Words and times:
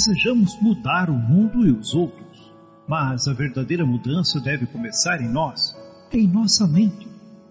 Desejamos 0.00 0.58
mudar 0.62 1.10
o 1.10 1.12
mundo 1.12 1.66
e 1.66 1.70
os 1.70 1.92
outros, 1.92 2.50
mas 2.88 3.28
a 3.28 3.34
verdadeira 3.34 3.84
mudança 3.84 4.40
deve 4.40 4.64
começar 4.64 5.20
em 5.20 5.28
nós, 5.28 5.76
em 6.10 6.26
nossa 6.26 6.66
mente. 6.66 7.06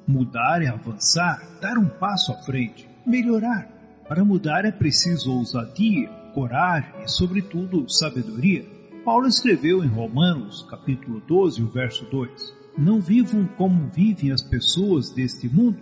Mudar 0.08 0.64
é 0.64 0.68
avançar, 0.68 1.48
dar 1.62 1.78
um 1.78 1.88
passo 1.88 2.32
à 2.32 2.38
frente, 2.38 2.90
melhorar. 3.06 3.70
Para 4.08 4.26
mudar 4.26 4.66
é 4.66 4.72
preciso 4.72 5.32
ousadia, 5.32 6.10
coragem 6.34 6.92
e, 7.04 7.08
sobretudo, 7.08 7.88
sabedoria. 7.88 8.66
Paulo 9.06 9.28
escreveu 9.28 9.84
em 9.84 9.88
Romanos, 9.88 10.66
capítulo 10.68 11.22
12, 11.28 11.62
o 11.62 11.68
verso 11.68 12.04
2: 12.10 12.32
Não 12.76 13.00
vivam 13.00 13.46
como 13.60 13.90
vivem 13.90 14.32
as 14.32 14.42
pessoas 14.42 15.12
deste 15.12 15.48
mundo, 15.48 15.78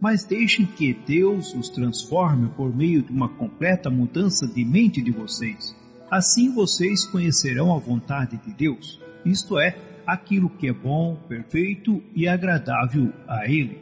mas 0.00 0.24
deixem 0.24 0.66
que 0.66 0.92
Deus 0.92 1.54
os 1.54 1.68
transforme 1.68 2.48
por 2.56 2.74
meio 2.74 3.02
de 3.04 3.12
uma 3.12 3.28
completa 3.28 3.88
mudança 3.88 4.48
de 4.48 4.64
mente 4.64 5.00
de 5.00 5.12
vocês. 5.12 5.78
Assim 6.10 6.50
vocês 6.50 7.04
conhecerão 7.04 7.74
a 7.74 7.78
vontade 7.78 8.38
de 8.38 8.54
Deus, 8.54 8.98
isto 9.26 9.58
é, 9.58 9.76
aquilo 10.06 10.48
que 10.48 10.68
é 10.68 10.72
bom, 10.72 11.16
perfeito 11.28 12.02
e 12.14 12.26
agradável 12.26 13.12
a 13.26 13.46
Ele. 13.46 13.78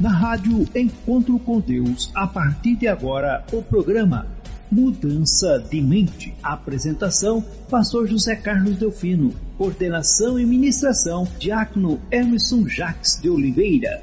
Na 0.00 0.10
rádio 0.10 0.66
Encontro 0.74 1.38
com 1.38 1.60
Deus, 1.60 2.10
a 2.14 2.26
partir 2.26 2.74
de 2.74 2.88
agora, 2.88 3.44
o 3.52 3.62
programa 3.62 4.26
Mudança 4.70 5.58
de 5.70 5.80
Mente. 5.80 6.34
Apresentação: 6.42 7.40
Pastor 7.70 8.06
José 8.06 8.36
Carlos 8.36 8.76
Delfino. 8.76 9.34
Coordenação 9.56 10.38
e 10.38 10.44
ministração: 10.44 11.26
Diácono 11.38 12.00
Emerson 12.10 12.68
Jacques 12.68 13.20
de 13.20 13.30
Oliveira. 13.30 14.02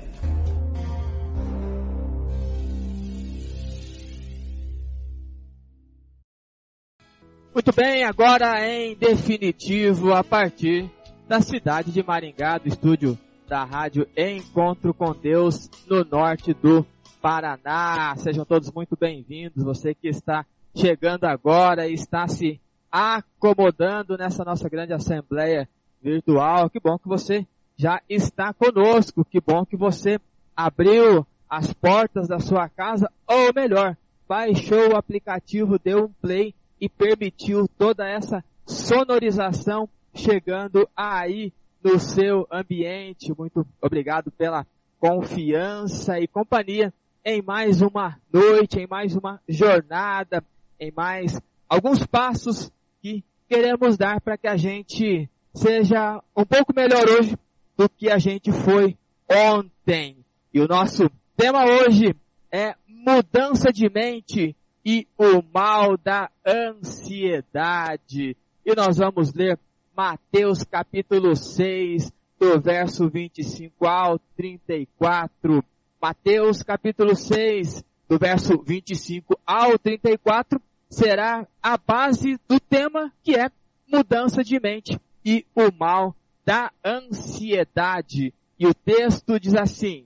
Muito 7.65 7.81
bem, 7.81 8.03
agora 8.03 8.63
em 8.63 8.95
definitivo, 8.95 10.13
a 10.13 10.23
partir 10.23 10.87
da 11.27 11.41
cidade 11.41 11.91
de 11.91 12.03
Maringá, 12.03 12.59
do 12.59 12.67
estúdio 12.67 13.17
da 13.47 13.63
rádio 13.63 14.07
Encontro 14.15 14.93
com 14.93 15.11
Deus, 15.13 15.67
no 15.87 16.03
norte 16.05 16.53
do 16.53 16.85
Paraná. 17.19 18.15
Sejam 18.17 18.45
todos 18.45 18.71
muito 18.71 18.95
bem-vindos. 18.95 19.63
Você 19.63 19.95
que 19.95 20.07
está 20.07 20.45
chegando 20.75 21.25
agora 21.25 21.87
e 21.87 21.95
está 21.95 22.27
se 22.27 22.61
acomodando 22.91 24.15
nessa 24.15 24.45
nossa 24.45 24.69
grande 24.69 24.93
assembleia 24.93 25.67
virtual. 25.99 26.69
Que 26.69 26.79
bom 26.79 26.99
que 26.99 27.07
você 27.07 27.47
já 27.75 27.99
está 28.07 28.53
conosco. 28.53 29.25
Que 29.25 29.41
bom 29.41 29.65
que 29.65 29.75
você 29.75 30.19
abriu 30.55 31.25
as 31.49 31.73
portas 31.73 32.27
da 32.27 32.37
sua 32.37 32.69
casa, 32.69 33.11
ou 33.27 33.51
melhor, 33.55 33.97
baixou 34.29 34.91
o 34.91 34.95
aplicativo, 34.95 35.79
deu 35.79 36.05
um 36.05 36.13
play 36.21 36.53
e 36.79 36.89
permitiu 36.89 37.67
toda 37.77 38.07
essa 38.07 38.43
sonorização 38.65 39.87
chegando 40.13 40.89
aí 40.95 41.53
no 41.83 41.99
seu 41.99 42.47
ambiente. 42.51 43.33
Muito 43.37 43.65
obrigado 43.81 44.31
pela 44.31 44.65
confiança 44.99 46.19
e 46.19 46.27
companhia 46.27 46.93
em 47.23 47.41
mais 47.41 47.81
uma 47.81 48.19
noite, 48.31 48.79
em 48.79 48.87
mais 48.87 49.15
uma 49.15 49.41
jornada, 49.47 50.43
em 50.79 50.91
mais 50.91 51.39
alguns 51.67 52.05
passos 52.05 52.71
que 53.01 53.23
queremos 53.47 53.97
dar 53.97 54.21
para 54.21 54.37
que 54.37 54.47
a 54.47 54.57
gente 54.57 55.29
seja 55.53 56.21
um 56.35 56.45
pouco 56.45 56.73
melhor 56.75 57.03
hoje 57.07 57.37
do 57.77 57.89
que 57.89 58.09
a 58.09 58.17
gente 58.17 58.51
foi 58.51 58.97
ontem. 59.29 60.17
E 60.53 60.59
o 60.59 60.67
nosso 60.67 61.09
tema 61.35 61.65
hoje 61.65 62.15
é 62.51 62.75
mudança 62.87 63.71
de 63.71 63.89
mente 63.89 64.55
e 64.85 65.07
o 65.17 65.41
mal 65.51 65.97
da 65.97 66.29
ansiedade. 66.45 68.37
E 68.63 68.75
nós 68.75 68.97
vamos 68.97 69.33
ler 69.33 69.57
Mateus 69.97 70.63
capítulo 70.63 71.35
6, 71.35 72.13
do 72.39 72.59
verso 72.61 73.09
25 73.09 73.87
ao 73.87 74.19
34. 74.37 75.63
Mateus 75.99 76.61
capítulo 76.61 77.15
6, 77.15 77.83
do 78.07 78.19
verso 78.19 78.61
25 78.61 79.39
ao 79.45 79.79
34, 79.79 80.61
será 80.87 81.47
a 81.63 81.77
base 81.77 82.39
do 82.47 82.59
tema 82.59 83.11
que 83.23 83.35
é 83.35 83.49
mudança 83.91 84.43
de 84.43 84.59
mente 84.59 84.99
e 85.25 85.45
o 85.55 85.71
mal 85.71 86.15
da 86.45 86.71
ansiedade. 86.85 88.31
E 88.59 88.67
o 88.67 88.73
texto 88.73 89.39
diz 89.39 89.55
assim: 89.55 90.05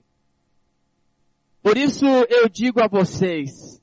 Por 1.62 1.76
isso 1.76 2.06
eu 2.06 2.48
digo 2.48 2.82
a 2.82 2.88
vocês, 2.88 3.80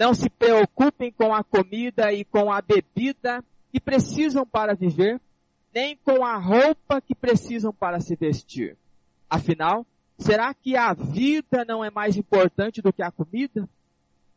não 0.00 0.14
se 0.14 0.30
preocupem 0.30 1.12
com 1.12 1.34
a 1.34 1.44
comida 1.44 2.10
e 2.10 2.24
com 2.24 2.50
a 2.50 2.62
bebida 2.62 3.44
que 3.70 3.78
precisam 3.78 4.46
para 4.46 4.74
viver, 4.74 5.20
nem 5.74 5.94
com 5.94 6.24
a 6.24 6.38
roupa 6.38 7.02
que 7.02 7.14
precisam 7.14 7.70
para 7.70 8.00
se 8.00 8.16
vestir. 8.16 8.78
Afinal, 9.28 9.86
será 10.16 10.54
que 10.54 10.74
a 10.74 10.94
vida 10.94 11.66
não 11.68 11.84
é 11.84 11.90
mais 11.90 12.16
importante 12.16 12.80
do 12.80 12.94
que 12.94 13.02
a 13.02 13.10
comida? 13.10 13.68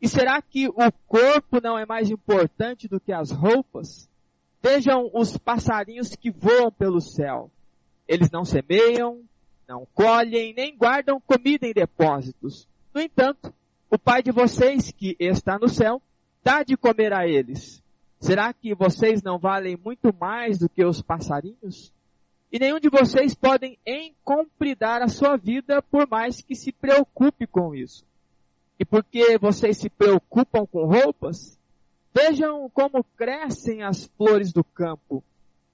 E 0.02 0.06
será 0.06 0.42
que 0.42 0.68
o 0.68 0.92
corpo 1.08 1.62
não 1.62 1.78
é 1.78 1.86
mais 1.86 2.10
importante 2.10 2.86
do 2.86 3.00
que 3.00 3.10
as 3.10 3.30
roupas? 3.30 4.06
Vejam 4.62 5.10
os 5.14 5.38
passarinhos 5.38 6.14
que 6.14 6.30
voam 6.30 6.70
pelo 6.70 7.00
céu. 7.00 7.50
Eles 8.06 8.30
não 8.30 8.44
semeiam, 8.44 9.22
não 9.66 9.86
colhem, 9.94 10.52
nem 10.52 10.76
guardam 10.76 11.18
comida 11.18 11.66
em 11.66 11.72
depósitos. 11.72 12.68
No 12.94 13.00
entanto, 13.00 13.52
o 13.94 13.98
Pai 13.98 14.24
de 14.24 14.32
vocês 14.32 14.90
que 14.90 15.16
está 15.20 15.56
no 15.56 15.68
céu 15.68 16.02
dá 16.42 16.64
de 16.64 16.76
comer 16.76 17.12
a 17.12 17.28
eles. 17.28 17.80
Será 18.18 18.52
que 18.52 18.74
vocês 18.74 19.22
não 19.22 19.38
valem 19.38 19.76
muito 19.76 20.12
mais 20.12 20.58
do 20.58 20.68
que 20.68 20.84
os 20.84 21.00
passarinhos? 21.00 21.92
E 22.50 22.58
nenhum 22.58 22.80
de 22.80 22.88
vocês 22.88 23.36
podem 23.36 23.78
encompridar 23.86 25.00
a 25.00 25.06
sua 25.06 25.36
vida 25.36 25.80
por 25.80 26.08
mais 26.08 26.40
que 26.40 26.56
se 26.56 26.72
preocupe 26.72 27.46
com 27.46 27.72
isso. 27.72 28.04
E 28.80 28.84
porque 28.84 29.38
vocês 29.38 29.78
se 29.78 29.88
preocupam 29.88 30.66
com 30.66 30.86
roupas, 30.86 31.56
vejam 32.12 32.68
como 32.70 33.04
crescem 33.16 33.84
as 33.84 34.06
flores 34.16 34.52
do 34.52 34.64
campo. 34.64 35.22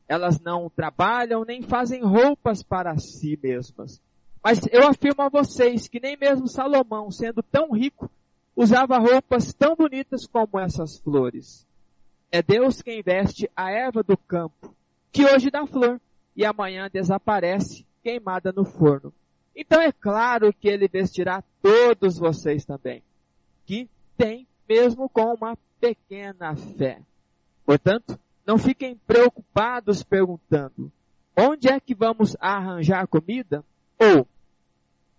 Elas 0.06 0.38
não 0.38 0.68
trabalham 0.68 1.42
nem 1.42 1.62
fazem 1.62 2.02
roupas 2.02 2.62
para 2.62 2.98
si 2.98 3.38
mesmas. 3.42 3.98
Mas 4.42 4.60
eu 4.72 4.86
afirmo 4.86 5.22
a 5.22 5.28
vocês 5.28 5.86
que 5.86 6.00
nem 6.00 6.16
mesmo 6.16 6.48
Salomão, 6.48 7.10
sendo 7.10 7.42
tão 7.42 7.72
rico, 7.72 8.10
usava 8.56 8.98
roupas 8.98 9.52
tão 9.52 9.76
bonitas 9.76 10.26
como 10.26 10.58
essas 10.58 10.98
flores. 10.98 11.66
É 12.32 12.42
Deus 12.42 12.80
quem 12.80 13.02
veste 13.02 13.50
a 13.54 13.70
erva 13.70 14.02
do 14.02 14.16
campo, 14.16 14.74
que 15.12 15.24
hoje 15.24 15.50
dá 15.50 15.66
flor 15.66 16.00
e 16.34 16.44
amanhã 16.44 16.88
desaparece 16.90 17.84
queimada 18.02 18.52
no 18.52 18.64
forno. 18.64 19.12
Então 19.54 19.80
é 19.80 19.92
claro 19.92 20.52
que 20.52 20.68
ele 20.68 20.88
vestirá 20.88 21.42
todos 21.60 22.16
vocês 22.16 22.64
também, 22.64 23.02
que 23.66 23.88
têm 24.16 24.46
mesmo 24.68 25.08
com 25.08 25.34
uma 25.34 25.58
pequena 25.80 26.56
fé. 26.56 27.02
Portanto, 27.66 28.18
não 28.46 28.56
fiquem 28.56 28.96
preocupados 29.06 30.02
perguntando, 30.02 30.90
onde 31.36 31.68
é 31.68 31.78
que 31.78 31.94
vamos 31.94 32.36
arranjar 32.40 33.06
comida? 33.06 33.64
Ou, 34.00 34.26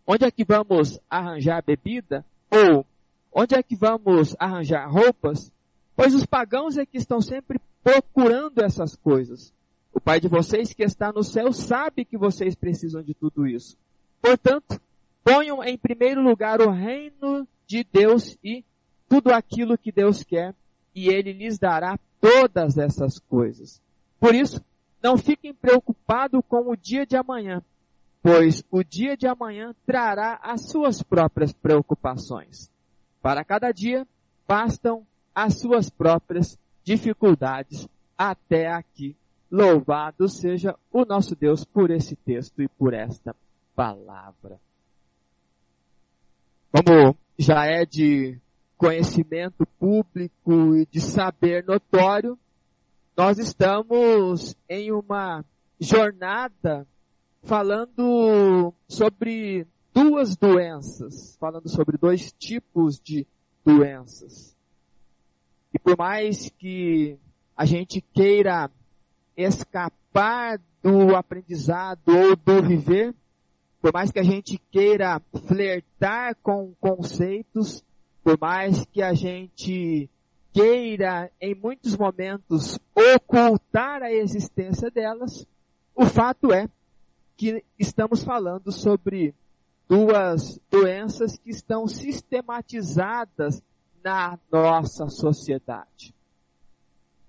onde 0.08 0.26
é 0.26 0.32
que 0.32 0.44
vamos 0.44 1.00
arranjar 1.08 1.64
bebida? 1.64 2.26
Ou, 2.50 2.84
onde 3.32 3.54
é 3.54 3.62
que 3.62 3.76
vamos 3.76 4.36
arranjar 4.40 4.90
roupas? 4.92 5.52
Pois 5.96 6.16
os 6.16 6.26
pagãos 6.26 6.78
é 6.78 6.86
que 6.86 6.98
estão 6.98 7.22
sempre 7.22 7.62
procurando 7.84 8.60
essas 8.64 8.96
coisas. 8.96 9.54
O 9.94 10.00
Pai 10.00 10.20
de 10.20 10.28
vocês 10.28 10.74
que 10.74 10.84
está 10.84 11.12
no 11.12 11.24
céu 11.24 11.54
sabe 11.54 12.06
que 12.06 12.18
vocês 12.18 12.56
precisam 12.56 13.04
de 13.04 13.14
tudo 13.14 13.46
isso. 13.46 13.78
Portanto, 14.20 14.82
ponham 15.24 15.64
em 15.64 15.78
primeiro 15.78 16.22
lugar 16.22 16.60
o 16.60 16.72
reino 16.72 17.48
de 17.68 17.84
Deus 17.84 18.38
e 18.44 18.64
tudo 19.08 19.32
aquilo 19.32 19.78
que 19.78 19.92
Deus 19.92 20.24
quer, 20.24 20.56
e 20.96 21.10
Ele 21.10 21.34
lhes 21.34 21.60
dará 21.60 22.00
todas 22.20 22.78
essas 22.78 23.20
coisas. 23.20 23.82
Por 24.20 24.34
isso, 24.34 24.64
não 25.04 25.18
fiquem 25.18 25.54
preocupados 25.54 26.42
com 26.48 26.72
o 26.72 26.76
dia 26.76 27.06
de 27.06 27.18
amanhã, 27.18 27.62
pois 28.22 28.64
o 28.70 28.84
dia 28.84 29.18
de 29.18 29.28
amanhã 29.28 29.74
trará 29.86 30.40
as 30.44 30.70
suas 30.70 31.02
próprias 31.02 31.52
preocupações. 31.54 32.70
Para 33.22 33.44
cada 33.44 33.72
dia, 33.72 34.08
bastam 34.48 35.06
as 35.34 35.60
suas 35.60 35.90
próprias 35.90 36.58
dificuldades 36.84 37.88
até 38.18 38.68
aqui. 38.68 39.16
Louvado 39.50 40.30
seja 40.30 40.76
o 40.92 41.04
nosso 41.04 41.36
Deus 41.36 41.66
por 41.66 41.90
esse 41.90 42.16
texto 42.16 42.62
e 42.62 42.68
por 42.68 42.94
esta 42.94 43.36
palavra. 43.76 44.60
Como 46.72 47.18
já 47.38 47.66
é 47.66 47.86
de 47.86 48.40
conhecimento 48.78 49.66
público 49.80 50.76
e 50.76 50.86
de 50.86 51.02
saber 51.02 51.66
notório, 51.66 52.38
nós 53.18 53.38
estamos 53.38 54.56
em 54.70 54.92
uma 54.92 55.44
jornada 55.80 56.88
falando 57.44 58.74
sobre 58.88 59.68
duas 59.94 60.36
doenças, 60.36 61.36
falando 61.40 61.70
sobre 61.70 61.98
dois 61.98 62.32
tipos 62.34 63.00
de 63.00 63.26
doenças. 63.66 64.56
E 65.74 65.80
por 65.80 65.98
mais 65.98 66.50
que 66.58 67.18
a 67.56 67.66
gente 67.66 68.02
queira 68.02 68.70
escapar 69.36 70.60
do 70.84 71.16
aprendizado 71.16 72.02
ou 72.08 72.36
do 72.36 72.62
viver, 72.62 73.14
por 73.82 73.94
mais 73.94 74.12
que 74.12 74.20
a 74.20 74.24
gente 74.24 74.62
queira 74.72 75.22
flertar 75.48 76.36
com 76.42 76.74
conceitos, 76.80 77.84
por 78.24 78.38
mais 78.40 78.86
que 78.86 79.02
a 79.02 79.14
gente 79.14 80.10
queira, 80.54 81.32
em 81.40 81.56
muitos 81.56 81.98
momentos, 81.98 82.78
ocultar 82.94 84.04
a 84.04 84.12
existência 84.12 84.92
delas, 84.92 85.48
o 85.96 86.06
fato 86.06 86.54
é 86.54 86.70
que 87.42 87.66
estamos 87.80 88.24
falando 88.24 88.72
sobre 88.72 89.34
duas 89.90 90.60
doenças 90.70 91.40
que 91.40 91.50
estão 91.50 91.88
sistematizadas 91.88 93.64
na 94.04 94.38
nossa 94.52 95.10
sociedade. 95.10 96.14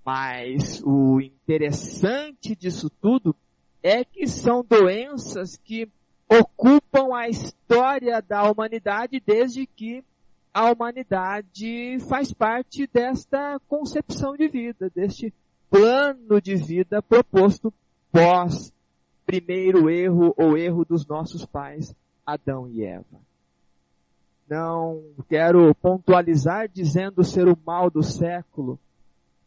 Mas 0.05 0.83
o 0.85 1.19
interessante 1.19 2.55
disso 2.55 2.91
tudo 3.01 3.35
é 3.83 4.05
que 4.05 4.27
são 4.27 4.63
doenças 4.63 5.57
que 5.57 5.89
ocupam 6.29 7.17
a 7.17 7.31
história 7.31 8.21
da 8.21 8.43
humanidade 8.51 9.19
desde 9.19 9.67
que 9.67 10.05
a 10.53 10.71
humanidade 10.71 11.99
faz 12.07 12.35
parte 12.35 12.87
desta 12.87 13.59
concepção 13.67 14.37
de 14.37 14.47
vida, 14.47 14.93
deste 14.95 15.33
plano 15.71 16.39
de 16.39 16.55
vida 16.55 17.01
proposto 17.01 17.73
pós 18.13 18.71
primeiro 19.27 19.89
erro 19.89 20.35
ou 20.37 20.57
erro 20.57 20.85
dos 20.85 21.07
nossos 21.07 21.45
pais, 21.45 21.95
Adão 22.27 22.69
e 22.69 22.85
Eva. 22.85 23.21
Não 24.49 25.03
quero 25.29 25.75
pontualizar 25.77 26.69
dizendo 26.69 27.25
ser 27.25 27.49
o 27.49 27.59
mal 27.65 27.91
do 27.91 28.03
século, 28.03 28.79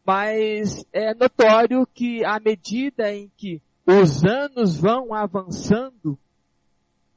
mas 0.05 0.85
é 0.91 1.13
notório 1.13 1.87
que 1.93 2.23
à 2.23 2.39
medida 2.39 3.13
em 3.13 3.31
que 3.37 3.61
os 3.85 4.23
anos 4.23 4.77
vão 4.77 5.13
avançando, 5.13 6.17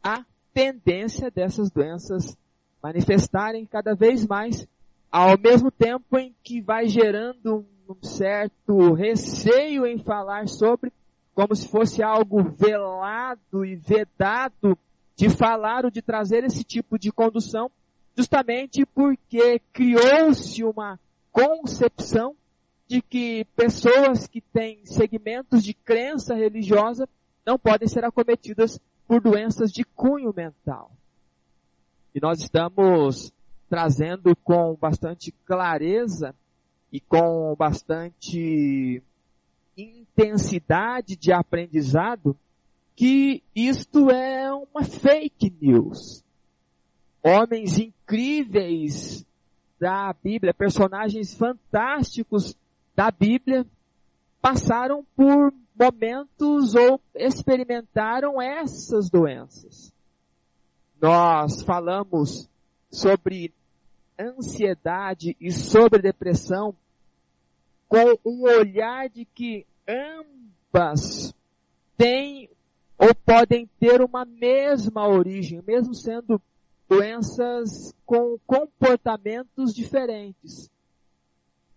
a 0.02 0.24
tendência 0.52 1.30
dessas 1.30 1.70
doenças 1.70 2.36
manifestarem 2.82 3.64
cada 3.64 3.94
vez 3.94 4.26
mais, 4.26 4.66
ao 5.10 5.38
mesmo 5.38 5.70
tempo 5.70 6.18
em 6.18 6.34
que 6.42 6.60
vai 6.60 6.88
gerando 6.88 7.64
um 7.88 8.02
certo 8.02 8.92
receio 8.92 9.86
em 9.86 9.98
falar 9.98 10.46
sobre, 10.46 10.92
como 11.38 11.54
se 11.54 11.68
fosse 11.68 12.02
algo 12.02 12.42
velado 12.42 13.64
e 13.64 13.76
vedado 13.76 14.76
de 15.14 15.30
falar 15.30 15.84
ou 15.84 15.90
de 15.90 16.02
trazer 16.02 16.42
esse 16.42 16.64
tipo 16.64 16.98
de 16.98 17.12
condução, 17.12 17.70
justamente 18.16 18.84
porque 18.84 19.62
criou-se 19.72 20.64
uma 20.64 20.98
concepção 21.30 22.34
de 22.88 23.00
que 23.00 23.46
pessoas 23.54 24.26
que 24.26 24.40
têm 24.40 24.84
segmentos 24.84 25.62
de 25.62 25.74
crença 25.74 26.34
religiosa 26.34 27.08
não 27.46 27.56
podem 27.56 27.86
ser 27.86 28.04
acometidas 28.04 28.80
por 29.06 29.20
doenças 29.20 29.70
de 29.70 29.84
cunho 29.84 30.34
mental. 30.36 30.90
E 32.12 32.20
nós 32.20 32.40
estamos 32.40 33.32
trazendo 33.70 34.34
com 34.42 34.74
bastante 34.74 35.30
clareza 35.46 36.34
e 36.92 36.98
com 36.98 37.54
bastante 37.56 39.00
intensidade 39.78 41.16
de 41.16 41.32
aprendizado 41.32 42.36
que 42.96 43.42
isto 43.54 44.10
é 44.10 44.52
uma 44.52 44.82
fake 44.82 45.54
news. 45.60 46.24
Homens 47.22 47.78
incríveis 47.78 49.24
da 49.78 50.12
Bíblia, 50.12 50.52
personagens 50.52 51.34
fantásticos 51.34 52.56
da 52.96 53.10
Bíblia, 53.10 53.64
passaram 54.40 55.06
por 55.14 55.54
momentos 55.78 56.74
ou 56.74 57.00
experimentaram 57.14 58.42
essas 58.42 59.08
doenças 59.08 59.92
nós 61.00 61.62
falamos 61.62 62.48
sobre 62.90 63.52
ansiedade 64.18 65.36
e 65.40 65.52
sobre 65.52 66.02
depressão 66.02 66.74
com 67.88 68.18
um 68.24 68.42
olhar 68.42 69.08
de 69.08 69.24
que 69.24 69.66
ambas 69.88 71.34
têm 71.96 72.50
ou 72.98 73.14
podem 73.14 73.68
ter 73.80 74.02
uma 74.02 74.24
mesma 74.24 75.06
origem, 75.06 75.62
mesmo 75.66 75.94
sendo 75.94 76.40
doenças 76.88 77.94
com 78.04 78.38
comportamentos 78.46 79.74
diferentes. 79.74 80.70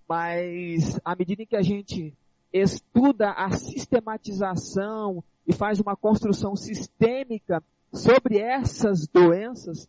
Mas 0.08 1.00
à 1.06 1.16
medida 1.16 1.46
que 1.46 1.56
a 1.56 1.62
gente 1.62 2.14
estuda 2.52 3.32
a 3.32 3.52
sistematização 3.52 5.24
e 5.48 5.54
faz 5.54 5.80
uma 5.80 5.96
construção 5.96 6.56
sistêmica 6.56 7.64
sobre 7.94 8.40
essas 8.40 9.08
doenças 9.08 9.88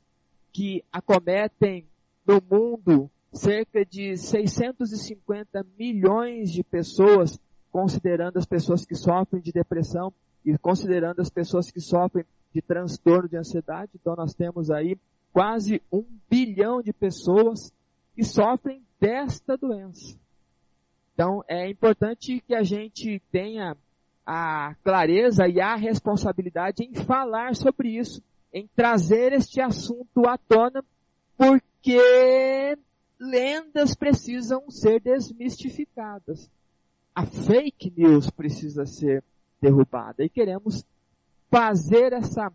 que 0.53 0.85
acometem 0.93 1.87
no 2.27 2.43
mundo 2.49 3.11
cerca 3.33 3.85
de 3.85 4.17
650 4.17 5.65
milhões 5.79 6.53
de 6.53 6.63
pessoas, 6.63 7.41
considerando 7.71 8.39
as 8.39 8.45
pessoas 8.45 8.85
que 8.85 8.95
sofrem 8.95 9.41
de 9.41 9.51
depressão 9.51 10.13
e 10.45 10.57
considerando 10.59 11.21
as 11.21 11.31
pessoas 11.31 11.71
que 11.71 11.81
sofrem 11.81 12.25
de 12.55 12.61
transtorno 12.61 13.29
de 13.29 13.37
ansiedade. 13.37 13.93
Então 13.95 14.15
nós 14.15 14.35
temos 14.35 14.71
aí 14.71 14.99
quase 15.33 15.81
um 15.91 16.05
bilhão 16.29 16.83
de 16.83 16.93
pessoas 16.93 17.73
que 18.15 18.23
sofrem 18.23 18.83
desta 19.01 19.57
doença. 19.57 20.17
Então 21.15 21.43
é 21.49 21.71
importante 21.71 22.43
que 22.47 22.55
a 22.55 22.63
gente 22.63 23.21
tenha 23.31 23.77
a 24.27 24.75
clareza 24.85 25.49
e 25.49 25.61
a 25.61 25.75
responsabilidade 25.75 26.85
em 26.85 26.95
falar 26.95 27.57
sobre 27.57 27.97
isso, 27.97 28.23
em 28.53 28.69
trazer 28.77 29.33
este 29.33 29.61
assunto 29.61 30.27
à 30.29 30.37
tona, 30.37 30.85
porque 31.37 32.77
lendas 33.23 33.95
precisam 33.95 34.69
ser 34.69 35.01
desmistificadas. 35.01 36.51
A 37.15 37.25
fake 37.25 37.93
news 37.97 38.29
precisa 38.29 38.85
ser 38.85 39.23
derrubada 39.61 40.25
e 40.25 40.29
queremos 40.29 40.85
fazer 41.49 42.13
essa 42.13 42.53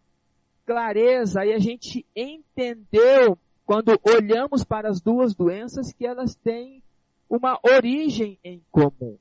clareza 0.65 1.45
e 1.45 1.53
a 1.53 1.59
gente 1.59 2.05
entendeu 2.13 3.37
quando 3.65 3.97
olhamos 4.03 4.65
para 4.65 4.89
as 4.89 4.99
duas 4.99 5.33
doenças 5.33 5.93
que 5.93 6.05
elas 6.05 6.35
têm 6.35 6.83
uma 7.29 7.57
origem 7.63 8.37
em 8.43 8.61
comum. 8.69 9.17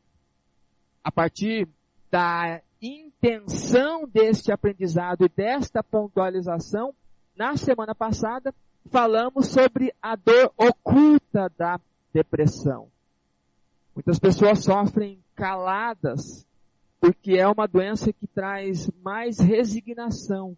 A 1.05 1.13
partir 1.13 1.69
da 2.11 2.61
intenção 2.83 4.09
deste 4.09 4.51
aprendizado 4.51 5.25
e 5.25 5.29
desta 5.29 5.83
pontualização, 5.83 6.93
na 7.37 7.57
semana 7.57 7.95
passada 7.95 8.53
falamos 8.91 9.49
sobre 9.49 9.93
a 10.01 10.17
dor 10.17 10.53
oculta 10.57 11.51
da 11.57 11.81
depressão. 12.13 12.89
Muitas 13.95 14.19
pessoas 14.19 14.63
sofrem 14.63 15.19
caladas 15.35 16.47
porque 17.01 17.33
é 17.33 17.47
uma 17.47 17.67
doença 17.67 18.13
que 18.13 18.27
traz 18.27 18.91
mais 19.03 19.39
resignação. 19.39 20.57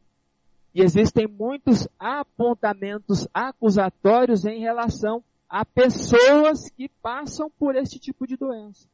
E 0.75 0.82
existem 0.82 1.26
muitos 1.26 1.88
apontamentos 1.99 3.26
acusatórios 3.35 4.44
em 4.44 4.61
relação 4.61 5.23
a 5.49 5.64
pessoas 5.64 6.68
que 6.70 6.88
passam 7.02 7.50
por 7.58 7.75
este 7.75 7.99
tipo 7.99 8.26
de 8.26 8.37
doença. 8.37 8.87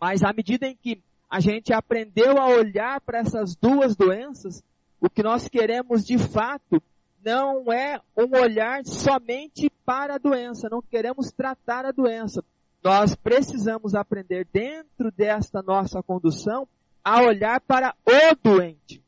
Mas 0.00 0.22
à 0.22 0.32
medida 0.32 0.66
em 0.66 0.76
que 0.76 1.02
a 1.28 1.40
gente 1.40 1.72
aprendeu 1.72 2.38
a 2.38 2.46
olhar 2.46 3.00
para 3.00 3.18
essas 3.18 3.54
duas 3.54 3.96
doenças, 3.96 4.62
o 5.00 5.08
que 5.08 5.22
nós 5.22 5.48
queremos 5.48 6.04
de 6.04 6.18
fato 6.18 6.82
não 7.24 7.72
é 7.72 8.00
um 8.16 8.36
olhar 8.38 8.84
somente 8.84 9.70
para 9.84 10.14
a 10.14 10.18
doença, 10.18 10.68
não 10.70 10.82
queremos 10.82 11.30
tratar 11.30 11.84
a 11.84 11.92
doença. 11.92 12.42
Nós 12.82 13.14
precisamos 13.14 13.94
aprender 13.94 14.46
dentro 14.52 15.10
desta 15.10 15.62
nossa 15.62 16.02
condução 16.02 16.66
a 17.04 17.22
olhar 17.22 17.60
para 17.60 17.94
o 18.06 18.34
doente. 18.42 19.02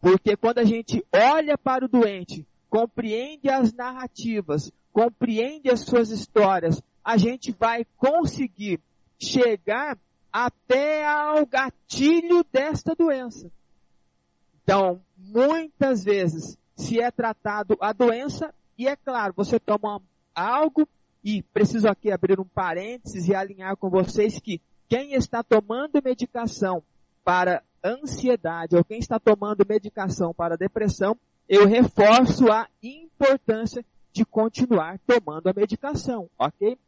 Porque 0.00 0.36
quando 0.36 0.58
a 0.58 0.64
gente 0.64 1.04
olha 1.12 1.56
para 1.56 1.86
o 1.86 1.88
doente, 1.88 2.46
compreende 2.68 3.48
as 3.48 3.72
narrativas, 3.72 4.70
compreende 4.92 5.70
as 5.70 5.80
suas 5.80 6.10
histórias, 6.10 6.82
a 7.02 7.16
gente 7.16 7.52
vai 7.52 7.86
conseguir 7.96 8.80
chegar 9.18 9.98
até 10.32 11.06
ao 11.06 11.46
gatilho 11.46 12.44
desta 12.52 12.94
doença. 12.94 13.50
Então, 14.62 15.00
muitas 15.16 16.04
vezes, 16.04 16.58
se 16.76 17.00
é 17.00 17.10
tratado 17.10 17.76
a 17.80 17.92
doença, 17.92 18.54
e 18.76 18.88
é 18.88 18.96
claro, 18.96 19.32
você 19.36 19.58
toma 19.58 20.00
algo, 20.34 20.88
e 21.22 21.42
preciso 21.42 21.88
aqui 21.88 22.10
abrir 22.10 22.38
um 22.38 22.44
parênteses 22.44 23.28
e 23.28 23.34
alinhar 23.34 23.76
com 23.76 23.88
vocês 23.88 24.38
que 24.40 24.60
quem 24.88 25.14
está 25.14 25.42
tomando 25.42 26.02
medicação 26.04 26.82
para 27.24 27.62
ansiedade 27.82 28.76
ou 28.76 28.84
quem 28.84 28.98
está 28.98 29.18
tomando 29.18 29.64
medicação 29.68 30.34
para 30.34 30.56
depressão, 30.56 31.16
eu 31.48 31.66
reforço 31.66 32.50
a 32.50 32.68
importância 32.82 33.84
de 34.12 34.24
continuar 34.24 34.98
tomando 35.06 35.48
a 35.48 35.52
medicação, 35.52 36.28
ok? 36.38 36.78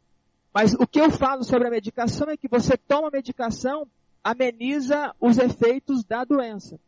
Mas 0.53 0.73
o 0.73 0.87
que 0.87 0.99
eu 0.99 1.11
falo 1.11 1.43
sobre 1.43 1.67
a 1.67 1.71
medicação 1.71 2.29
é 2.29 2.37
que 2.37 2.47
você 2.47 2.77
toma 2.77 3.09
a 3.09 3.11
medicação, 3.11 3.87
ameniza 4.23 5.13
os 5.19 5.37
efeitos 5.37 6.03
da 6.03 6.23
doença. 6.23 6.79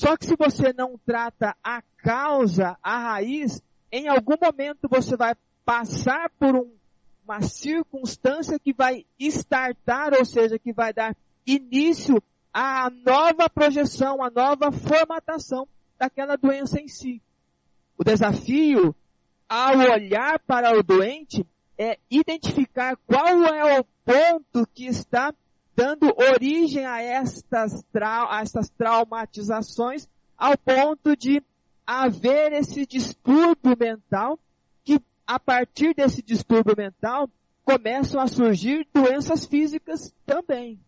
Só 0.00 0.16
que 0.16 0.24
se 0.24 0.34
você 0.34 0.72
não 0.72 0.98
trata 1.04 1.54
a 1.62 1.82
causa, 1.98 2.74
a 2.82 2.98
raiz, 3.10 3.62
em 3.92 4.08
algum 4.08 4.34
momento 4.40 4.88
você 4.88 5.14
vai 5.14 5.34
passar 5.62 6.30
por 6.38 6.56
um, 6.56 6.72
uma 7.22 7.42
circunstância 7.42 8.58
que 8.58 8.72
vai 8.72 9.04
startar, 9.18 10.14
ou 10.14 10.24
seja, 10.24 10.58
que 10.58 10.72
vai 10.72 10.94
dar 10.94 11.14
início 11.46 12.16
à 12.50 12.88
nova 12.88 13.50
projeção, 13.50 14.22
à 14.22 14.30
nova 14.30 14.72
formatação 14.72 15.68
daquela 15.98 16.34
doença 16.34 16.80
em 16.80 16.88
si. 16.88 17.20
O 17.98 18.02
desafio, 18.02 18.96
ao 19.46 19.76
olhar 19.76 20.38
para 20.46 20.78
o 20.78 20.82
doente, 20.82 21.46
é 21.76 21.98
identificar 22.10 22.96
qual 23.06 23.44
é 23.44 23.78
o 23.78 23.84
ponto 24.02 24.66
que 24.72 24.86
está 24.86 25.30
dando 25.80 26.14
origem 26.14 26.84
a 26.84 27.00
estas, 27.00 27.82
a 27.94 28.42
estas 28.42 28.68
traumatizações, 28.68 30.06
ao 30.36 30.54
ponto 30.58 31.16
de 31.16 31.42
haver 31.86 32.52
esse 32.52 32.84
distúrbio 32.84 33.74
mental, 33.80 34.38
que 34.84 35.00
a 35.26 35.40
partir 35.40 35.94
desse 35.94 36.20
distúrbio 36.20 36.74
mental 36.76 37.30
começam 37.64 38.20
a 38.20 38.26
surgir 38.26 38.86
doenças 38.92 39.46
físicas 39.46 40.12
também. 40.26 40.78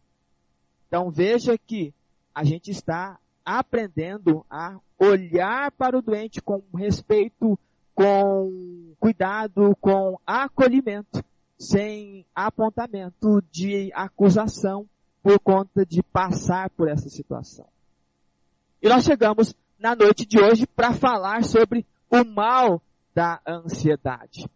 Então 0.88 1.11
veja 1.11 1.56
que 1.56 1.94
a 2.34 2.44
gente 2.44 2.70
está 2.70 3.18
aprendendo 3.42 4.44
a 4.50 4.76
olhar 4.99 5.72
para 5.72 5.96
o 5.96 6.02
doente 6.02 6.42
com 6.42 6.62
respeito 6.75 7.58
com 7.94 8.92
cuidado, 9.00 9.75
com 9.80 10.18
acolhimento, 10.26 11.25
sem 11.62 12.26
apontamento 12.35 13.40
de 13.50 13.90
acusação 13.95 14.88
por 15.23 15.38
conta 15.38 15.87
de 15.87 16.02
passar 16.02 16.69
por 16.71 16.88
essa 16.88 17.09
situação. 17.09 17.66
E 18.83 18.88
nós 18.88 19.04
chegamos 19.04 19.54
na 19.78 19.95
noite 19.95 20.26
de 20.26 20.40
hoje 20.40 20.66
para 20.66 20.92
falar 20.92 21.45
sobre 21.45 21.87
o 22.11 22.25
mal 22.25 22.83
da 23.14 23.40
ansiedade. 23.47 24.50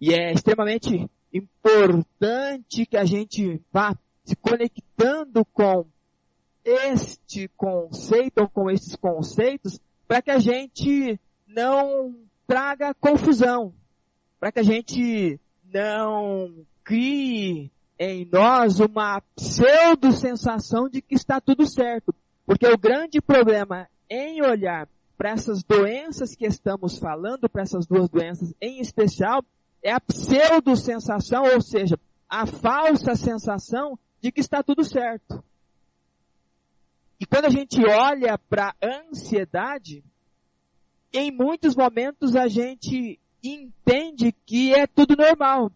E 0.00 0.14
é 0.14 0.32
extremamente 0.32 1.10
importante 1.32 2.86
que 2.86 2.96
a 2.96 3.04
gente 3.04 3.60
vá 3.70 3.94
se 4.24 4.34
conectando 4.36 5.44
com 5.44 5.84
este 6.64 7.48
conceito 7.56 8.38
ou 8.38 8.48
com 8.48 8.70
esses 8.70 8.96
conceitos 8.96 9.78
para 10.08 10.22
que 10.22 10.30
a 10.30 10.38
gente 10.38 11.20
não 11.46 12.14
traga 12.46 12.94
confusão, 12.94 13.74
para 14.40 14.50
que 14.50 14.60
a 14.60 14.62
gente 14.62 15.38
não 15.72 16.66
crie 16.84 17.70
em 17.98 18.28
nós 18.30 18.80
uma 18.80 19.20
pseudo 19.34 20.12
sensação 20.12 20.88
de 20.88 21.00
que 21.00 21.14
está 21.14 21.40
tudo 21.40 21.66
certo. 21.66 22.14
Porque 22.44 22.66
o 22.66 22.78
grande 22.78 23.20
problema 23.20 23.88
em 24.08 24.42
olhar 24.42 24.88
para 25.16 25.30
essas 25.30 25.62
doenças 25.62 26.34
que 26.34 26.46
estamos 26.46 26.98
falando, 26.98 27.48
para 27.48 27.62
essas 27.62 27.86
duas 27.86 28.08
doenças 28.08 28.54
em 28.60 28.80
especial, 28.80 29.42
é 29.82 29.92
a 29.92 30.00
pseudo 30.00 30.76
sensação, 30.76 31.44
ou 31.54 31.60
seja, 31.60 31.98
a 32.28 32.46
falsa 32.46 33.14
sensação 33.14 33.98
de 34.20 34.30
que 34.30 34.40
está 34.40 34.62
tudo 34.62 34.84
certo. 34.84 35.42
E 37.18 37.24
quando 37.24 37.46
a 37.46 37.50
gente 37.50 37.82
olha 37.84 38.38
para 38.38 38.74
a 38.80 38.86
ansiedade, 39.08 40.04
em 41.12 41.30
muitos 41.30 41.74
momentos 41.74 42.36
a 42.36 42.46
gente 42.46 43.18
entende 43.48 44.32
que 44.44 44.74
é 44.74 44.86
tudo 44.86 45.16
normal. 45.16 45.70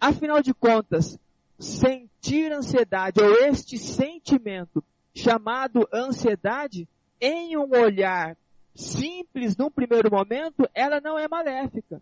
Afinal 0.00 0.42
de 0.42 0.54
contas, 0.54 1.18
sentir 1.58 2.52
ansiedade 2.52 3.20
ou 3.20 3.32
este 3.44 3.78
sentimento 3.78 4.82
chamado 5.14 5.88
ansiedade, 5.92 6.88
em 7.20 7.56
um 7.56 7.70
olhar 7.70 8.36
simples 8.74 9.56
num 9.56 9.70
primeiro 9.70 10.10
momento, 10.10 10.68
ela 10.74 11.00
não 11.00 11.18
é 11.18 11.28
maléfica. 11.28 12.00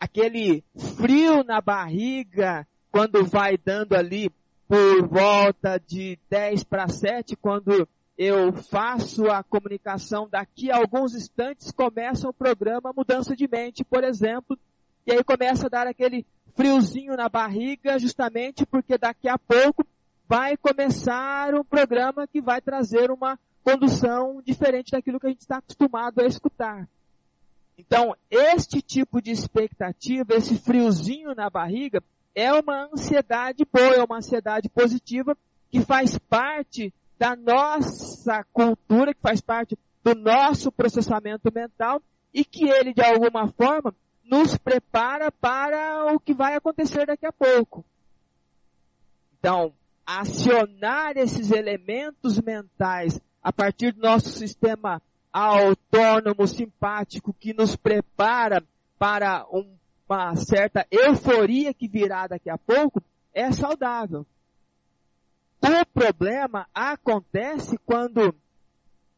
Aquele 0.00 0.64
frio 0.96 1.44
na 1.44 1.60
barriga, 1.60 2.66
quando 2.90 3.24
vai 3.24 3.56
dando 3.56 3.94
ali 3.94 4.30
por 4.68 5.06
volta 5.06 5.78
de 5.78 6.18
10 6.28 6.64
para 6.64 6.88
7, 6.88 7.36
quando 7.36 7.88
eu 8.16 8.52
faço 8.52 9.30
a 9.30 9.42
comunicação 9.42 10.28
daqui 10.28 10.70
a 10.70 10.76
alguns 10.76 11.14
instantes, 11.14 11.70
começa 11.70 12.28
o 12.28 12.32
programa 12.32 12.92
Mudança 12.96 13.36
de 13.36 13.46
Mente, 13.46 13.84
por 13.84 14.02
exemplo, 14.04 14.58
e 15.06 15.12
aí 15.12 15.22
começa 15.22 15.66
a 15.66 15.70
dar 15.70 15.86
aquele 15.86 16.26
friozinho 16.54 17.14
na 17.14 17.28
barriga, 17.28 17.98
justamente 17.98 18.64
porque 18.64 18.96
daqui 18.96 19.28
a 19.28 19.38
pouco 19.38 19.86
vai 20.26 20.56
começar 20.56 21.54
um 21.54 21.62
programa 21.62 22.26
que 22.26 22.40
vai 22.40 22.60
trazer 22.60 23.10
uma 23.10 23.38
condução 23.62 24.40
diferente 24.42 24.92
daquilo 24.92 25.20
que 25.20 25.26
a 25.26 25.30
gente 25.30 25.42
está 25.42 25.58
acostumado 25.58 26.20
a 26.20 26.26
escutar. 26.26 26.88
Então, 27.78 28.16
este 28.30 28.80
tipo 28.80 29.20
de 29.20 29.30
expectativa, 29.30 30.34
esse 30.34 30.56
friozinho 30.58 31.34
na 31.34 31.50
barriga, 31.50 32.02
é 32.34 32.52
uma 32.52 32.88
ansiedade 32.92 33.64
boa, 33.70 33.94
é 33.94 34.02
uma 34.02 34.16
ansiedade 34.16 34.68
positiva 34.70 35.36
que 35.70 35.80
faz 35.80 36.18
parte 36.18 36.92
da 37.18 37.34
nossa 37.34 38.44
cultura, 38.52 39.14
que 39.14 39.20
faz 39.20 39.40
parte 39.40 39.78
do 40.04 40.14
nosso 40.14 40.70
processamento 40.70 41.52
mental 41.52 42.00
e 42.32 42.44
que 42.44 42.68
ele, 42.68 42.92
de 42.92 43.02
alguma 43.02 43.48
forma, 43.48 43.94
nos 44.24 44.56
prepara 44.56 45.30
para 45.32 46.12
o 46.12 46.20
que 46.20 46.34
vai 46.34 46.54
acontecer 46.54 47.06
daqui 47.06 47.26
a 47.26 47.32
pouco. 47.32 47.84
Então, 49.38 49.72
acionar 50.04 51.16
esses 51.16 51.50
elementos 51.50 52.40
mentais 52.40 53.20
a 53.42 53.52
partir 53.52 53.92
do 53.92 54.00
nosso 54.00 54.28
sistema 54.30 55.00
autônomo 55.32 56.46
simpático 56.46 57.32
que 57.32 57.52
nos 57.52 57.76
prepara 57.76 58.62
para 58.98 59.46
uma 59.50 60.34
certa 60.36 60.86
euforia 60.90 61.74
que 61.74 61.86
virá 61.86 62.26
daqui 62.26 62.48
a 62.48 62.56
pouco 62.56 63.02
é 63.34 63.52
saudável. 63.52 64.26
O 65.68 65.84
problema 65.86 66.68
acontece 66.72 67.76
quando 67.84 68.32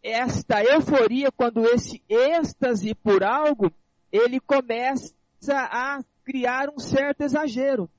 esta 0.02 0.64
euforia, 0.64 1.30
quando 1.30 1.66
esse 1.66 2.02
êxtase 2.08 2.94
por 2.94 3.22
algo, 3.22 3.70
ele 4.10 4.40
começa 4.40 5.12
a 5.50 6.02
criar 6.24 6.70
um 6.70 6.78
certo 6.78 7.20
exagero. 7.22 7.90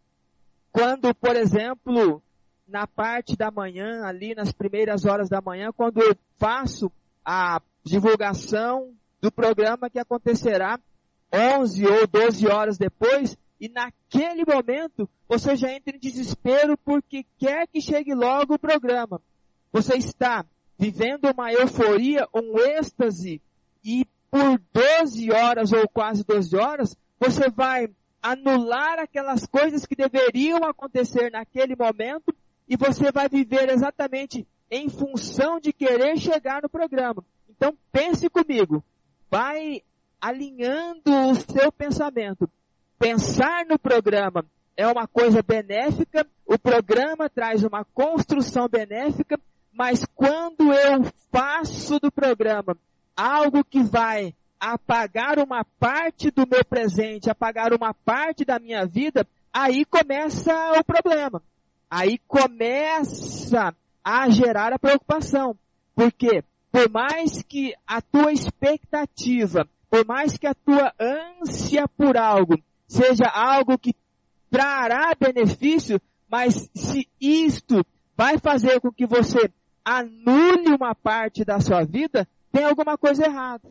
Quando, 0.72 1.14
por 1.14 1.36
exemplo, 1.36 2.24
na 2.68 2.88
parte 2.88 3.36
da 3.36 3.52
manhã, 3.52 4.04
ali 4.04 4.34
nas 4.34 4.52
primeiras 4.52 5.06
horas 5.06 5.30
da 5.30 5.42
manhã, 5.42 5.72
quando 5.72 6.02
eu 6.02 6.16
faço 6.38 6.92
a 7.24 7.62
divulgação 7.84 8.94
do 9.22 9.32
programa 9.32 9.92
que 9.92 10.00
acontecerá 10.00 10.80
11 11.32 11.86
ou 11.86 12.08
12 12.08 12.48
horas 12.48 12.78
depois, 12.80 13.38
e 13.60 13.68
naquele 13.68 14.46
momento 14.46 15.10
você 15.28 15.56
já 15.56 15.72
entra 15.72 15.96
em 15.96 16.00
desespero 16.00 16.78
porque 16.78 17.26
quer 17.38 17.68
que 17.68 17.82
chegue 17.82 18.14
logo 18.14 18.54
o 18.54 18.60
programa. 18.60 19.22
Você 19.72 19.98
está 19.98 20.46
vivendo 20.78 21.30
uma 21.30 21.52
euforia, 21.52 22.28
um 22.34 22.58
êxtase 22.58 23.42
e 23.84 24.06
por 24.32 24.62
12 24.72 25.32
horas 25.32 25.74
ou 25.74 25.88
quase 25.90 26.24
12 26.24 26.56
horas 26.56 26.98
você 27.20 27.50
vai 27.50 27.90
anular 28.22 29.00
aquelas 29.00 29.46
coisas 29.46 29.86
que 29.86 29.96
deveriam 29.96 30.64
acontecer 30.64 31.32
naquele 31.32 31.76
momento 31.76 32.34
e 32.68 32.78
você 32.78 33.12
vai 33.12 33.28
viver 33.28 33.70
exatamente 33.70 34.48
em 34.72 34.88
função 34.88 35.60
de 35.60 35.74
querer 35.74 36.18
chegar 36.18 36.62
no 36.62 36.70
programa. 36.70 37.26
Então 37.50 37.78
pense 37.92 38.30
comigo, 38.30 38.84
vai 39.30 39.82
alinhando 40.22 41.12
o 41.12 41.36
seu 41.36 41.72
pensamento. 41.72 42.50
Pensar 43.00 43.66
no 43.66 43.80
programa 43.80 44.46
é 44.76 44.86
uma 44.86 45.08
coisa 45.08 45.42
benéfica, 45.42 46.28
o 46.46 46.60
programa 46.60 47.30
traz 47.30 47.64
uma 47.64 47.86
construção 47.86 48.68
benéfica, 48.68 49.40
mas 49.72 50.06
quando 50.14 50.74
eu 50.74 51.06
faço 51.32 51.98
do 51.98 52.12
programa 52.12 52.78
algo 53.16 53.64
que 53.64 53.82
vai 53.82 54.36
apagar 54.60 55.40
uma 55.40 55.64
parte 55.80 56.30
do 56.30 56.46
meu 56.46 56.66
presente, 56.66 57.30
apagar 57.30 57.74
uma 57.74 57.94
parte 57.94 58.44
da 58.44 58.60
minha 58.60 58.86
vida, 58.86 59.26
aí 59.54 59.86
começa 59.86 60.54
o 60.78 60.84
problema. 60.84 61.42
Aí 61.90 62.18
começa 62.28 63.74
a 64.04 64.30
gerar 64.30 64.74
a 64.74 64.80
preocupação. 64.80 65.56
Porque 65.96 66.44
por 66.70 66.90
mais 66.90 67.42
que 67.44 67.74
a 67.88 68.02
tua 68.02 68.34
expectativa, 68.34 69.66
por 69.90 70.06
mais 70.06 70.38
que 70.38 70.48
a 70.48 70.54
tua 70.54 70.94
ânsia 71.00 71.88
por 71.88 72.18
algo 72.18 72.62
seja 72.90 73.30
algo 73.32 73.78
que 73.78 73.96
trará 74.50 75.14
benefício, 75.18 76.02
mas 76.28 76.70
se 76.76 77.08
isto 77.22 77.86
vai 78.18 78.38
fazer 78.40 78.82
com 78.82 78.92
que 78.92 79.06
você 79.06 79.52
anule 79.86 80.74
uma 80.74 80.94
parte 80.94 81.46
da 81.46 81.60
sua 81.60 81.86
vida, 81.86 82.28
tem 82.52 82.66
alguma 82.66 82.98
coisa 82.98 83.26
errada. 83.26 83.70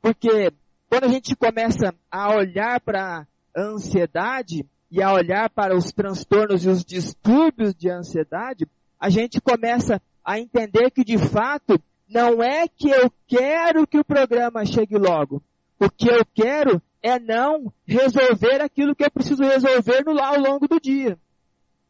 Porque 0.00 0.52
quando 0.88 1.04
a 1.04 1.08
gente 1.08 1.34
começa 1.34 1.94
a 2.10 2.36
olhar 2.36 2.78
para 2.80 3.26
a 3.56 3.60
ansiedade 3.60 4.64
e 4.90 5.02
a 5.02 5.12
olhar 5.12 5.48
para 5.50 5.74
os 5.74 5.90
transtornos 5.90 6.64
e 6.64 6.68
os 6.68 6.84
distúrbios 6.84 7.74
de 7.74 7.90
ansiedade, 7.90 8.68
a 9.00 9.08
gente 9.08 9.40
começa 9.40 10.00
a 10.24 10.38
entender 10.38 10.90
que 10.90 11.02
de 11.02 11.18
fato 11.18 11.80
não 12.08 12.42
é 12.42 12.68
que 12.68 12.90
eu 12.90 13.10
quero 13.26 13.86
que 13.86 13.98
o 13.98 14.04
programa 14.04 14.64
chegue 14.64 14.96
logo. 14.96 15.42
O 15.80 15.90
que 15.90 16.08
eu 16.08 16.24
quero 16.34 16.80
é 17.04 17.18
não 17.18 17.70
resolver 17.86 18.62
aquilo 18.62 18.96
que 18.96 19.04
eu 19.04 19.10
preciso 19.10 19.42
resolver 19.42 20.02
no, 20.06 20.18
ao 20.18 20.40
longo 20.40 20.66
do 20.66 20.80
dia. 20.80 21.18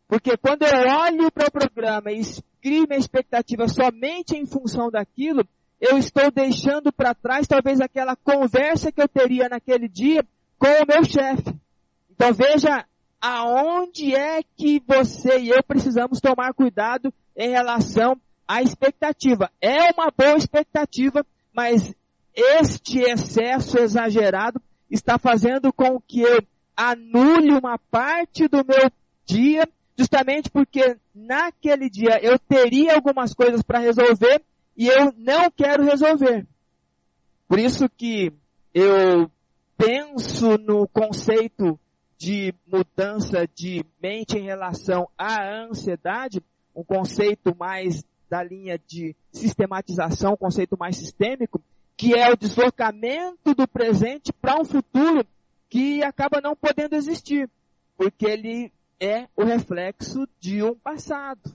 Porque 0.09 0.37
quando 0.37 0.64
eu 0.64 0.90
olho 0.90 1.30
para 1.30 1.47
o 1.47 1.52
programa 1.52 2.11
e 2.11 2.21
crio 2.61 2.85
minha 2.88 2.99
expectativa 2.99 3.68
somente 3.68 4.37
em 4.37 4.44
função 4.44 4.90
daquilo, 4.90 5.47
eu 5.80 5.97
estou 5.97 6.33
deixando 6.33 6.92
para 6.92 7.14
trás 7.14 7.47
talvez 7.47 7.80
aquela 7.80 8.16
conversa 8.16 8.90
que 8.90 9.00
eu 9.00 9.06
teria 9.06 9.49
naquele 9.49 9.88
dia 9.88 10.26
com 10.59 10.66
o 10.66 10.87
meu 10.87 11.04
chefe. 11.04 11.54
Então 12.11 12.35
veja 12.35 12.85
aonde 13.21 14.16
é 14.16 14.42
que 14.56 14.83
você 14.85 15.38
e 15.38 15.50
eu 15.50 15.62
precisamos 15.62 16.21
tomar 16.21 16.52
cuidado 16.54 17.14
em 17.37 17.50
relação 17.50 18.21
à 18.49 18.61
expectativa. 18.62 19.49
É 19.61 19.92
uma 19.92 20.11
boa 20.11 20.37
expectativa, 20.37 21.25
mas 21.52 21.94
este 22.35 22.99
excesso 22.99 23.78
exagerado 23.78 24.61
está 24.90 25.18
fazendo 25.18 25.72
com 25.72 26.00
que 26.00 26.20
eu 26.20 26.42
anule 26.76 27.52
uma 27.52 27.78
parte 27.78 28.48
do 28.48 28.64
meu 28.64 28.90
dia, 29.24 29.68
justamente 29.96 30.50
porque 30.50 30.96
naquele 31.14 31.88
dia 31.88 32.18
eu 32.22 32.38
teria 32.38 32.94
algumas 32.94 33.32
coisas 33.32 33.62
para 33.62 33.78
resolver 33.78 34.42
e 34.76 34.88
eu 34.88 35.12
não 35.16 35.50
quero 35.50 35.84
resolver. 35.84 36.47
Por 37.49 37.58
isso 37.58 37.88
que 37.88 38.32
eu 38.73 39.30
penso 39.76 40.58
no 40.58 40.88
conceito 40.88 41.78
de 42.16 42.54
mudança 42.66 43.47
de 43.54 43.84
mente 44.02 44.36
em 44.36 44.44
relação 44.44 45.08
à 45.18 45.64
ansiedade, 45.64 46.42
um 46.75 46.82
conceito 46.82 47.54
mais 47.56 48.02
da 48.28 48.42
linha 48.42 48.78
de 48.78 49.14
sistematização, 49.30 50.32
um 50.32 50.36
conceito 50.36 50.76
mais 50.78 50.97
sistêmico, 50.97 51.62
que 51.97 52.15
é 52.15 52.30
o 52.30 52.37
deslocamento 52.37 53.54
do 53.54 53.67
presente 53.69 54.33
para 54.33 54.61
um 54.61 54.65
futuro 54.65 55.26
que 55.69 56.02
acaba 56.02 56.41
não 56.41 56.57
podendo 56.57 56.95
existir, 56.95 57.49
porque 57.97 58.26
ele 58.26 58.73
é 59.00 59.28
o 59.37 59.45
reflexo 59.45 60.26
de 60.41 60.63
um 60.63 60.75
passado. 60.75 61.54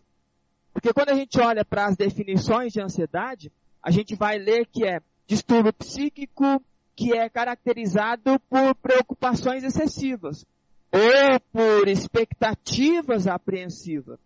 Porque 0.73 0.93
quando 0.93 1.09
a 1.09 1.15
gente 1.15 1.39
olha 1.39 1.65
para 1.65 1.87
as 1.87 1.97
definições 1.97 2.71
de 2.71 2.81
ansiedade, 2.81 3.51
a 3.81 3.91
gente 3.91 4.15
vai 4.15 4.37
ler 4.37 4.65
que 4.67 4.85
é 4.85 5.01
distúrbio 5.27 5.73
psíquico 5.73 6.63
que 6.95 7.13
é 7.13 7.29
caracterizado 7.29 8.39
por 8.49 8.75
preocupações 8.75 9.63
excessivas 9.63 10.45
ou 10.91 11.39
por 11.51 11.87
expectativas 11.87 13.27
apreensivas 13.27 14.19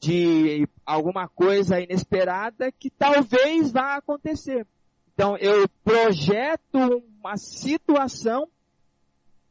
de 0.00 0.66
alguma 0.84 1.28
coisa 1.28 1.80
inesperada 1.80 2.72
que 2.72 2.90
talvez 2.90 3.70
vá 3.70 3.96
acontecer. 3.96 4.66
Então 5.12 5.36
eu 5.36 5.68
projeto 5.84 7.02
uma 7.18 7.36
situação 7.36 8.48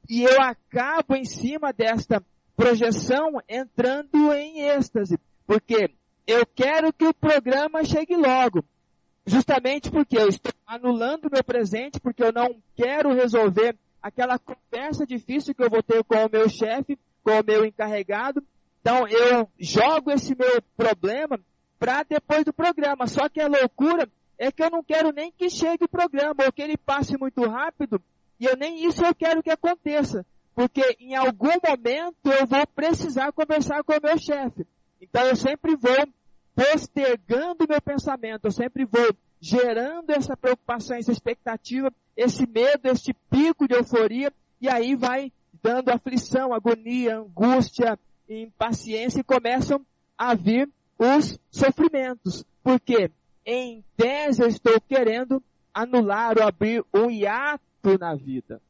e 0.09 0.23
eu 0.23 0.41
acabo 0.41 1.15
em 1.15 1.25
cima 1.25 1.71
desta 1.71 2.23
projeção 2.55 3.39
entrando 3.47 4.33
em 4.33 4.61
êxtase, 4.61 5.19
porque 5.45 5.91
eu 6.25 6.45
quero 6.45 6.91
que 6.91 7.05
o 7.05 7.13
programa 7.13 7.83
chegue 7.83 8.15
logo. 8.15 8.63
Justamente 9.25 9.91
porque 9.91 10.17
eu 10.17 10.27
estou 10.27 10.51
anulando 10.65 11.29
meu 11.31 11.43
presente, 11.43 11.99
porque 11.99 12.23
eu 12.23 12.33
não 12.33 12.55
quero 12.75 13.13
resolver 13.13 13.77
aquela 14.01 14.39
conversa 14.39 15.05
difícil 15.05 15.53
que 15.53 15.63
eu 15.63 15.69
vou 15.69 15.83
ter 15.83 16.03
com 16.03 16.25
o 16.25 16.29
meu 16.31 16.49
chefe, 16.49 16.97
com 17.23 17.39
o 17.39 17.43
meu 17.45 17.63
encarregado. 17.63 18.43
Então 18.81 19.07
eu 19.07 19.47
jogo 19.59 20.11
esse 20.11 20.35
meu 20.35 20.61
problema 20.75 21.39
para 21.77 22.03
depois 22.03 22.43
do 22.43 22.53
programa. 22.53 23.07
Só 23.07 23.29
que 23.29 23.39
a 23.39 23.47
loucura 23.47 24.09
é 24.39 24.51
que 24.51 24.63
eu 24.63 24.71
não 24.71 24.81
quero 24.81 25.11
nem 25.11 25.31
que 25.31 25.49
chegue 25.49 25.83
o 25.83 25.89
programa, 25.89 26.45
ou 26.45 26.51
que 26.51 26.61
ele 26.61 26.77
passe 26.77 27.17
muito 27.17 27.45
rápido, 27.45 28.01
e 28.39 28.45
eu 28.45 28.55
nem 28.55 28.85
isso 28.85 29.05
eu 29.05 29.13
quero 29.13 29.43
que 29.43 29.51
aconteça. 29.51 30.25
Porque 30.55 30.95
em 30.99 31.15
algum 31.15 31.51
momento 31.63 32.25
eu 32.25 32.47
vou 32.47 32.65
precisar 32.67 33.31
conversar 33.33 33.83
com 33.83 33.93
o 33.93 34.01
meu 34.01 34.17
chefe. 34.17 34.65
Então 35.01 35.23
eu 35.23 35.35
sempre 35.35 35.75
vou 35.75 36.07
postergando 36.55 37.67
meu 37.67 37.81
pensamento, 37.81 38.45
eu 38.45 38.51
sempre 38.51 38.85
vou 38.85 39.13
gerando 39.41 40.09
essa 40.11 40.35
preocupação, 40.35 40.97
essa 40.97 41.11
expectativa, 41.11 41.91
esse 42.15 42.47
medo, 42.47 42.87
esse 42.87 43.13
pico 43.29 43.67
de 43.67 43.75
euforia, 43.75 44.33
e 44.59 44.67
aí 44.67 44.95
vai 44.95 45.31
dando 45.61 45.89
aflição, 45.89 46.53
agonia, 46.53 47.19
angústia, 47.19 47.97
impaciência, 48.27 49.21
e 49.21 49.23
começam 49.23 49.85
a 50.17 50.33
vir 50.33 50.69
os 50.97 51.39
sofrimentos. 51.49 52.43
Porque, 52.61 53.09
em 53.45 53.83
tese, 53.95 54.41
eu 54.41 54.47
estou 54.47 54.79
querendo 54.81 55.41
anular 55.73 56.37
ou 56.37 56.43
abrir 56.43 56.83
um 56.93 57.09
hiato 57.09 57.97
na 57.99 58.15
vida. 58.15 58.61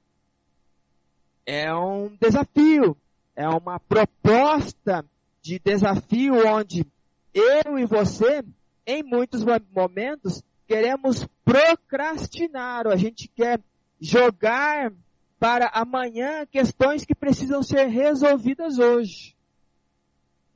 É 1.45 1.73
um 1.73 2.15
desafio, 2.19 2.95
é 3.35 3.47
uma 3.47 3.79
proposta 3.79 5.03
de 5.41 5.59
desafio 5.59 6.47
onde 6.47 6.85
eu 7.33 7.77
e 7.77 7.85
você, 7.85 8.43
em 8.85 9.03
muitos 9.03 9.43
momentos, 9.73 10.43
queremos 10.67 11.27
procrastinar, 11.43 12.85
ou 12.85 12.93
a 12.93 12.97
gente 12.97 13.27
quer 13.27 13.59
jogar 13.99 14.91
para 15.39 15.69
amanhã 15.73 16.45
questões 16.45 17.05
que 17.05 17.15
precisam 17.15 17.63
ser 17.63 17.87
resolvidas 17.87 18.77
hoje. 18.77 19.35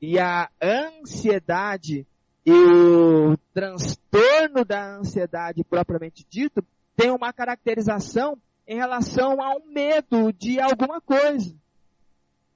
E 0.00 0.18
a 0.18 0.50
ansiedade 0.62 2.06
e 2.46 2.52
o 2.52 3.36
transtorno 3.52 4.64
da 4.66 4.96
ansiedade 4.96 5.64
propriamente 5.64 6.26
dito 6.28 6.64
tem 6.96 7.10
uma 7.10 7.32
caracterização 7.32 8.38
em 8.66 8.76
relação 8.76 9.42
a 9.42 9.56
um 9.56 9.66
medo 9.66 10.32
de 10.32 10.60
alguma 10.60 11.00
coisa. 11.00 11.54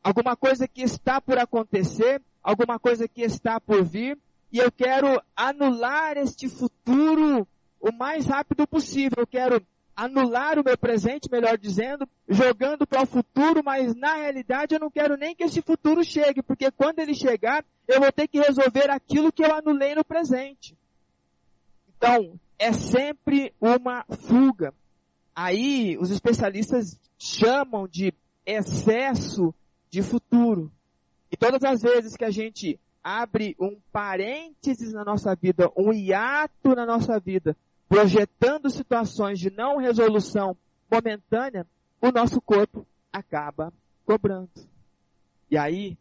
Alguma 0.03 0.37
coisa 0.37 0.69
que 0.69 0.83
está 0.83 1.21
por 1.21 1.39
acontecer 1.39 2.23
alguma 2.43 2.79
coisa 2.79 3.07
que 3.07 3.23
está 3.23 3.61
por 3.61 3.85
vir, 3.85 4.19
e 4.51 4.59
eu 4.59 4.73
quero 4.73 5.23
anular 5.37 6.17
este 6.17 6.49
futuro 6.49 7.47
o 7.79 7.93
mais 7.93 8.25
rápido 8.25 8.67
possível. 8.67 9.19
Eu 9.19 9.27
quero 9.27 9.63
anular 9.99 10.61
o 10.61 10.65
meu 10.65 10.79
presente, 10.79 11.29
melhor 11.29 11.59
dizendo, 11.59 12.09
jogando 12.29 12.87
para 12.87 13.03
o 13.03 13.07
futuro, 13.07 13.65
mas 13.65 13.97
na 13.97 14.15
realidade 14.15 14.73
eu 14.73 14.79
não 14.79 14.89
quero 14.89 15.17
nem 15.17 15.35
que 15.35 15.43
esse 15.43 15.61
futuro 15.61 16.05
chegue, 16.05 16.41
porque 16.41 16.71
quando 16.71 17.01
ele 17.01 17.13
chegar, 17.15 17.65
eu 17.89 18.01
vou 18.01 18.13
ter 18.13 18.29
que 18.29 18.39
resolver 18.39 18.89
aquilo 18.91 19.33
que 19.33 19.45
eu 19.45 19.53
anulei 19.53 19.97
no 19.97 20.05
presente. 20.05 20.79
Então, 21.97 22.39
é 22.57 22.73
sempre 22.73 23.53
uma 23.61 24.05
fuga. 24.21 24.73
Aí, 25.35 25.99
os 25.99 26.13
especialistas 26.13 26.97
chamam 27.19 27.89
de 27.89 28.15
excesso 28.47 29.53
de 29.91 30.01
futuro. 30.01 30.71
E 31.29 31.37
todas 31.37 31.65
as 31.65 31.83
vezes 31.83 32.17
que 32.17 32.25
a 32.25 32.31
gente 32.31 32.79
abre 33.03 33.57
um 33.59 33.77
parênteses 33.91 34.93
na 34.93 35.05
nossa 35.05 35.35
vida, 35.35 35.73
um 35.77 35.93
hiato 35.93 36.77
na 36.77 36.87
nossa 36.87 37.19
vida, 37.19 37.57
projetando 37.89 38.71
situações 38.71 39.39
de 39.39 39.51
não 39.51 39.79
resolução 39.79 40.57
momentânea, 40.91 41.67
o 42.01 42.13
nosso 42.13 42.41
corpo 42.41 42.87
acaba 43.13 43.73
cobrando. 44.05 44.51
E 45.51 45.57
aí, 45.57 45.97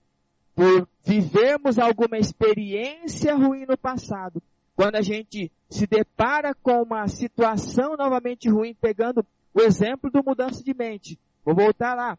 por 0.54 0.88
vivermos 1.04 1.80
alguma 1.80 2.17
experiência 2.17 3.36
ruim 3.36 3.65
no 3.65 3.78
passado, 3.78 4.41
quando 4.76 4.95
a 4.95 5.02
gente 5.02 5.52
se 5.69 5.88
depara 5.88 6.54
com 6.54 6.84
uma 6.84 7.08
situação 7.08 7.95
novamente 7.95 8.50
ruim, 8.50 8.76
pegando 8.76 9.26
o 9.54 9.62
exemplo 9.62 10.12
do 10.12 10.23
mudança 10.23 10.63
de 10.63 10.73
mente. 10.73 11.17
Vou 11.43 11.56
voltar 11.56 11.95
lá. 11.95 12.17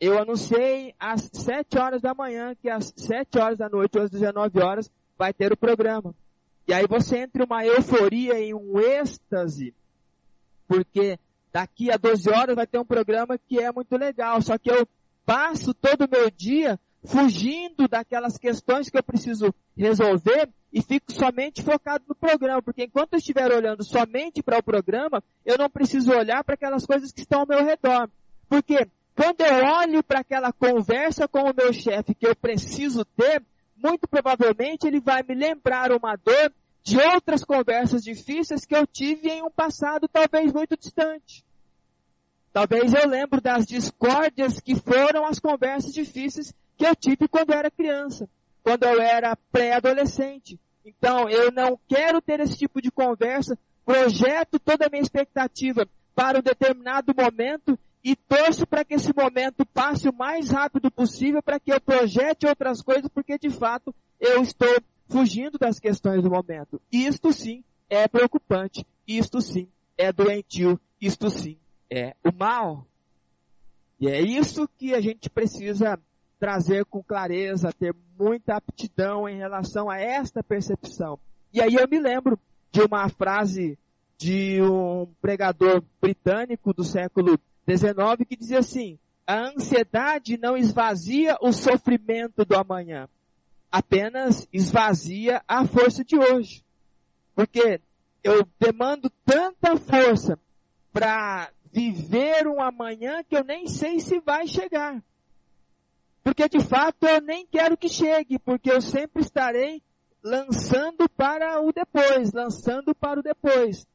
Eu 0.00 0.18
anunciei 0.18 0.94
às 0.98 1.30
7 1.32 1.78
horas 1.78 2.02
da 2.02 2.14
manhã 2.14 2.54
que 2.54 2.68
às 2.68 2.92
7 2.96 3.38
horas 3.38 3.58
da 3.58 3.68
noite, 3.68 3.96
ou 3.96 4.04
às 4.04 4.10
19 4.10 4.60
horas, 4.60 4.90
vai 5.16 5.32
ter 5.32 5.52
o 5.52 5.56
programa. 5.56 6.14
E 6.66 6.72
aí 6.72 6.86
você 6.86 7.18
entra 7.18 7.42
em 7.42 7.46
uma 7.46 7.64
euforia, 7.64 8.38
em 8.38 8.54
um 8.54 8.78
êxtase, 8.78 9.74
porque 10.68 11.18
daqui 11.52 11.90
a 11.90 11.96
12 11.96 12.30
horas 12.30 12.56
vai 12.56 12.66
ter 12.66 12.78
um 12.78 12.84
programa 12.84 13.36
que 13.36 13.58
é 13.58 13.70
muito 13.72 13.96
legal, 13.96 14.40
só 14.40 14.56
que 14.56 14.70
eu 14.70 14.86
passo 15.26 15.74
todo 15.74 16.04
o 16.04 16.10
meu 16.10 16.30
dia 16.30 16.78
fugindo 17.04 17.88
daquelas 17.88 18.38
questões 18.38 18.88
que 18.88 18.96
eu 18.96 19.02
preciso 19.02 19.52
resolver 19.76 20.48
e 20.72 20.80
fico 20.80 21.12
somente 21.12 21.62
focado 21.62 22.04
no 22.08 22.14
programa, 22.14 22.62
porque 22.62 22.84
enquanto 22.84 23.14
eu 23.14 23.18
estiver 23.18 23.50
olhando 23.52 23.84
somente 23.84 24.42
para 24.42 24.58
o 24.58 24.62
programa, 24.62 25.22
eu 25.44 25.58
não 25.58 25.68
preciso 25.68 26.12
olhar 26.12 26.42
para 26.44 26.54
aquelas 26.54 26.86
coisas 26.86 27.12
que 27.12 27.20
estão 27.20 27.40
ao 27.40 27.46
meu 27.46 27.64
redor. 27.64 28.08
Porque 28.48 28.86
quando 29.14 29.40
eu 29.42 29.64
olho 29.64 30.02
para 30.02 30.20
aquela 30.20 30.52
conversa 30.52 31.28
com 31.28 31.50
o 31.50 31.54
meu 31.54 31.72
chefe 31.72 32.14
que 32.14 32.26
eu 32.26 32.34
preciso 32.34 33.04
ter, 33.04 33.42
muito 33.82 34.06
provavelmente 34.08 34.86
ele 34.86 35.00
vai 35.00 35.22
me 35.22 35.34
lembrar 35.34 35.92
uma 35.92 36.16
dor 36.16 36.52
de 36.82 36.98
outras 36.98 37.44
conversas 37.44 38.02
difíceis 38.02 38.64
que 38.64 38.74
eu 38.74 38.86
tive 38.86 39.28
em 39.28 39.42
um 39.42 39.50
passado 39.50 40.08
talvez 40.08 40.52
muito 40.52 40.76
distante. 40.76 41.44
Talvez 42.52 42.92
eu 42.92 43.08
lembre 43.08 43.40
das 43.40 43.66
discórdias 43.66 44.60
que 44.60 44.74
foram 44.76 45.24
as 45.24 45.38
conversas 45.38 45.92
difíceis 45.92 46.52
que 46.76 46.86
eu 46.86 46.94
tive 46.94 47.26
quando 47.28 47.52
era 47.52 47.70
criança, 47.70 48.28
quando 48.62 48.84
eu 48.84 49.00
era 49.00 49.36
pré-adolescente. 49.50 50.58
Então, 50.84 51.28
eu 51.28 51.50
não 51.50 51.78
quero 51.88 52.20
ter 52.20 52.40
esse 52.40 52.58
tipo 52.58 52.82
de 52.82 52.90
conversa, 52.90 53.58
projeto 53.86 54.58
toda 54.58 54.86
a 54.86 54.90
minha 54.90 55.02
expectativa 55.02 55.88
para 56.14 56.40
um 56.40 56.42
determinado 56.42 57.14
momento 57.16 57.78
e 58.04 58.16
torço 58.16 58.66
para 58.66 58.84
que 58.84 58.94
esse 58.94 59.12
momento 59.14 59.64
passe 59.66 60.08
o 60.08 60.12
mais 60.12 60.50
rápido 60.50 60.90
possível 60.90 61.42
para 61.42 61.60
que 61.60 61.72
eu 61.72 61.80
projete 61.80 62.46
outras 62.46 62.82
coisas, 62.82 63.08
porque 63.08 63.38
de 63.38 63.50
fato 63.50 63.94
eu 64.18 64.42
estou 64.42 64.76
fugindo 65.08 65.58
das 65.58 65.78
questões 65.78 66.22
do 66.22 66.30
momento. 66.30 66.80
Isto 66.90 67.32
sim 67.32 67.62
é 67.88 68.08
preocupante, 68.08 68.84
isto 69.06 69.40
sim 69.40 69.68
é 69.96 70.12
doentio, 70.12 70.80
isto 71.00 71.30
sim 71.30 71.56
é 71.90 72.16
o 72.24 72.32
mal. 72.32 72.86
E 74.00 74.08
é 74.08 74.20
isso 74.20 74.68
que 74.78 74.94
a 74.94 75.00
gente 75.00 75.30
precisa 75.30 75.98
trazer 76.40 76.84
com 76.86 77.04
clareza, 77.04 77.72
ter 77.72 77.94
muita 78.18 78.56
aptidão 78.56 79.28
em 79.28 79.38
relação 79.38 79.88
a 79.88 80.00
esta 80.00 80.42
percepção. 80.42 81.18
E 81.52 81.60
aí 81.60 81.74
eu 81.74 81.86
me 81.88 82.00
lembro 82.00 82.36
de 82.72 82.80
uma 82.80 83.08
frase 83.08 83.78
de 84.18 84.60
um 84.62 85.06
pregador 85.20 85.82
britânico 86.00 86.72
do 86.72 86.82
século 86.82 87.38
XIX 87.68 88.26
que 88.28 88.36
dizia 88.36 88.58
assim: 88.58 88.98
a 89.26 89.48
ansiedade 89.48 90.36
não 90.36 90.56
esvazia 90.56 91.36
o 91.40 91.52
sofrimento 91.52 92.44
do 92.44 92.56
amanhã, 92.56 93.08
apenas 93.70 94.48
esvazia 94.52 95.42
a 95.46 95.64
força 95.66 96.04
de 96.04 96.16
hoje. 96.18 96.64
Porque 97.34 97.80
eu 98.22 98.46
demando 98.58 99.10
tanta 99.24 99.76
força 99.76 100.38
para 100.92 101.50
viver 101.72 102.46
um 102.46 102.60
amanhã 102.60 103.24
que 103.24 103.36
eu 103.36 103.44
nem 103.44 103.66
sei 103.66 104.00
se 104.00 104.20
vai 104.20 104.46
chegar. 104.46 105.02
Porque 106.22 106.48
de 106.48 106.60
fato 106.60 107.06
eu 107.06 107.20
nem 107.20 107.46
quero 107.46 107.76
que 107.76 107.88
chegue, 107.88 108.38
porque 108.38 108.70
eu 108.70 108.80
sempre 108.80 109.22
estarei 109.22 109.82
lançando 110.22 111.08
para 111.08 111.60
o 111.60 111.72
depois, 111.72 112.32
lançando 112.32 112.94
para 112.94 113.18
o 113.18 113.22
depois. 113.22 113.86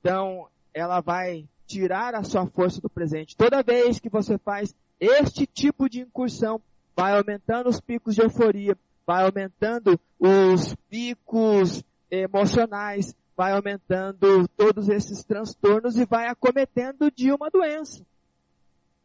Então, 0.00 0.48
ela 0.72 1.00
vai 1.00 1.46
tirar 1.66 2.14
a 2.14 2.22
sua 2.22 2.46
força 2.46 2.80
do 2.80 2.90
presente. 2.90 3.36
Toda 3.36 3.62
vez 3.62 3.98
que 3.98 4.08
você 4.08 4.38
faz 4.38 4.74
este 5.00 5.46
tipo 5.46 5.88
de 5.88 6.00
incursão, 6.00 6.60
vai 6.94 7.16
aumentando 7.16 7.68
os 7.68 7.80
picos 7.80 8.14
de 8.14 8.22
euforia, 8.22 8.76
vai 9.06 9.24
aumentando 9.24 9.98
os 10.18 10.74
picos 10.88 11.82
emocionais, 12.10 13.14
vai 13.36 13.52
aumentando 13.52 14.46
todos 14.56 14.88
esses 14.88 15.24
transtornos 15.24 15.96
e 15.96 16.04
vai 16.04 16.28
acometendo 16.28 17.10
de 17.10 17.32
uma 17.32 17.50
doença. 17.50 18.04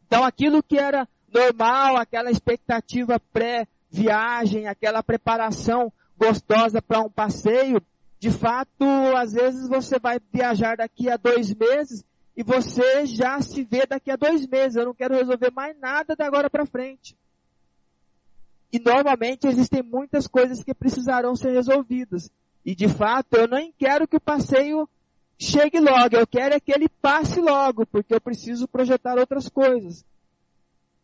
Então 0.05 0.23
aquilo 0.23 0.61
que 0.61 0.77
era 0.77 1.07
normal, 1.33 1.97
aquela 1.97 2.29
expectativa 2.29 3.19
pré-viagem, 3.31 4.67
aquela 4.67 5.01
preparação 5.01 5.91
gostosa 6.17 6.81
para 6.81 7.01
um 7.01 7.09
passeio, 7.09 7.81
de 8.19 8.31
fato, 8.31 8.85
às 9.15 9.33
vezes 9.33 9.69
você 9.69 9.99
vai 9.99 10.19
viajar 10.33 10.77
daqui 10.77 11.09
a 11.09 11.17
dois 11.17 11.53
meses 11.53 12.03
e 12.37 12.43
você 12.43 13.07
já 13.07 13.41
se 13.41 13.63
vê 13.63 13.87
daqui 13.87 14.11
a 14.11 14.15
dois 14.15 14.45
meses. 14.47 14.75
Eu 14.75 14.85
não 14.85 14.93
quero 14.93 15.15
resolver 15.15 15.51
mais 15.51 15.75
nada 15.79 16.15
da 16.15 16.27
agora 16.27 16.51
para 16.51 16.67
frente. 16.67 17.17
E 18.71 18.77
normalmente 18.77 19.47
existem 19.47 19.81
muitas 19.81 20.27
coisas 20.27 20.63
que 20.63 20.71
precisarão 20.71 21.35
ser 21.35 21.51
resolvidas. 21.51 22.29
E 22.63 22.75
de 22.75 22.87
fato, 22.87 23.33
eu 23.37 23.47
nem 23.47 23.71
quero 23.71 24.07
que 24.07 24.17
o 24.17 24.21
passeio 24.21 24.87
chegue 25.39 25.79
logo. 25.79 26.15
Eu 26.15 26.27
quero 26.27 26.53
é 26.53 26.59
que 26.59 26.71
ele 26.71 26.87
passe 27.01 27.41
logo, 27.41 27.87
porque 27.87 28.13
eu 28.13 28.21
preciso 28.21 28.67
projetar 28.67 29.17
outras 29.17 29.49
coisas. 29.49 30.05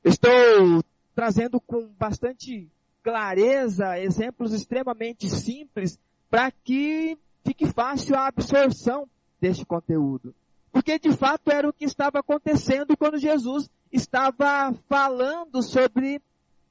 Estou 0.04 0.84
trazendo 1.16 1.60
com 1.60 1.88
bastante 1.98 2.70
clareza 3.02 3.98
exemplos 4.00 4.54
extremamente 4.54 5.28
simples 5.28 5.98
para 6.30 6.52
que 6.52 7.18
fique 7.44 7.66
fácil 7.66 8.16
a 8.16 8.28
absorção 8.28 9.10
deste 9.42 9.66
conteúdo. 9.66 10.36
Porque 10.74 10.98
de 10.98 11.16
fato 11.16 11.52
era 11.52 11.70
o 11.70 11.72
que 11.72 11.86
estava 11.86 12.20
acontecendo 12.20 12.98
quando 12.98 13.20
Jesus 13.20 13.70
estava 13.92 14.74
falando 14.90 15.62
sobre 15.62 16.20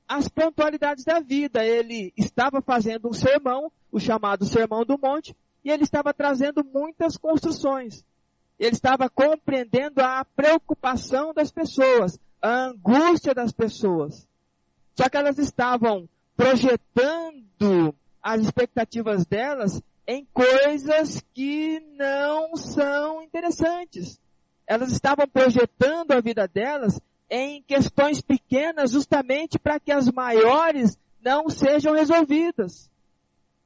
as 0.09 0.29
pontualidades 0.29 1.05
da 1.05 1.21
vida. 1.21 1.65
Ele 1.65 2.13
estava 2.17 2.61
fazendo 2.61 3.09
um 3.09 3.13
sermão, 3.13 3.71
o 3.93 4.01
chamado 4.01 4.45
Sermão 4.45 4.85
do 4.85 4.99
Monte, 4.99 5.37
e 5.65 5.71
ele 5.71 5.85
estava 5.85 6.13
trazendo 6.13 6.65
muitas 6.65 7.17
construções. 7.17 8.05
Ele 8.59 8.75
estava 8.75 9.09
compreendendo 9.09 10.01
a 10.01 10.25
preocupação 10.25 11.33
das 11.33 11.53
pessoas, 11.53 12.19
a 12.43 12.67
angústia 12.67 13.33
das 13.33 13.53
pessoas. 13.53 14.29
Só 14.97 15.09
que 15.09 15.17
elas 15.17 15.39
estavam 15.39 16.09
projetando 16.37 17.95
as 18.21 18.41
expectativas 18.41 19.25
delas 19.25 19.81
em 20.07 20.27
coisas 20.33 21.23
que 21.33 21.81
não 21.97 22.57
são 22.57 23.23
interessantes. 23.23 24.21
Elas 24.67 24.93
estavam 24.93 25.27
projetando 25.29 26.13
a 26.13 26.21
vida 26.21 26.47
delas 26.49 27.01
em 27.31 27.63
questões 27.63 28.21
pequenas 28.21 28.91
justamente 28.91 29.59
para 29.59 29.81
que 29.81 29.93
as 29.93 30.11
maiores 30.11 30.99
não 31.23 31.49
sejam 31.49 31.95
resolvidas. 31.95 32.91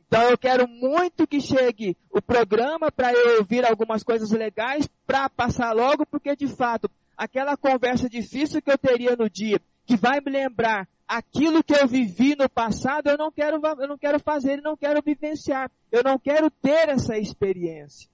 Então 0.07 0.23
eu 0.31 0.39
quero 0.39 0.69
muito 0.69 1.27
que 1.27 1.41
chegue 1.41 1.97
o 2.11 2.23
programa 2.23 2.93
para 2.93 3.13
eu 3.13 3.39
ouvir 3.39 3.67
algumas 3.67 4.05
coisas 4.05 4.31
legais 4.31 4.89
para 5.07 5.29
passar 5.29 5.73
logo, 5.73 6.07
porque 6.07 6.37
de 6.37 6.47
fato 6.47 6.89
aquela 7.17 7.57
conversa 7.57 8.09
difícil 8.09 8.63
que 8.63 8.71
eu 8.71 8.79
teria 8.79 9.17
no 9.17 9.29
dia, 9.29 9.61
que 9.85 9.97
vai 9.97 10.21
me 10.21 10.31
lembrar 10.31 10.87
aquilo 11.07 11.63
que 11.63 11.75
eu 11.75 11.87
vivi 11.87 12.35
no 12.37 12.49
passado, 12.49 13.09
eu 13.09 13.17
não 13.17 13.31
quero, 13.31 13.61
eu 13.79 13.89
não 13.89 13.99
quero 13.99 14.19
fazer, 14.19 14.59
eu 14.59 14.63
não 14.63 14.77
quero 14.77 15.03
vivenciar, 15.03 15.71
eu 15.91 16.03
não 16.03 16.19
quero 16.19 16.51
ter 16.51 16.89
essa 16.89 17.17
experiência. 17.17 18.09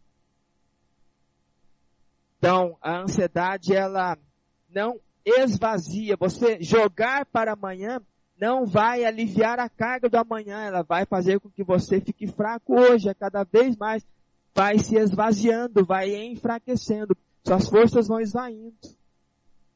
Então, 2.39 2.77
a 2.83 2.99
ansiedade, 2.99 3.75
ela 3.75 4.19
não 4.69 4.99
esvazia. 5.25 6.17
Você 6.17 6.61
jogar 6.61 7.25
para 7.27 7.53
amanhã 7.53 8.01
não 8.39 8.67
vai 8.67 9.05
aliviar 9.05 9.61
a 9.61 9.69
carga 9.69 10.09
do 10.09 10.17
amanhã, 10.17 10.61
ela 10.63 10.83
vai 10.83 11.07
fazer 11.07 11.39
com 11.39 11.49
que 11.49 11.63
você 11.63 12.01
fique 12.01 12.27
fraco 12.27 12.75
hoje, 12.75 13.09
a 13.09 13.15
cada 13.15 13.45
vez 13.45 13.77
mais 13.77 14.05
vai 14.53 14.79
se 14.79 14.97
esvaziando, 14.97 15.85
vai 15.85 16.15
enfraquecendo. 16.15 17.17
Suas 17.45 17.69
forças 17.69 18.09
vão 18.09 18.21
esvaindo. 18.21 18.75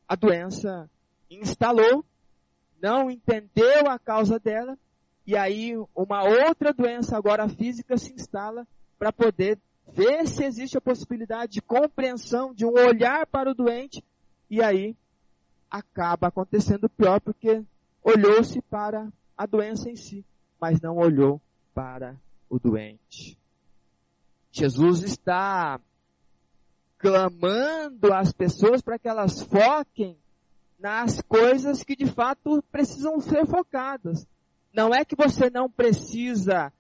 A 0.09 0.17
doença 0.17 0.91
instalou, 1.31 2.05
não 2.81 3.11
entendeu 3.11 3.89
a 3.89 3.99
causa 3.99 4.39
dela, 4.39 4.79
e 5.27 5.37
aí 5.37 5.75
uma 5.95 6.23
outra 6.23 6.73
doença 6.73 7.17
agora 7.17 7.49
física 7.49 7.97
se 7.97 8.13
instala 8.13 8.67
para 8.99 9.13
poder 9.13 9.59
ver 9.93 10.27
se 10.27 10.45
existe 10.45 10.77
a 10.77 10.81
possibilidade 10.81 11.53
de 11.53 11.63
compreensão, 11.63 12.55
de 12.55 12.65
um 12.65 12.73
olhar 12.73 13.27
para 13.27 13.51
o 13.51 13.55
doente, 13.55 14.03
e 14.51 14.63
aí 14.63 14.97
acaba 15.71 16.29
acontecendo 16.29 16.89
pior 16.89 17.21
porque 17.21 17.63
olhou-se 18.03 18.61
para 18.63 19.09
a 19.37 19.47
doença 19.47 19.91
em 19.91 19.97
si, 19.97 20.25
mas 20.61 20.81
não 20.81 20.97
olhou 20.97 21.41
para 21.75 22.17
o 22.49 22.59
doente. 22.59 23.37
Jesus 24.53 25.03
está 25.03 25.81
clamando 26.99 28.13
às 28.13 28.33
pessoas 28.33 28.81
para 28.81 28.99
que 28.99 29.09
elas 29.09 29.43
foquem 29.43 30.17
nas 30.79 31.21
coisas 31.23 31.83
que 31.83 31.97
de 31.97 32.07
fato 32.07 32.63
precisam 32.71 33.21
ser 33.21 33.47
focadas. 33.47 34.27
Não 34.73 34.95
é 34.95 35.05
que 35.05 35.17
você 35.17 35.49
não 35.49 35.71
precisa 35.71 36.73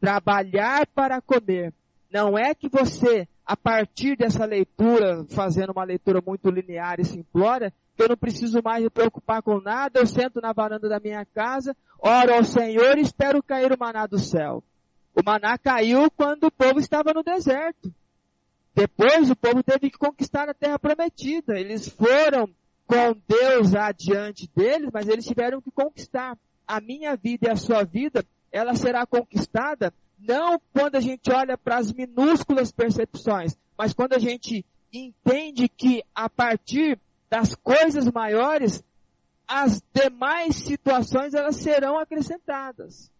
trabalhar 0.00 0.86
para 0.88 1.20
comer. 1.20 1.72
Não 2.10 2.38
é 2.38 2.54
que 2.54 2.68
você, 2.68 3.26
a 3.44 3.56
partir 3.56 4.16
dessa 4.16 4.44
leitura, 4.44 5.24
fazendo 5.30 5.70
uma 5.70 5.84
leitura 5.84 6.22
muito 6.24 6.50
linear 6.50 7.00
e 7.00 7.04
simplória, 7.04 7.72
que 7.96 8.02
eu 8.02 8.08
não 8.08 8.16
preciso 8.16 8.60
mais 8.62 8.82
me 8.82 8.90
preocupar 8.90 9.42
com 9.42 9.60
nada, 9.60 9.98
eu 9.98 10.06
sento 10.06 10.40
na 10.40 10.52
varanda 10.52 10.88
da 10.88 11.00
minha 11.00 11.24
casa, 11.24 11.76
oro 11.98 12.34
ao 12.34 12.44
Senhor 12.44 12.96
e 12.96 13.02
espero 13.02 13.42
cair 13.42 13.72
o 13.72 13.78
maná 13.78 14.06
do 14.06 14.18
céu. 14.18 14.62
O 15.14 15.22
maná 15.24 15.58
caiu 15.58 16.10
quando 16.10 16.44
o 16.44 16.50
povo 16.50 16.78
estava 16.78 17.12
no 17.12 17.22
deserto. 17.22 17.92
Depois 18.74 19.28
o 19.30 19.34
povo 19.34 19.62
teve 19.62 19.90
que 19.90 19.98
conquistar 19.98 20.48
a 20.48 20.54
terra 20.54 20.78
prometida. 20.78 21.58
Eles 21.58 21.88
foram 21.88 22.48
com 22.88 23.14
Deus 23.28 23.74
adiante 23.74 24.50
deles, 24.56 24.88
mas 24.90 25.06
eles 25.06 25.26
tiveram 25.26 25.60
que 25.60 25.70
conquistar. 25.70 26.36
A 26.66 26.80
minha 26.80 27.14
vida 27.14 27.46
e 27.46 27.50
a 27.50 27.56
sua 27.56 27.84
vida, 27.84 28.24
ela 28.50 28.74
será 28.74 29.06
conquistada 29.06 29.92
não 30.18 30.60
quando 30.72 30.96
a 30.96 31.00
gente 31.00 31.30
olha 31.30 31.56
para 31.56 31.76
as 31.76 31.92
minúsculas 31.92 32.72
percepções, 32.72 33.56
mas 33.76 33.92
quando 33.92 34.14
a 34.14 34.18
gente 34.18 34.64
entende 34.92 35.68
que 35.68 36.02
a 36.14 36.28
partir 36.28 36.98
das 37.30 37.54
coisas 37.54 38.10
maiores, 38.10 38.82
as 39.46 39.82
demais 39.94 40.56
situações 40.56 41.34
elas 41.34 41.56
serão 41.56 41.98
acrescentadas. 41.98 43.10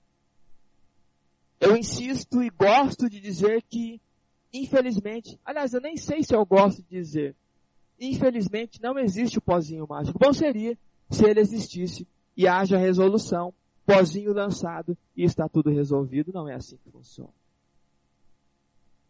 Eu 1.60 1.76
insisto 1.76 2.42
e 2.42 2.48
gosto 2.48 3.08
de 3.08 3.20
dizer 3.20 3.62
que, 3.68 4.00
infelizmente, 4.52 5.38
aliás, 5.44 5.74
eu 5.74 5.80
nem 5.80 5.96
sei 5.96 6.22
se 6.22 6.34
eu 6.34 6.44
gosto 6.46 6.82
de 6.82 6.88
dizer, 6.88 7.36
infelizmente 8.00 8.80
não 8.82 8.98
existe 8.98 9.38
o 9.38 9.42
pozinho 9.42 9.86
mágico. 9.88 10.18
Bom 10.18 10.32
seria 10.32 10.76
se 11.10 11.24
ele 11.24 11.40
existisse 11.40 12.06
e 12.36 12.46
haja 12.46 12.76
resolução 12.76 13.52
pozinho 13.86 14.32
lançado 14.32 14.96
e 15.16 15.24
está 15.24 15.48
tudo 15.48 15.70
resolvido. 15.70 16.32
Não 16.32 16.48
é 16.48 16.54
assim 16.54 16.76
que 16.84 16.90
funciona. 16.90 17.32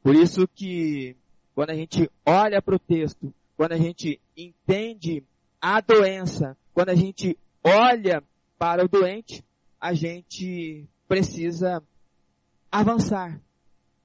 Por 0.03 0.15
isso 0.15 0.47
que 0.49 1.17
quando 1.55 1.71
a 1.71 1.75
gente 1.75 2.09
olha 2.25 2.63
para 2.63 2.77
o 2.77 2.79
texto, 2.79 3.35
quando 3.57 3.73
a 3.73 3.77
gente 3.77 4.21
entende 4.37 5.25
a 5.61 5.81
doença, 5.81 6.57
quando 6.73 6.91
a 6.91 6.95
gente 6.95 7.37
olha 7.65 8.23
para 8.57 8.85
o 8.85 8.89
doente, 8.89 9.45
a 9.81 9.93
gente 9.93 10.87
precisa 11.09 11.83
avançar, 12.71 13.41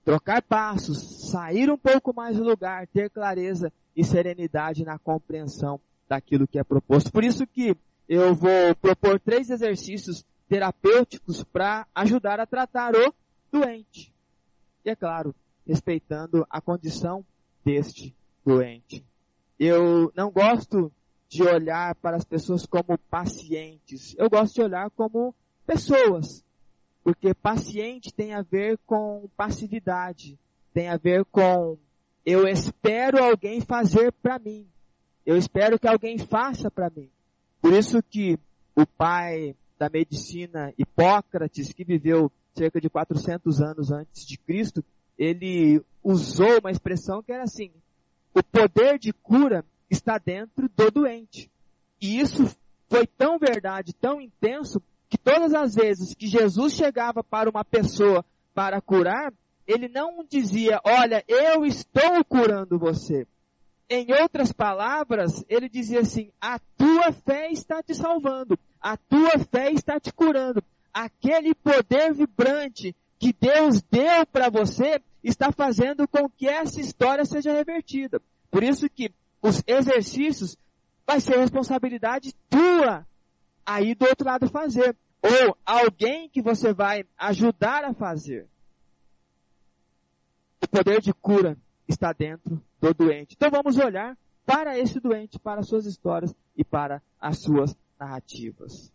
trocar 0.03 0.41
passos, 0.41 1.29
sair 1.29 1.69
um 1.69 1.77
pouco 1.77 2.13
mais 2.13 2.37
do 2.37 2.43
lugar, 2.43 2.87
ter 2.87 3.09
clareza 3.09 3.71
e 3.95 4.03
serenidade 4.03 4.83
na 4.83 4.97
compreensão 4.97 5.79
daquilo 6.07 6.47
que 6.47 6.59
é 6.59 6.63
proposto. 6.63 7.11
Por 7.11 7.23
isso 7.23 7.45
que 7.47 7.75
eu 8.07 8.33
vou 8.35 8.75
propor 8.81 9.19
três 9.19 9.49
exercícios 9.49 10.25
terapêuticos 10.47 11.43
para 11.43 11.87
ajudar 11.95 12.39
a 12.39 12.45
tratar 12.45 12.93
o 12.95 13.13
doente. 13.51 14.13
E 14.85 14.89
é 14.89 14.95
claro, 14.95 15.33
respeitando 15.65 16.45
a 16.49 16.59
condição 16.59 17.25
deste 17.63 18.13
doente. 18.45 19.03
Eu 19.57 20.11
não 20.15 20.29
gosto 20.29 20.91
de 21.29 21.41
olhar 21.41 21.95
para 21.95 22.17
as 22.17 22.25
pessoas 22.25 22.65
como 22.65 22.97
pacientes. 23.09 24.15
Eu 24.17 24.29
gosto 24.29 24.55
de 24.55 24.61
olhar 24.61 24.89
como 24.91 25.33
pessoas. 25.65 26.43
Porque 27.03 27.33
paciente 27.33 28.13
tem 28.13 28.33
a 28.33 28.41
ver 28.41 28.77
com 28.85 29.27
passividade. 29.35 30.37
Tem 30.73 30.89
a 30.89 30.97
ver 30.97 31.25
com 31.25 31.77
eu 32.25 32.47
espero 32.47 33.23
alguém 33.23 33.61
fazer 33.61 34.11
para 34.11 34.39
mim. 34.39 34.65
Eu 35.25 35.37
espero 35.37 35.79
que 35.79 35.87
alguém 35.87 36.17
faça 36.17 36.69
para 36.69 36.89
mim. 36.89 37.09
Por 37.61 37.73
isso 37.73 38.01
que 38.03 38.37
o 38.75 38.85
pai 38.85 39.55
da 39.77 39.89
medicina 39.89 40.73
Hipócrates, 40.77 41.71
que 41.73 41.83
viveu 41.83 42.31
cerca 42.55 42.79
de 42.79 42.89
400 42.89 43.61
anos 43.61 43.91
antes 43.91 44.25
de 44.25 44.37
Cristo, 44.37 44.83
ele 45.17 45.81
usou 46.03 46.59
uma 46.59 46.71
expressão 46.71 47.21
que 47.21 47.31
era 47.31 47.43
assim: 47.43 47.71
o 48.33 48.43
poder 48.43 48.97
de 48.97 49.11
cura 49.13 49.65
está 49.89 50.17
dentro 50.17 50.69
do 50.75 50.91
doente. 50.91 51.49
E 52.01 52.19
isso 52.19 52.43
foi 52.89 53.07
tão 53.07 53.37
verdade, 53.39 53.93
tão 53.93 54.19
intenso, 54.19 54.81
que 55.09 55.17
todas 55.17 55.53
as 55.53 55.75
vezes 55.75 56.13
que 56.13 56.27
Jesus 56.27 56.73
chegava 56.73 57.23
para 57.23 57.49
uma 57.49 57.63
pessoa 57.63 58.25
para 58.53 58.81
curar, 58.81 59.33
ele 59.67 59.87
não 59.87 60.25
dizia, 60.29 60.79
olha, 60.83 61.23
eu 61.27 61.65
estou 61.65 62.23
curando 62.25 62.77
você. 62.77 63.25
Em 63.89 64.07
outras 64.21 64.51
palavras, 64.51 65.43
ele 65.47 65.69
dizia 65.69 66.01
assim, 66.01 66.31
a 66.41 66.59
tua 66.77 67.11
fé 67.11 67.51
está 67.51 67.81
te 67.81 67.93
salvando. 67.93 68.57
A 68.81 68.97
tua 68.97 69.39
fé 69.51 69.71
está 69.71 69.99
te 69.99 70.11
curando. 70.11 70.63
Aquele 70.93 71.53
poder 71.55 72.13
vibrante 72.13 72.95
que 73.19 73.33
Deus 73.33 73.81
deu 73.83 74.25
para 74.25 74.49
você 74.49 75.01
está 75.23 75.51
fazendo 75.51 76.07
com 76.07 76.29
que 76.29 76.47
essa 76.47 76.81
história 76.81 77.23
seja 77.23 77.53
revertida. 77.53 78.21
Por 78.51 78.63
isso 78.63 78.89
que 78.89 79.11
os 79.41 79.63
exercícios 79.65 80.57
vai 81.05 81.19
ser 81.19 81.37
responsabilidade 81.37 82.35
tua 82.49 83.05
aí 83.65 83.95
do 83.95 84.05
outro 84.05 84.27
lado 84.27 84.49
fazer. 84.49 84.95
Ou 85.21 85.57
alguém 85.65 86.27
que 86.27 86.41
você 86.41 86.73
vai 86.73 87.05
ajudar 87.17 87.85
a 87.85 87.93
fazer. 87.93 88.47
O 90.63 90.67
poder 90.67 91.01
de 91.01 91.13
cura 91.13 91.57
está 91.87 92.13
dentro 92.13 92.61
do 92.79 92.93
doente. 92.93 93.35
Então 93.35 93.51
vamos 93.51 93.77
olhar 93.77 94.17
para 94.45 94.79
esse 94.79 94.97
doente, 94.97 95.37
para 95.37 95.61
suas 95.61 95.85
histórias 95.85 96.33
e 96.55 96.63
para 96.63 97.01
as 97.19 97.39
suas 97.39 97.75
narrativas. 97.99 98.91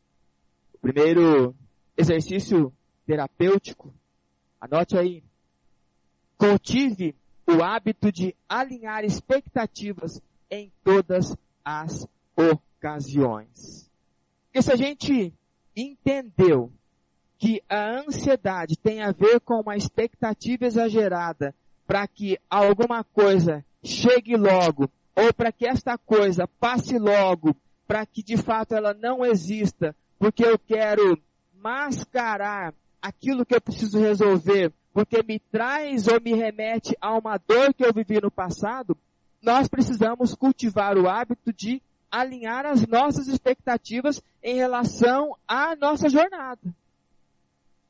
O 0.72 0.78
primeiro 0.78 1.54
exercício 1.94 2.72
terapêutico, 3.06 3.92
anote 4.58 4.96
aí, 4.96 5.22
cultive 6.38 7.14
o 7.46 7.62
hábito 7.62 8.10
de 8.10 8.34
alinhar 8.48 9.04
expectativas 9.04 10.22
em 10.50 10.72
todas 10.82 11.36
as 11.62 12.08
ocasiões. 12.34 13.90
Porque 14.46 14.62
se 14.62 14.72
a 14.72 14.76
gente 14.76 15.34
entendeu 15.76 16.72
que 17.38 17.62
a 17.68 18.00
ansiedade 18.00 18.76
tem 18.76 19.00
a 19.00 19.12
ver 19.12 19.40
com 19.40 19.60
uma 19.60 19.76
expectativa 19.76 20.66
exagerada 20.66 21.54
para 21.86 22.06
que 22.06 22.38
alguma 22.50 23.04
coisa 23.04 23.64
chegue 23.82 24.36
logo, 24.36 24.90
ou 25.14 25.32
para 25.32 25.52
que 25.52 25.66
esta 25.66 25.96
coisa 25.96 26.48
passe 26.60 26.98
logo, 26.98 27.56
para 27.86 28.04
que 28.04 28.22
de 28.22 28.36
fato 28.36 28.74
ela 28.74 28.92
não 28.92 29.24
exista, 29.24 29.94
porque 30.18 30.44
eu 30.44 30.58
quero 30.58 31.18
mascarar 31.54 32.74
aquilo 33.00 33.46
que 33.46 33.54
eu 33.54 33.60
preciso 33.60 33.98
resolver, 33.98 34.72
porque 34.92 35.22
me 35.22 35.38
traz 35.38 36.08
ou 36.08 36.20
me 36.20 36.34
remete 36.34 36.96
a 37.00 37.16
uma 37.16 37.38
dor 37.38 37.72
que 37.72 37.84
eu 37.84 37.92
vivi 37.92 38.20
no 38.20 38.30
passado, 38.30 38.96
nós 39.40 39.68
precisamos 39.68 40.34
cultivar 40.34 40.98
o 40.98 41.08
hábito 41.08 41.52
de 41.52 41.80
alinhar 42.10 42.66
as 42.66 42.86
nossas 42.86 43.28
expectativas 43.28 44.20
em 44.42 44.56
relação 44.56 45.36
à 45.46 45.76
nossa 45.76 46.08
jornada. 46.08 46.60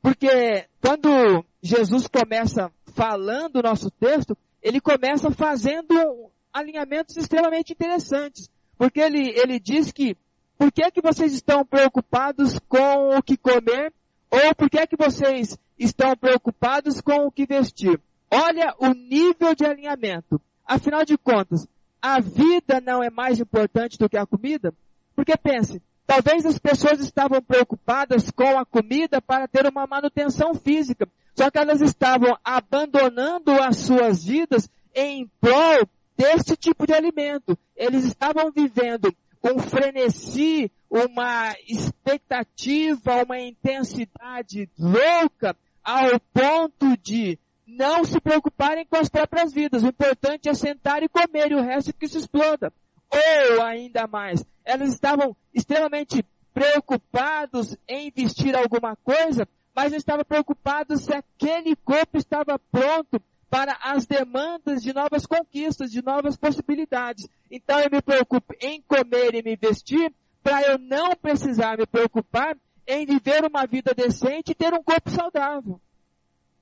Porque 0.01 0.65
quando 0.81 1.45
Jesus 1.61 2.07
começa 2.07 2.71
falando 2.93 3.57
o 3.57 3.61
nosso 3.61 3.91
texto, 3.91 4.37
ele 4.61 4.79
começa 4.79 5.31
fazendo 5.31 6.31
alinhamentos 6.53 7.17
extremamente 7.17 7.73
interessantes. 7.73 8.49
Porque 8.77 8.99
ele, 8.99 9.29
ele 9.37 9.59
diz 9.59 9.91
que, 9.91 10.15
por 10.57 10.71
que 10.71 10.83
é 10.83 10.91
que 10.91 11.01
vocês 11.01 11.33
estão 11.33 11.65
preocupados 11.65 12.57
com 12.67 13.17
o 13.17 13.21
que 13.21 13.37
comer? 13.37 13.93
Ou 14.31 14.55
por 14.55 14.69
que 14.69 14.79
é 14.79 14.87
que 14.87 14.95
vocês 14.95 15.57
estão 15.77 16.15
preocupados 16.15 17.01
com 17.01 17.25
o 17.25 17.31
que 17.31 17.45
vestir? 17.45 17.99
Olha 18.31 18.75
o 18.79 18.93
nível 18.93 19.55
de 19.55 19.65
alinhamento. 19.65 20.39
Afinal 20.65 21.03
de 21.03 21.17
contas, 21.17 21.67
a 22.01 22.19
vida 22.19 22.79
não 22.79 23.03
é 23.03 23.09
mais 23.09 23.39
importante 23.39 23.97
do 23.97 24.07
que 24.07 24.17
a 24.17 24.25
comida? 24.25 24.73
Porque 25.15 25.35
pense, 25.35 25.81
talvez 26.09 26.43
as 26.43 26.57
pessoas 26.57 26.99
estavam 27.01 27.39
preocupadas 27.39 28.31
com 28.31 28.57
a 28.57 28.65
comida 28.65 29.21
para 29.21 29.47
ter 29.47 29.67
uma 29.67 29.85
manutenção 29.85 30.55
física. 30.55 31.07
Só 31.35 31.51
que 31.51 31.59
elas 31.59 31.81
estavam 31.81 32.35
abandonando 32.43 33.51
as 33.61 33.77
suas 33.77 34.23
vidas 34.23 34.67
em 34.95 35.29
prol 35.39 35.87
desse 36.17 36.57
tipo 36.57 36.87
de 36.87 36.93
alimento. 36.93 37.55
Eles 37.75 38.05
estavam 38.05 38.51
vivendo 38.51 39.15
um 39.43 39.59
frenesi, 39.59 40.71
uma 40.89 41.53
expectativa, 41.67 43.23
uma 43.23 43.39
intensidade 43.39 44.67
louca 44.79 45.55
ao 45.83 46.19
ponto 46.33 46.97
de 47.03 47.37
não 47.67 48.03
se 48.03 48.19
preocuparem 48.19 48.83
com 48.83 48.97
as 48.97 49.09
próprias 49.09 49.53
vidas. 49.53 49.83
O 49.83 49.89
importante 49.89 50.49
é 50.49 50.55
sentar 50.55 51.03
e 51.03 51.07
comer 51.07 51.51
e 51.51 51.55
o 51.55 51.61
resto 51.61 51.93
que 51.93 52.07
se 52.07 52.17
exploda. 52.17 52.73
Ou 53.11 53.63
ainda 53.63 54.07
mais, 54.07 54.45
elas 54.63 54.93
estavam 54.93 55.35
extremamente 55.53 56.23
preocupados 56.53 57.75
em 57.87 58.11
vestir 58.11 58.55
alguma 58.55 58.95
coisa, 58.97 59.47
mas 59.75 59.91
não 59.91 59.97
estavam 59.97 60.25
preocupados 60.25 61.01
se 61.01 61.13
aquele 61.13 61.75
corpo 61.75 62.17
estava 62.17 62.59
pronto 62.71 63.21
para 63.49 63.77
as 63.81 64.05
demandas 64.05 64.83
de 64.83 64.93
novas 64.93 65.25
conquistas, 65.25 65.91
de 65.91 66.03
novas 66.03 66.37
possibilidades. 66.37 67.27
Então 67.49 67.79
eu 67.79 67.89
me 67.89 68.01
preocupo 68.01 68.53
em 68.61 68.81
comer 68.81 69.33
e 69.33 69.41
me 69.41 69.55
vestir 69.55 70.13
para 70.43 70.61
eu 70.63 70.77
não 70.77 71.15
precisar 71.15 71.77
me 71.77 71.85
preocupar 71.85 72.55
em 72.87 73.05
viver 73.05 73.45
uma 73.45 73.65
vida 73.65 73.93
decente 73.93 74.51
e 74.51 74.55
ter 74.55 74.73
um 74.73 74.83
corpo 74.83 75.09
saudável. 75.09 75.79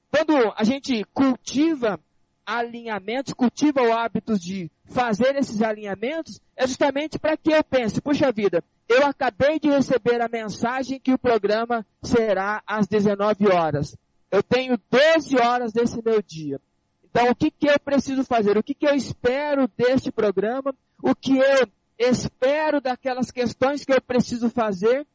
quando 0.09 0.53
a 0.55 0.63
gente 0.63 1.03
cultiva 1.13 1.99
alinhamentos, 2.47 3.33
cultiva 3.33 3.81
o 3.81 3.91
hábito 3.91 4.39
de 4.39 4.71
fazer 4.85 5.35
esses 5.35 5.61
alinhamentos, 5.61 6.39
é 6.55 6.65
justamente 6.65 7.19
para 7.19 7.35
que 7.35 7.51
eu 7.51 7.61
pense, 7.61 7.99
puxa 7.99 8.31
vida, 8.31 8.63
eu 8.87 9.05
acabei 9.05 9.59
de 9.59 9.67
receber 9.69 10.21
a 10.21 10.29
mensagem 10.29 10.97
que 10.97 11.11
o 11.11 11.17
programa 11.17 11.85
será 12.01 12.63
às 12.65 12.87
19 12.87 13.51
horas. 13.51 13.97
Eu 14.31 14.41
tenho 14.41 14.79
12 14.89 15.37
horas 15.37 15.73
desse 15.73 16.01
meu 16.01 16.21
dia. 16.21 16.59
Então, 17.03 17.29
o 17.29 17.35
que, 17.35 17.51
que 17.51 17.67
eu 17.67 17.77
preciso 17.79 18.23
fazer? 18.23 18.57
O 18.57 18.63
que, 18.63 18.73
que 18.73 18.87
eu 18.87 18.95
espero 18.95 19.69
deste 19.77 20.09
programa? 20.09 20.73
O 21.03 21.13
que 21.13 21.37
eu 21.37 21.67
espero 21.99 22.79
daquelas 22.79 23.29
questões 23.29 23.83
que 23.83 23.91
eu 23.91 24.01
preciso 24.01 24.49
fazer? 24.49 25.05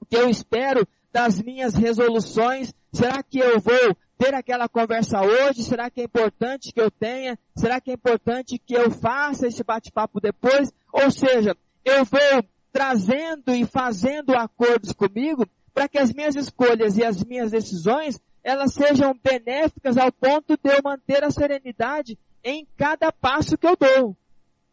O 0.00 0.06
que 0.06 0.16
eu 0.16 0.28
espero 0.28 0.86
das 1.12 1.42
minhas 1.42 1.74
resoluções? 1.74 2.72
Será 2.92 3.22
que 3.22 3.38
eu 3.38 3.58
vou 3.60 3.96
ter 4.22 4.34
aquela 4.34 4.68
conversa 4.68 5.20
hoje? 5.20 5.64
Será 5.64 5.90
que 5.90 6.00
é 6.00 6.04
importante 6.04 6.72
que 6.72 6.80
eu 6.80 6.90
tenha? 6.92 7.36
Será 7.56 7.80
que 7.80 7.90
é 7.90 7.94
importante 7.94 8.56
que 8.56 8.74
eu 8.74 8.88
faça 8.90 9.48
esse 9.48 9.64
bate-papo 9.64 10.20
depois? 10.20 10.72
Ou 10.92 11.10
seja, 11.10 11.56
eu 11.84 12.04
vou 12.04 12.44
trazendo 12.72 13.52
e 13.52 13.66
fazendo 13.66 14.36
acordos 14.36 14.92
comigo 14.92 15.44
para 15.74 15.88
que 15.88 15.98
as 15.98 16.12
minhas 16.12 16.36
escolhas 16.36 16.96
e 16.96 17.04
as 17.04 17.24
minhas 17.24 17.50
decisões 17.50 18.20
elas 18.44 18.74
sejam 18.74 19.14
benéficas 19.22 19.96
ao 19.96 20.12
ponto 20.12 20.56
de 20.56 20.70
eu 20.70 20.80
manter 20.82 21.22
a 21.24 21.30
serenidade 21.30 22.18
em 22.44 22.66
cada 22.76 23.12
passo 23.12 23.56
que 23.56 23.66
eu 23.66 23.76
dou. 23.76 24.16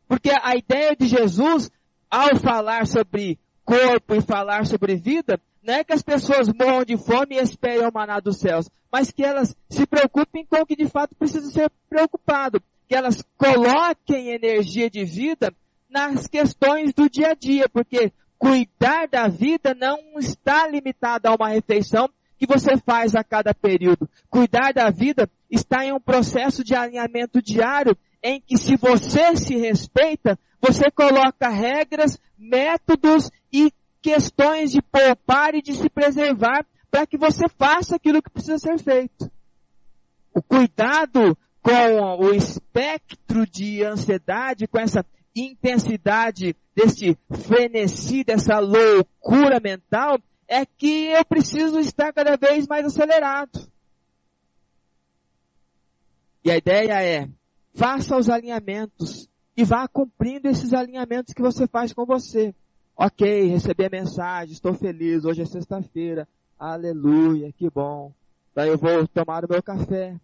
Porque 0.08 0.32
a 0.32 0.56
ideia 0.56 0.96
de 0.96 1.08
Jesus, 1.08 1.72
ao 2.10 2.36
falar 2.38 2.88
sobre 2.88 3.40
corpo 3.64 4.16
e 4.16 4.22
falar 4.22 4.66
sobre 4.66 4.96
vida, 4.96 5.40
não 5.62 5.76
é 5.76 5.84
que 5.84 5.94
as 5.94 6.02
pessoas 6.02 6.48
morram 6.48 6.84
de 6.84 6.98
fome 6.98 7.36
e 7.36 7.40
esperem 7.40 7.86
o 7.86 7.92
maná 7.94 8.20
dos 8.20 8.38
céus, 8.38 8.68
mas 8.92 9.12
que 9.12 9.24
elas 9.24 9.56
se 9.70 9.86
preocupem 9.86 10.46
com 10.46 10.58
o 10.58 10.66
que 10.66 10.76
de 10.76 10.88
fato 10.88 11.16
precisa 11.16 11.50
ser 11.50 11.72
preocupado. 11.90 12.62
Que 12.88 12.96
elas 12.96 13.24
coloquem 13.38 14.30
energia 14.30 14.90
de 14.90 15.06
vida 15.06 15.54
nas 15.90 16.28
questões 16.28 16.94
do 16.94 17.10
dia 17.10 17.32
a 17.32 17.34
dia, 17.34 17.70
porque 17.70 18.12
cuidar 18.38 19.08
da 19.08 19.28
vida 19.28 19.76
não 19.76 20.18
está 20.18 20.68
limitado 20.68 21.28
a 21.28 21.36
uma 21.36 21.50
refeição 21.50 22.10
que 22.38 22.48
você 22.48 22.78
faz 22.78 23.16
a 23.16 23.24
cada 23.24 23.54
período. 23.54 24.10
Cuidar 24.30 24.74
da 24.74 24.90
vida 24.90 25.30
está 25.52 25.86
em 25.86 25.92
um 25.92 26.00
processo 26.00 26.64
de 26.64 26.74
alinhamento 26.74 27.42
diário 27.42 27.98
em 28.24 28.42
que 28.42 28.58
se 28.58 28.76
você 28.78 29.36
se 29.36 29.56
respeita, 29.56 30.40
você 30.62 30.90
coloca 30.90 31.50
regras, 31.50 32.20
métodos 32.38 33.30
e 33.52 33.72
questões 34.02 34.72
de 34.72 34.82
poupar 34.82 35.54
e 35.56 35.62
de 35.62 35.74
se 35.74 35.90
preservar 35.90 36.66
para 36.90 37.06
que 37.06 37.18
você 37.18 37.48
faça 37.48 37.96
aquilo 37.96 38.22
que 38.22 38.30
precisa 38.30 38.58
ser 38.58 38.80
feito. 38.80 39.32
O 40.34 40.42
cuidado 40.42 41.38
com 41.62 42.26
o 42.26 42.34
espectro 42.34 43.46
de 43.46 43.84
ansiedade, 43.84 44.68
com 44.68 44.80
essa 44.80 45.06
intensidade 45.36 46.56
desse 46.76 47.18
frenesi, 47.30 48.24
dessa 48.24 48.60
loucura 48.60 49.60
mental, 49.60 50.20
é 50.48 50.66
que 50.66 51.08
eu 51.08 51.24
preciso 51.26 51.80
estar 51.80 52.12
cada 52.12 52.36
vez 52.36 52.68
mais 52.68 52.86
acelerado. 52.86 53.70
E 56.44 56.50
a 56.50 56.58
ideia 56.58 57.04
é, 57.04 57.30
faça 57.76 58.18
os 58.18 58.30
alinhamentos 58.30 59.30
e 59.56 59.64
vá 59.64 59.88
cumprindo 59.88 60.48
esses 60.48 60.74
alinhamentos 60.74 61.34
que 61.34 61.42
você 61.42 61.68
faz 61.68 61.94
com 61.94 62.06
você. 62.06 62.56
Ok, 62.96 63.48
recebi 63.48 63.86
a 63.86 63.90
mensagem, 63.90 64.54
estou 64.54 64.74
feliz, 64.74 65.24
hoje 65.24 65.42
é 65.42 65.46
sexta-feira, 65.46 66.28
aleluia, 66.60 67.52
que 67.54 67.70
bom. 67.70 68.14
Daí 68.54 68.70
eu 68.70 68.78
vou 68.78 69.08
tomar 69.08 69.46
o 69.46 69.50
meu 69.50 69.64
café, 69.64 70.20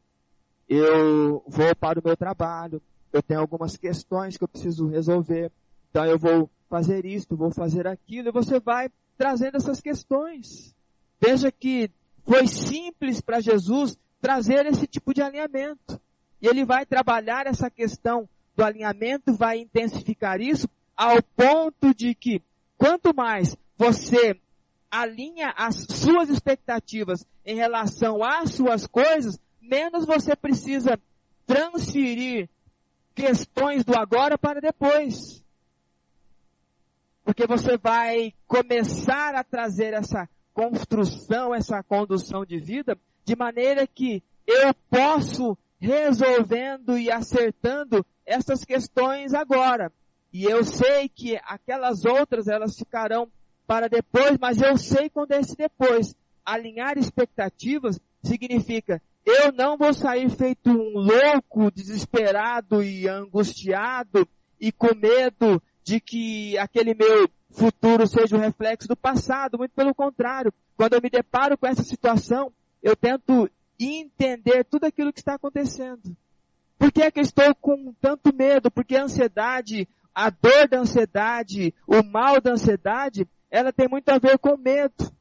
eu 0.68 1.42
vou 1.48 1.76
para 1.76 2.00
o 2.00 2.04
meu 2.04 2.18
trabalho, 2.18 2.82
eu 3.14 3.24
tenho 3.24 3.40
algumas 3.40 3.78
questões 3.78 4.36
que 4.36 4.44
eu 4.44 4.48
preciso 4.48 4.88
resolver, 4.88 5.52
então 5.90 6.06
eu 6.06 6.20
vou 6.20 6.50
fazer 6.70 7.06
isto, 7.06 7.38
vou 7.38 7.52
fazer 7.52 7.88
aquilo, 7.88 8.28
e 8.28 8.32
você 8.32 8.60
vai 8.60 8.90
trazendo 9.18 9.56
essas 9.56 9.80
questões. 9.80 10.76
Veja 11.22 11.50
que 11.52 11.90
foi 12.26 12.48
simples 12.48 13.22
para 13.22 13.40
Jesus 13.40 13.98
trazer 14.20 14.66
esse 14.66 14.86
tipo 14.86 15.14
de 15.14 15.22
alinhamento. 15.22 16.02
E 16.42 16.48
ele 16.48 16.66
vai 16.66 16.86
trabalhar 16.86 17.48
essa 17.48 17.70
questão 17.70 18.28
do 18.56 18.64
alinhamento, 18.64 19.34
vai 19.34 19.60
intensificar 19.60 20.42
isso 20.42 20.68
ao 20.98 21.22
ponto 21.36 21.94
de 21.94 22.14
que 22.14 22.42
quanto 22.78 23.16
mais 23.16 23.56
você 23.78 24.38
alinha 25.02 25.54
as 25.58 25.76
suas 25.90 26.30
expectativas 26.30 27.26
em 27.46 27.56
relação 27.56 28.24
às 28.24 28.52
suas 28.52 28.88
coisas, 28.88 29.40
menos 29.62 30.06
você 30.06 30.36
precisa 30.36 31.00
transferir 31.46 32.50
questões 33.14 33.84
do 33.84 33.98
agora 33.98 34.38
para 34.38 34.60
depois. 34.60 35.44
Porque 37.24 37.48
você 37.48 37.78
vai 37.78 38.34
começar 38.48 39.36
a 39.36 39.44
trazer 39.44 39.94
essa 39.94 40.30
construção, 40.54 41.54
essa 41.54 41.82
condução 41.84 42.46
de 42.46 42.60
vida, 42.60 42.98
de 43.24 43.36
maneira 43.36 43.88
que 43.88 44.24
eu 44.46 44.74
posso 44.90 45.58
resolvendo 45.80 46.98
e 46.98 47.12
acertando 47.12 48.06
essas 48.26 48.64
questões 48.64 49.34
agora. 49.34 49.92
E 50.32 50.46
eu 50.46 50.64
sei 50.64 51.10
que 51.10 51.38
aquelas 51.44 52.06
outras 52.06 52.48
elas 52.48 52.78
ficarão 52.78 53.30
para 53.66 53.88
depois, 53.88 54.38
mas 54.40 54.62
eu 54.62 54.78
sei 54.78 55.10
quando 55.10 55.32
é 55.32 55.40
esse 55.40 55.56
depois. 55.56 56.16
Alinhar 56.46 56.98
expectativas 56.98 58.00
significa 58.24 59.02
eu 59.26 59.52
não 59.52 59.76
vou 59.76 59.92
sair 59.92 60.30
feito 60.30 60.70
um 60.70 61.00
louco, 61.00 61.72
desesperado 61.72 62.84
e 62.84 63.08
angustiado 63.08 64.28
e 64.62 64.72
com 64.72 64.94
medo 64.96 65.62
de 65.84 66.00
que 66.00 66.56
aquele 66.60 66.94
meu 66.94 67.28
futuro 67.50 68.06
seja 68.06 68.36
um 68.36 68.40
reflexo 68.40 68.88
do 68.88 68.96
passado, 68.96 69.58
muito 69.58 69.72
pelo 69.72 69.96
contrário. 69.96 70.54
Quando 70.78 70.94
eu 70.94 71.02
me 71.02 71.10
deparo 71.10 71.58
com 71.58 71.66
essa 71.66 71.84
situação, 71.84 72.52
eu 72.84 72.96
tento 72.96 73.50
entender 73.80 74.64
tudo 74.66 74.86
aquilo 74.86 75.12
que 75.12 75.20
está 75.20 75.36
acontecendo. 75.36 76.16
Por 76.78 76.92
que 76.92 77.02
é 77.02 77.10
que 77.10 77.20
eu 77.20 77.24
estou 77.24 77.56
com 77.56 77.94
tanto 78.00 78.34
medo? 78.34 78.70
Porque 78.70 78.96
a 78.96 79.04
ansiedade, 79.04 79.88
a 80.14 80.30
dor 80.30 80.68
da 80.70 80.80
ansiedade, 80.80 81.74
o 81.88 82.04
mal 82.04 82.40
da 82.40 82.52
ansiedade, 82.52 83.28
ela 83.56 83.72
tem 83.72 83.88
muito 83.88 84.10
a 84.10 84.18
ver 84.18 84.38
com 84.38 84.58
medo. 84.58 85.12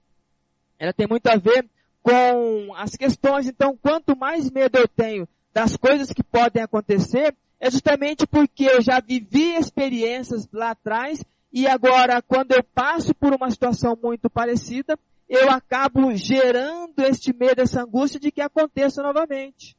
Ela 0.79 0.93
tem 0.93 1.07
muito 1.07 1.27
a 1.29 1.37
ver 1.37 1.65
com 2.03 2.75
as 2.77 2.97
questões. 2.97 3.47
Então, 3.47 3.79
quanto 3.81 4.17
mais 4.17 4.51
medo 4.51 4.77
eu 4.77 4.89
tenho 4.89 5.29
das 5.53 5.77
coisas 5.77 6.13
que 6.13 6.23
podem 6.23 6.63
acontecer, 6.63 7.35
é 7.61 7.71
justamente 7.71 8.27
porque 8.27 8.65
eu 8.65 8.83
já 8.83 9.01
vivi 9.01 9.55
experiências 9.55 10.49
lá 10.53 10.71
atrás 10.71 11.25
e 11.53 11.69
agora, 11.69 12.21
quando 12.21 12.51
eu 12.51 12.65
passo 12.65 13.15
por 13.15 13.33
uma 13.33 13.49
situação 13.49 13.97
muito 14.03 14.29
parecida, 14.29 14.99
eu 15.29 15.49
acabo 15.49 16.13
gerando 16.17 16.99
este 16.99 17.33
medo, 17.33 17.63
essa 17.63 17.83
angústia 17.83 18.19
de 18.19 18.33
que 18.33 18.41
aconteça 18.41 19.01
novamente. 19.01 19.77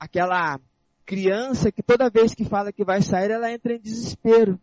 Aquela 0.00 0.58
criança 1.04 1.70
que 1.70 1.82
toda 1.82 2.08
vez 2.08 2.34
que 2.34 2.46
fala 2.46 2.72
que 2.72 2.82
vai 2.82 3.02
sair, 3.02 3.30
ela 3.30 3.52
entra 3.52 3.74
em 3.74 3.78
desespero. 3.78 4.58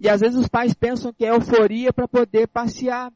E 0.00 0.08
às 0.08 0.20
vezes 0.20 0.38
os 0.38 0.48
pais 0.48 0.74
pensam 0.74 1.12
que 1.12 1.24
é 1.24 1.30
euforia 1.30 1.92
para 1.92 2.08
poder 2.08 2.48
passear. 2.48 3.12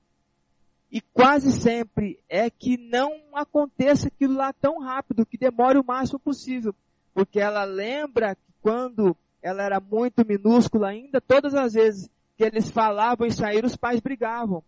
E 0.93 1.01
quase 1.01 1.51
sempre 1.51 2.21
é 2.29 2.49
que 2.49 2.77
não 2.77 3.11
aconteça 3.35 4.07
aquilo 4.07 4.35
lá 4.35 4.53
tão 4.53 4.79
rápido, 4.79 5.27
que 5.27 5.37
demore 5.37 5.79
o 5.79 5.85
máximo 5.85 6.21
possível 6.21 6.75
porque 7.15 7.39
ela 7.39 7.65
lembra 7.65 8.35
que 8.35 8.53
quando 8.61 9.17
ela 9.41 9.63
era 9.63 9.81
muito 9.81 10.27
minúscula 10.27 10.89
ainda, 10.89 11.21
todas 11.21 11.55
as 11.55 11.75
vezes 11.75 12.11
que 12.37 12.43
eles 12.43 12.69
falavam 12.69 13.27
em 13.27 13.31
sair, 13.31 13.65
os 13.65 13.77
pais 13.77 14.01
brigavam. 14.01 14.63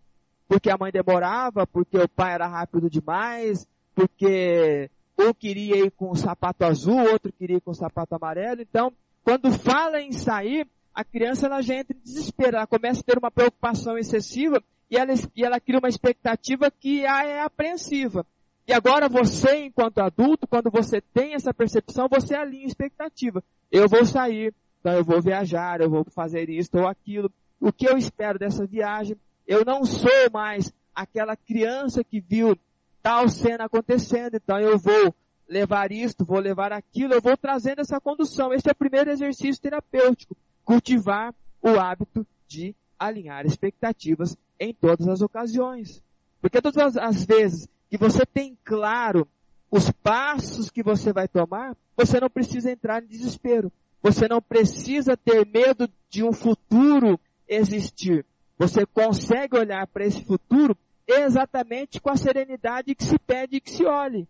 Porque 0.47 0.71
a 0.71 0.77
mãe 0.79 0.93
demorava, 0.93 1.67
porque 1.67 1.99
o 1.99 2.09
pai 2.09 2.35
era 2.35 2.47
rápido 2.47 2.89
demais, 2.89 3.67
porque 3.95 4.89
um 5.19 5.35
queria 5.35 5.79
ir 5.79 5.91
com 5.91 6.11
o 6.11 6.15
sapato 6.15 6.65
azul, 6.65 7.01
outro 7.11 7.33
queria 7.33 7.57
ir 7.57 7.61
com 7.61 7.73
o 7.73 7.75
sapato 7.75 8.15
amarelo. 8.15 8.63
Então, 8.63 8.93
quando 9.25 9.51
fala 9.51 10.01
em 10.01 10.13
sair, 10.13 10.69
a 10.97 11.05
criança 11.05 11.45
ela 11.45 11.61
já 11.61 11.75
entra 11.75 11.95
em 11.95 12.01
desespero, 12.01 12.57
ela 12.57 12.67
começa 12.67 13.01
a 13.01 13.05
ter 13.05 13.19
uma 13.19 13.31
preocupação 13.31 13.99
excessiva 13.99 14.65
e 14.91 14.97
ela, 14.97 15.13
e 15.37 15.45
ela 15.45 15.61
cria 15.61 15.79
uma 15.79 15.91
expectativa 15.91 16.71
que 16.71 17.05
é 17.05 17.43
apreensiva. 17.43 18.25
E 18.67 18.73
agora 18.73 19.07
você, 19.07 19.67
enquanto 19.67 19.99
adulto, 19.99 20.47
quando 20.47 20.71
você 20.71 21.03
tem 21.03 21.35
essa 21.35 21.53
percepção, 21.53 22.09
você 22.09 22.35
alinha 22.35 22.65
a 22.65 22.69
expectativa. 22.69 23.45
Eu 23.71 23.87
vou 23.91 24.07
sair, 24.07 24.55
então 24.81 24.95
eu 24.95 25.05
vou 25.05 25.21
viajar, 25.21 25.83
eu 25.83 25.91
vou 25.91 26.03
fazer 26.07 26.49
isto 26.49 26.79
ou 26.79 26.89
aquilo. 26.89 27.31
O 27.61 27.71
que 27.71 27.87
eu 27.87 27.99
espero 27.99 28.39
dessa 28.39 28.67
viagem? 28.67 29.19
Eu 29.47 29.67
não 29.67 29.85
sou 29.85 30.31
mais 30.33 30.73
aquela 30.95 31.37
criança 31.37 32.03
que 32.03 32.21
viu 32.21 32.57
tal 33.03 33.29
cena 33.29 33.67
acontecendo, 33.67 34.37
então 34.37 34.59
eu 34.59 34.79
vou 34.79 35.15
levar 35.47 35.93
isto, 35.93 36.25
vou 36.25 36.39
levar 36.39 36.73
aquilo, 36.73 37.13
eu 37.13 37.21
vou 37.21 37.37
trazendo 37.37 37.83
essa 37.83 38.01
condução. 38.01 38.51
Esse 38.55 38.71
é 38.71 38.73
o 38.73 38.77
primeiro 38.77 39.11
exercício 39.11 39.61
terapêutico. 39.61 40.35
Cultivar 40.67 41.35
o 41.63 41.81
hábito 41.81 42.27
de 42.47 42.75
alinhar 42.99 43.47
expectativas 43.47 44.37
em 44.61 44.75
todas 44.75 45.09
as 45.09 45.23
ocasiões. 45.23 46.03
Porque 46.43 46.61
todas 46.61 46.97
as 46.99 47.25
vezes 47.25 47.69
que 47.89 47.97
você 47.97 48.27
tem 48.27 48.59
claro 48.65 49.27
os 49.71 49.91
passos 49.91 50.69
que 50.69 50.83
você 50.83 51.13
vai 51.13 51.29
tomar, 51.29 51.77
você 51.97 52.21
não 52.21 52.29
precisa 52.29 52.71
entrar 52.71 53.03
em 53.03 53.07
desespero. 53.07 53.73
Você 54.03 54.29
não 54.29 54.43
precisa 54.43 55.17
ter 55.17 55.47
medo 55.47 55.89
de 56.11 56.23
um 56.23 56.33
futuro 56.33 57.19
existir. 57.49 58.27
Você 58.59 58.85
consegue 58.87 59.57
olhar 59.57 59.87
para 59.87 60.05
esse 60.05 60.25
futuro 60.25 60.77
exatamente 61.07 62.01
com 62.01 62.11
a 62.11 62.17
serenidade 62.17 62.95
que 62.95 63.05
se 63.05 63.19
pede 63.19 63.61
que 63.61 63.71
se 63.71 63.85
olhe. 63.85 64.27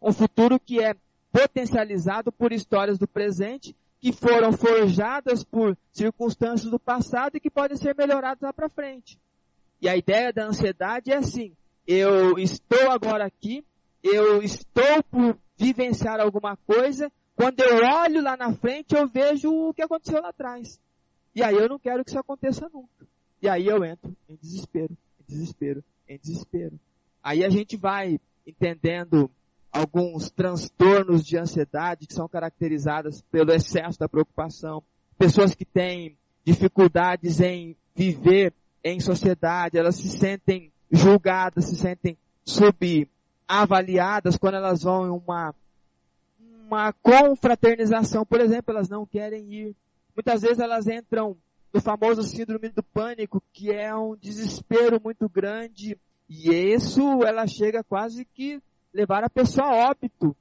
Um 0.00 0.12
futuro 0.12 0.60
que 0.60 0.80
é 0.80 0.94
potencializado 1.32 2.30
por 2.30 2.52
histórias 2.52 2.98
do 2.98 3.08
presente, 3.08 3.74
que 4.02 4.12
foram 4.12 4.52
forjadas 4.52 5.44
por 5.44 5.78
circunstâncias 5.92 6.68
do 6.68 6.78
passado 6.80 7.36
e 7.36 7.40
que 7.40 7.48
podem 7.48 7.76
ser 7.76 7.94
melhoradas 7.94 8.42
lá 8.42 8.52
para 8.52 8.68
frente. 8.68 9.16
E 9.80 9.88
a 9.88 9.96
ideia 9.96 10.32
da 10.32 10.44
ansiedade 10.44 11.12
é 11.12 11.16
assim: 11.16 11.52
eu 11.86 12.36
estou 12.36 12.90
agora 12.90 13.24
aqui, 13.24 13.64
eu 14.02 14.42
estou 14.42 15.04
por 15.08 15.38
vivenciar 15.56 16.18
alguma 16.20 16.56
coisa, 16.56 17.12
quando 17.36 17.60
eu 17.60 17.76
olho 17.76 18.20
lá 18.20 18.36
na 18.36 18.52
frente, 18.52 18.96
eu 18.96 19.06
vejo 19.06 19.48
o 19.52 19.72
que 19.72 19.82
aconteceu 19.82 20.20
lá 20.20 20.30
atrás. 20.30 20.80
E 21.32 21.40
aí 21.40 21.54
eu 21.54 21.68
não 21.68 21.78
quero 21.78 22.04
que 22.04 22.10
isso 22.10 22.18
aconteça 22.18 22.68
nunca. 22.74 23.06
E 23.40 23.48
aí 23.48 23.68
eu 23.68 23.84
entro 23.84 24.14
em 24.28 24.34
desespero, 24.34 24.96
em 25.20 25.24
desespero, 25.32 25.84
em 26.08 26.18
desespero. 26.18 26.78
Aí 27.22 27.44
a 27.44 27.48
gente 27.48 27.76
vai 27.76 28.18
entendendo 28.44 29.30
alguns 29.72 30.30
transtornos 30.30 31.24
de 31.24 31.38
ansiedade 31.38 32.06
que 32.06 32.12
são 32.12 32.28
caracterizadas 32.28 33.22
pelo 33.32 33.52
excesso 33.52 33.98
da 33.98 34.08
preocupação. 34.08 34.82
Pessoas 35.16 35.54
que 35.54 35.64
têm 35.64 36.16
dificuldades 36.44 37.40
em 37.40 37.74
viver 37.94 38.52
em 38.84 39.00
sociedade, 39.00 39.78
elas 39.78 39.96
se 39.96 40.08
sentem 40.10 40.70
julgadas, 40.90 41.66
se 41.66 41.76
sentem 41.76 42.18
subavaliadas 42.44 44.36
quando 44.36 44.56
elas 44.56 44.82
vão 44.82 45.06
em 45.06 45.10
uma, 45.10 45.54
uma 46.66 46.92
confraternização, 46.92 48.26
por 48.26 48.40
exemplo, 48.40 48.74
elas 48.74 48.88
não 48.88 49.06
querem 49.06 49.50
ir. 49.52 49.76
Muitas 50.14 50.42
vezes 50.42 50.58
elas 50.58 50.86
entram 50.86 51.36
no 51.72 51.80
famoso 51.80 52.22
síndrome 52.22 52.68
do 52.68 52.82
pânico, 52.82 53.42
que 53.52 53.70
é 53.70 53.94
um 53.94 54.14
desespero 54.14 55.00
muito 55.02 55.26
grande, 55.28 55.96
e 56.28 56.50
isso 56.50 57.24
ela 57.24 57.46
chega 57.46 57.82
quase 57.82 58.26
que 58.26 58.60
levar 58.92 59.24
a 59.24 59.30
pessoa 59.30 59.66
a 59.68 59.90
óbito. 59.90 60.36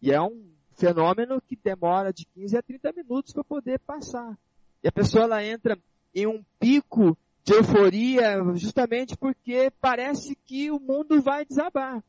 E 0.00 0.10
é 0.12 0.20
um 0.20 0.50
fenômeno 0.74 1.40
que 1.40 1.56
demora 1.56 2.12
de 2.12 2.26
15 2.26 2.56
a 2.56 2.62
30 2.62 2.92
minutos 2.92 3.32
para 3.32 3.44
poder 3.44 3.78
passar. 3.80 4.36
E 4.82 4.88
a 4.88 4.92
pessoa 4.92 5.24
ela 5.24 5.44
entra 5.44 5.78
em 6.14 6.26
um 6.26 6.44
pico 6.58 7.16
de 7.44 7.54
euforia 7.54 8.42
justamente 8.54 9.16
porque 9.16 9.72
parece 9.80 10.36
que 10.46 10.70
o 10.70 10.80
mundo 10.80 11.20
vai 11.22 11.44
desabar. 11.44 12.02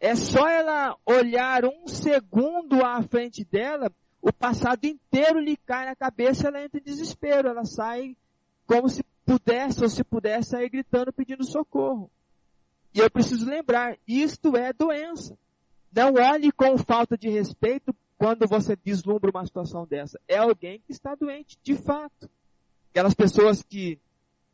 É 0.00 0.14
só 0.14 0.48
ela 0.48 0.96
olhar 1.04 1.64
um 1.64 1.88
segundo 1.88 2.84
à 2.84 3.02
frente 3.02 3.44
dela, 3.44 3.90
o 4.22 4.32
passado 4.32 4.84
inteiro 4.84 5.40
lhe 5.40 5.56
cai 5.56 5.86
na 5.86 5.96
cabeça, 5.96 6.48
ela 6.48 6.62
entra 6.62 6.78
em 6.78 6.84
desespero, 6.84 7.48
ela 7.48 7.64
sai 7.64 8.16
como 8.66 8.88
se 8.88 9.02
pudesse 9.24 9.82
ou 9.82 9.88
se 9.88 10.04
pudesse 10.04 10.50
sair 10.50 10.68
gritando 10.68 11.12
pedindo 11.12 11.44
socorro. 11.44 12.10
E 12.94 13.00
eu 13.00 13.10
preciso 13.10 13.46
lembrar, 13.46 13.96
isto 14.06 14.56
é 14.56 14.72
doença. 14.72 15.38
Não 15.92 16.14
olhe 16.14 16.52
com 16.52 16.78
falta 16.78 17.16
de 17.16 17.28
respeito 17.28 17.94
quando 18.16 18.46
você 18.46 18.76
deslumbra 18.76 19.30
uma 19.30 19.46
situação 19.46 19.86
dessa. 19.86 20.20
É 20.26 20.38
alguém 20.38 20.80
que 20.80 20.92
está 20.92 21.14
doente, 21.14 21.58
de 21.62 21.76
fato. 21.76 22.28
Aquelas 22.90 23.14
pessoas 23.14 23.62
que 23.62 23.98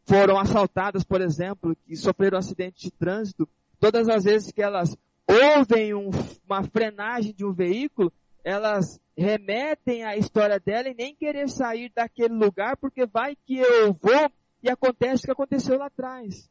foram 0.05 0.39
assaltadas, 0.39 1.03
por 1.03 1.20
exemplo, 1.20 1.76
que 1.87 1.97
sofreram 1.97 2.37
um 2.37 2.39
acidente 2.39 2.85
de 2.85 2.91
trânsito, 2.91 3.49
todas 3.80 4.09
as 4.09 4.24
vezes 4.24 4.53
que 4.53 4.62
elas 4.62 4.97
ouvem 5.26 5.95
um, 5.95 6.11
uma 6.47 6.62
frenagem 6.62 7.32
de 7.32 7.45
um 7.45 7.53
veículo, 7.53 8.12
elas 8.45 9.01
remetem 9.16 10.05
à 10.05 10.16
história 10.16 10.61
dela 10.61 10.89
e 10.89 10.95
nem 10.95 11.14
querer 11.14 11.49
sair 11.49 11.91
daquele 11.95 12.35
lugar 12.35 12.76
porque 12.76 13.07
vai 13.07 13.35
que 13.47 13.57
eu 13.57 13.95
vou 13.95 14.30
e 14.62 14.68
acontece 14.68 15.22
o 15.22 15.26
que 15.26 15.32
aconteceu 15.32 15.78
lá 15.78 15.87
atrás. 15.87 16.51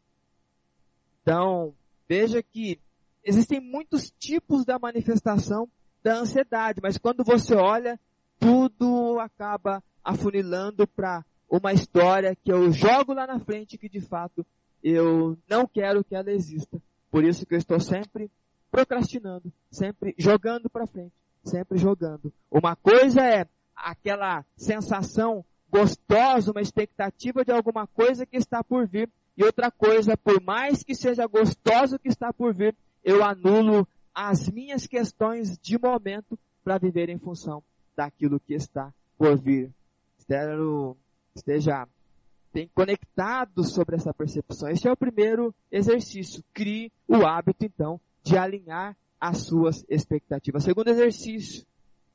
Então, 1.23 1.73
veja 2.07 2.43
que 2.43 2.79
existem 3.23 3.59
muitos 3.59 4.11
tipos 4.19 4.65
da 4.65 4.77
manifestação 4.77 5.69
da 6.03 6.17
ansiedade, 6.17 6.81
mas 6.83 6.97
quando 6.97 7.23
você 7.23 7.55
olha, 7.55 7.97
tudo 8.37 9.19
acaba 9.19 9.81
afunilando 10.03 10.85
para 10.85 11.23
uma 11.49 11.71
história 11.71 12.35
que 12.35 12.51
eu 12.51 12.71
jogo 12.73 13.13
lá 13.13 13.25
na 13.25 13.39
frente 13.39 13.77
que 13.77 13.87
de 13.87 14.01
fato 14.01 14.45
eu 14.83 15.37
não 15.49 15.65
quero 15.65 16.03
que 16.03 16.13
ela 16.13 16.29
exista. 16.29 16.81
Por 17.09 17.23
isso 17.23 17.45
que 17.45 17.53
eu 17.53 17.57
estou 17.57 17.79
sempre 17.79 18.29
procrastinando, 18.69 19.53
sempre 19.71 20.13
jogando 20.17 20.69
para 20.69 20.85
frente, 20.85 21.13
sempre 21.41 21.77
jogando. 21.77 22.33
Uma 22.51 22.75
coisa 22.75 23.21
é 23.21 23.47
aquela 23.73 24.43
sensação 24.57 25.45
gostosa, 25.69 26.51
uma 26.51 26.61
expectativa 26.61 27.45
de 27.45 27.51
alguma 27.51 27.87
coisa 27.87 28.25
que 28.25 28.35
está 28.35 28.63
por 28.63 28.85
vir, 28.85 29.09
e 29.35 29.43
outra 29.43 29.71
coisa, 29.71 30.15
por 30.15 30.41
mais 30.41 30.83
que 30.83 30.93
seja 30.93 31.25
gostoso 31.25 31.99
que 31.99 32.07
está 32.07 32.31
por 32.31 32.53
vir, 32.53 32.75
eu 33.03 33.23
anulo 33.23 33.87
as 34.13 34.47
minhas 34.49 34.85
questões 34.85 35.57
de 35.57 35.77
momento 35.79 36.37
para 36.63 36.77
viver 36.77 37.09
em 37.09 37.17
função 37.17 37.63
daquilo 37.95 38.39
que 38.39 38.53
está 38.53 38.93
por 39.17 39.37
vir. 39.37 39.71
Espero 40.17 40.95
esteja 41.35 41.87
bem 42.53 42.69
conectado 42.73 43.63
sobre 43.63 43.95
essa 43.95 44.13
percepção. 44.13 44.69
Esse 44.69 44.87
é 44.87 44.91
o 44.91 44.97
primeiro 44.97 45.53
exercício. 45.71 46.43
Crie 46.53 46.91
o 47.07 47.25
hábito, 47.25 47.65
então, 47.65 47.99
de 48.21 48.37
alinhar 48.37 48.95
as 49.19 49.39
suas 49.39 49.83
expectativas. 49.89 50.63
Segundo 50.63 50.89
exercício. 50.89 51.65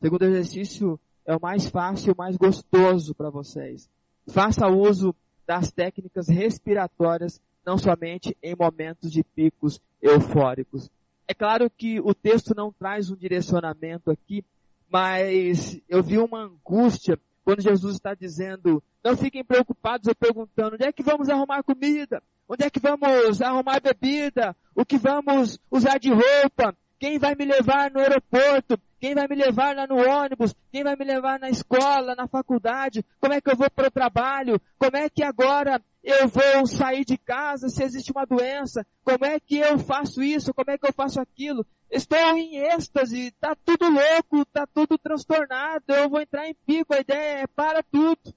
Segundo 0.00 0.22
exercício 0.22 1.00
é 1.26 1.34
o 1.34 1.40
mais 1.40 1.68
fácil 1.68 2.12
o 2.12 2.16
mais 2.16 2.36
gostoso 2.36 3.14
para 3.14 3.28
vocês. 3.28 3.90
Faça 4.28 4.68
uso 4.68 5.14
das 5.48 5.72
técnicas 5.72 6.28
respiratórias, 6.28 7.40
não 7.64 7.78
somente 7.78 8.36
em 8.42 8.54
momentos 8.54 9.10
de 9.10 9.24
picos 9.24 9.80
eufóricos. 10.02 10.90
É 11.26 11.32
claro 11.32 11.70
que 11.70 11.98
o 12.00 12.12
texto 12.14 12.54
não 12.54 12.70
traz 12.70 13.10
um 13.10 13.16
direcionamento 13.16 14.10
aqui, 14.10 14.44
mas 14.90 15.80
eu 15.88 16.02
vi 16.02 16.18
uma 16.18 16.42
angústia 16.42 17.18
quando 17.42 17.62
Jesus 17.62 17.94
está 17.94 18.12
dizendo, 18.12 18.82
não 19.02 19.16
fiquem 19.16 19.42
preocupados 19.42 20.06
ou 20.06 20.14
perguntando, 20.14 20.74
onde 20.74 20.84
é 20.84 20.92
que 20.92 21.02
vamos 21.02 21.30
arrumar 21.30 21.62
comida? 21.62 22.22
Onde 22.46 22.64
é 22.64 22.70
que 22.70 22.78
vamos 22.78 23.40
arrumar 23.40 23.80
bebida? 23.80 24.54
O 24.74 24.84
que 24.84 24.98
vamos 24.98 25.58
usar 25.70 25.98
de 25.98 26.10
roupa? 26.10 26.76
Quem 26.98 27.18
vai 27.18 27.34
me 27.34 27.46
levar 27.46 27.90
no 27.90 28.00
aeroporto? 28.00 28.78
Quem 29.00 29.14
vai 29.14 29.28
me 29.28 29.36
levar 29.36 29.76
lá 29.76 29.86
no 29.86 29.96
ônibus? 29.96 30.54
Quem 30.72 30.82
vai 30.82 30.96
me 30.96 31.04
levar 31.04 31.38
na 31.38 31.48
escola, 31.48 32.16
na 32.16 32.26
faculdade? 32.26 33.04
Como 33.20 33.32
é 33.32 33.40
que 33.40 33.50
eu 33.50 33.56
vou 33.56 33.70
para 33.70 33.88
o 33.88 33.90
trabalho? 33.90 34.60
Como 34.76 34.96
é 34.96 35.08
que 35.08 35.22
agora 35.22 35.80
eu 36.02 36.26
vou 36.26 36.66
sair 36.66 37.04
de 37.04 37.16
casa 37.16 37.68
se 37.68 37.82
existe 37.82 38.10
uma 38.10 38.24
doença? 38.24 38.84
Como 39.04 39.24
é 39.24 39.38
que 39.38 39.58
eu 39.58 39.78
faço 39.78 40.22
isso? 40.22 40.52
Como 40.52 40.70
é 40.70 40.76
que 40.76 40.86
eu 40.86 40.92
faço 40.92 41.20
aquilo? 41.20 41.64
Estou 41.90 42.18
em 42.36 42.56
êxtase, 42.56 43.30
tá 43.40 43.56
tudo 43.64 43.88
louco, 43.88 44.44
tá 44.46 44.66
tudo 44.66 44.98
transtornado, 44.98 45.84
eu 45.88 46.10
vou 46.10 46.20
entrar 46.20 46.46
em 46.46 46.54
pico, 46.66 46.92
a 46.92 47.00
ideia 47.00 47.42
é 47.42 47.46
para 47.46 47.82
tudo. 47.82 48.34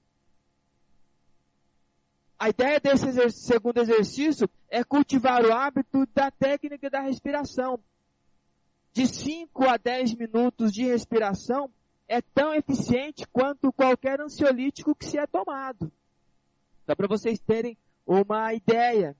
A 2.38 2.48
ideia 2.48 2.80
desse 2.80 3.06
exercício, 3.06 3.46
segundo 3.46 3.78
exercício 3.78 4.48
é 4.68 4.82
cultivar 4.82 5.44
o 5.44 5.52
hábito 5.52 6.06
da 6.14 6.30
técnica 6.30 6.88
da 6.88 7.00
respiração. 7.00 7.78
De 8.92 9.06
5 9.06 9.68
a 9.68 9.76
10 9.76 10.14
minutos 10.14 10.72
de 10.72 10.84
respiração 10.84 11.70
é 12.06 12.20
tão 12.20 12.54
eficiente 12.54 13.26
quanto 13.32 13.72
qualquer 13.72 14.20
ansiolítico 14.20 14.94
que 14.94 15.06
se 15.06 15.18
é 15.18 15.26
tomado. 15.26 15.90
Dá 16.86 16.94
para 16.94 17.08
vocês 17.08 17.38
terem 17.38 17.76
uma 18.06 18.52
ideia 18.52 19.16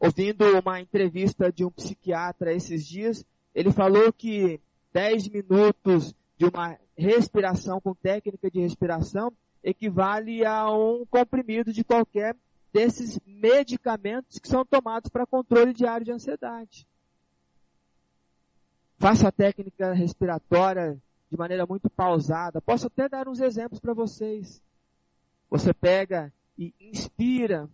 ouvindo 0.00 0.58
uma 0.58 0.80
entrevista 0.80 1.52
de 1.52 1.62
um 1.62 1.70
psiquiatra 1.70 2.54
esses 2.54 2.86
dias, 2.86 3.22
ele 3.54 3.70
falou 3.70 4.10
que 4.10 4.58
10 4.94 5.28
minutos 5.28 6.14
de 6.38 6.46
uma 6.46 6.78
respiração 6.96 7.78
com 7.80 7.94
técnica 7.94 8.50
de 8.50 8.60
respiração 8.60 9.30
equivale 9.62 10.44
a 10.44 10.70
um 10.72 11.04
comprimido 11.04 11.70
de 11.70 11.84
qualquer 11.84 12.34
desses 12.72 13.20
medicamentos 13.26 14.38
que 14.38 14.48
são 14.48 14.64
tomados 14.64 15.10
para 15.10 15.26
controle 15.26 15.74
diário 15.74 16.06
de 16.06 16.12
ansiedade. 16.12 16.86
Faça 19.00 19.28
a 19.28 19.32
técnica 19.32 19.94
respiratória 19.94 21.00
de 21.30 21.36
maneira 21.38 21.64
muito 21.64 21.88
pausada. 21.88 22.60
Posso 22.60 22.86
até 22.86 23.08
dar 23.08 23.28
uns 23.28 23.40
exemplos 23.40 23.80
para 23.80 23.94
vocês. 23.94 24.62
Você 25.48 25.72
pega 25.72 26.30
e 26.58 26.74
inspira 26.78 27.66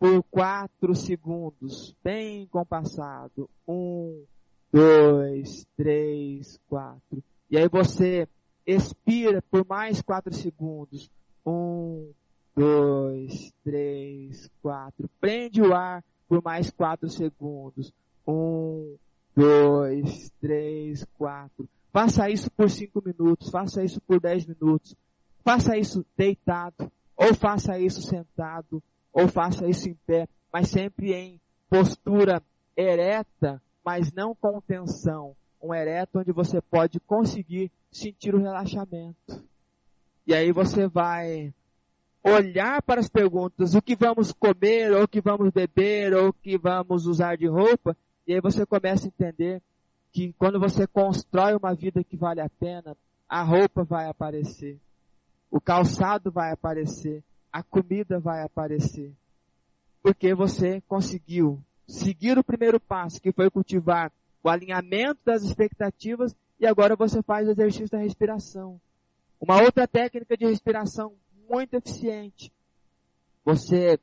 por 0.00 0.20
quatro 0.24 0.92
segundos, 0.96 1.94
bem 2.02 2.48
compassado. 2.48 3.48
Um, 3.68 4.24
dois, 4.72 5.64
três, 5.76 6.58
quatro. 6.68 7.22
E 7.48 7.56
aí 7.56 7.68
você 7.68 8.28
expira 8.66 9.40
por 9.42 9.64
mais 9.64 10.02
quatro 10.02 10.34
segundos. 10.34 11.08
Um, 11.46 12.10
dois, 12.56 13.54
três, 13.62 14.50
quatro. 14.60 15.08
Prende 15.20 15.62
o 15.62 15.72
ar 15.72 16.02
por 16.28 16.42
mais 16.42 16.68
quatro 16.72 17.08
segundos. 17.08 17.92
Um, 18.26 18.96
dois, 19.34 20.30
três, 20.40 21.04
quatro. 21.16 21.68
Faça 21.92 22.28
isso 22.28 22.50
por 22.50 22.70
cinco 22.70 23.02
minutos, 23.04 23.50
faça 23.50 23.82
isso 23.84 24.00
por 24.00 24.20
dez 24.20 24.46
minutos. 24.46 24.96
Faça 25.44 25.76
isso 25.76 26.04
deitado, 26.16 26.90
ou 27.16 27.34
faça 27.34 27.78
isso 27.78 28.00
sentado, 28.02 28.82
ou 29.12 29.28
faça 29.28 29.68
isso 29.68 29.88
em 29.88 29.94
pé, 30.06 30.26
mas 30.52 30.68
sempre 30.68 31.12
em 31.12 31.40
postura 31.68 32.42
ereta, 32.76 33.60
mas 33.84 34.10
não 34.12 34.34
com 34.34 34.60
tensão. 34.60 35.36
Um 35.62 35.74
ereto 35.74 36.18
onde 36.18 36.32
você 36.32 36.60
pode 36.60 36.98
conseguir 37.00 37.70
sentir 37.90 38.34
o 38.34 38.40
relaxamento. 38.40 39.42
E 40.26 40.34
aí 40.34 40.50
você 40.50 40.88
vai 40.88 41.52
olhar 42.24 42.80
para 42.82 43.00
as 43.00 43.08
perguntas, 43.08 43.74
o 43.74 43.82
que 43.82 43.94
vamos 43.94 44.32
comer, 44.32 44.92
ou 44.92 45.02
o 45.04 45.08
que 45.08 45.20
vamos 45.20 45.50
beber, 45.50 46.14
ou 46.14 46.28
o 46.28 46.32
que 46.32 46.56
vamos 46.56 47.06
usar 47.06 47.36
de 47.36 47.46
roupa, 47.46 47.94
e 48.26 48.34
aí 48.34 48.40
você 48.40 48.64
começa 48.64 49.06
a 49.06 49.08
entender 49.08 49.62
que 50.12 50.32
quando 50.38 50.58
você 50.58 50.86
constrói 50.86 51.54
uma 51.54 51.74
vida 51.74 52.02
que 52.04 52.16
vale 52.16 52.40
a 52.40 52.48
pena, 52.48 52.96
a 53.28 53.42
roupa 53.42 53.82
vai 53.82 54.06
aparecer, 54.06 54.78
o 55.50 55.60
calçado 55.60 56.30
vai 56.30 56.52
aparecer, 56.52 57.22
a 57.52 57.62
comida 57.62 58.18
vai 58.18 58.42
aparecer. 58.42 59.12
Porque 60.02 60.34
você 60.34 60.80
conseguiu 60.88 61.60
seguir 61.86 62.38
o 62.38 62.44
primeiro 62.44 62.78
passo, 62.80 63.20
que 63.20 63.32
foi 63.32 63.50
cultivar 63.50 64.12
o 64.42 64.48
alinhamento 64.48 65.20
das 65.24 65.42
expectativas, 65.42 66.34
e 66.60 66.66
agora 66.66 66.94
você 66.94 67.22
faz 67.22 67.48
o 67.48 67.50
exercício 67.50 67.90
da 67.90 67.98
respiração. 67.98 68.80
Uma 69.40 69.60
outra 69.60 69.86
técnica 69.86 70.36
de 70.36 70.46
respiração 70.46 71.12
muito 71.48 71.74
eficiente. 71.74 72.52
Você 73.44 73.98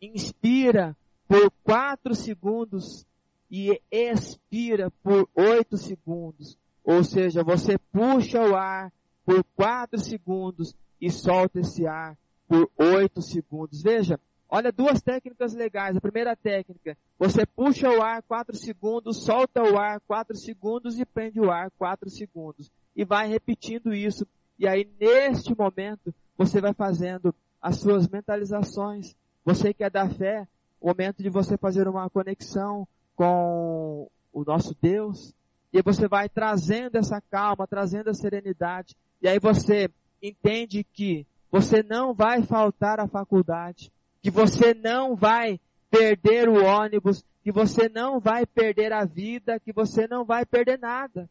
inspira 0.00 0.96
por 1.28 1.50
4 1.62 2.14
segundos 2.14 3.06
e 3.52 3.78
expira 3.90 4.90
por 5.02 5.28
8 5.34 5.76
segundos. 5.76 6.56
Ou 6.82 7.04
seja, 7.04 7.44
você 7.44 7.76
puxa 7.92 8.40
o 8.40 8.56
ar 8.56 8.90
por 9.26 9.44
4 9.54 10.00
segundos 10.00 10.74
e 10.98 11.10
solta 11.10 11.60
esse 11.60 11.86
ar 11.86 12.16
por 12.48 12.70
8 12.78 13.20
segundos. 13.20 13.82
Veja, 13.82 14.18
olha 14.48 14.72
duas 14.72 15.02
técnicas 15.02 15.52
legais. 15.52 15.94
A 15.94 16.00
primeira 16.00 16.34
técnica, 16.34 16.96
você 17.18 17.44
puxa 17.44 17.90
o 17.90 18.00
ar 18.00 18.22
4 18.22 18.56
segundos, 18.56 19.22
solta 19.22 19.62
o 19.62 19.78
ar 19.78 20.00
4 20.00 20.34
segundos 20.34 20.98
e 20.98 21.04
prende 21.04 21.38
o 21.38 21.50
ar 21.50 21.70
4 21.72 22.08
segundos. 22.08 22.70
E 22.96 23.04
vai 23.04 23.28
repetindo 23.28 23.92
isso. 23.92 24.26
E 24.58 24.66
aí, 24.66 24.88
neste 24.98 25.54
momento, 25.54 26.14
você 26.38 26.58
vai 26.58 26.72
fazendo 26.72 27.34
as 27.60 27.76
suas 27.76 28.08
mentalizações. 28.08 29.14
Você 29.44 29.74
que 29.74 29.84
é 29.84 29.90
da 29.90 30.08
fé, 30.08 30.48
o 30.80 30.88
momento 30.88 31.22
de 31.22 31.28
você 31.28 31.58
fazer 31.58 31.86
uma 31.86 32.08
conexão 32.08 32.88
com 33.22 34.10
o 34.32 34.44
nosso 34.44 34.76
Deus. 34.82 35.32
E 35.72 35.80
você 35.80 36.08
vai 36.08 36.28
trazendo 36.28 36.96
essa 36.96 37.20
calma, 37.20 37.68
trazendo 37.68 38.10
a 38.10 38.14
serenidade. 38.14 38.96
E 39.22 39.28
aí 39.28 39.38
você 39.38 39.88
entende 40.20 40.82
que 40.82 41.24
você 41.50 41.84
não 41.84 42.12
vai 42.12 42.42
faltar 42.42 42.98
à 42.98 43.06
faculdade, 43.06 43.92
que 44.20 44.28
você 44.28 44.74
não 44.74 45.14
vai 45.14 45.60
perder 45.88 46.48
o 46.48 46.64
ônibus, 46.64 47.24
que 47.44 47.52
você 47.52 47.88
não 47.88 48.18
vai 48.18 48.44
perder 48.44 48.92
a 48.92 49.04
vida, 49.04 49.60
que 49.60 49.72
você 49.72 50.08
não 50.08 50.24
vai 50.24 50.44
perder 50.44 50.78
nada. 50.80 51.30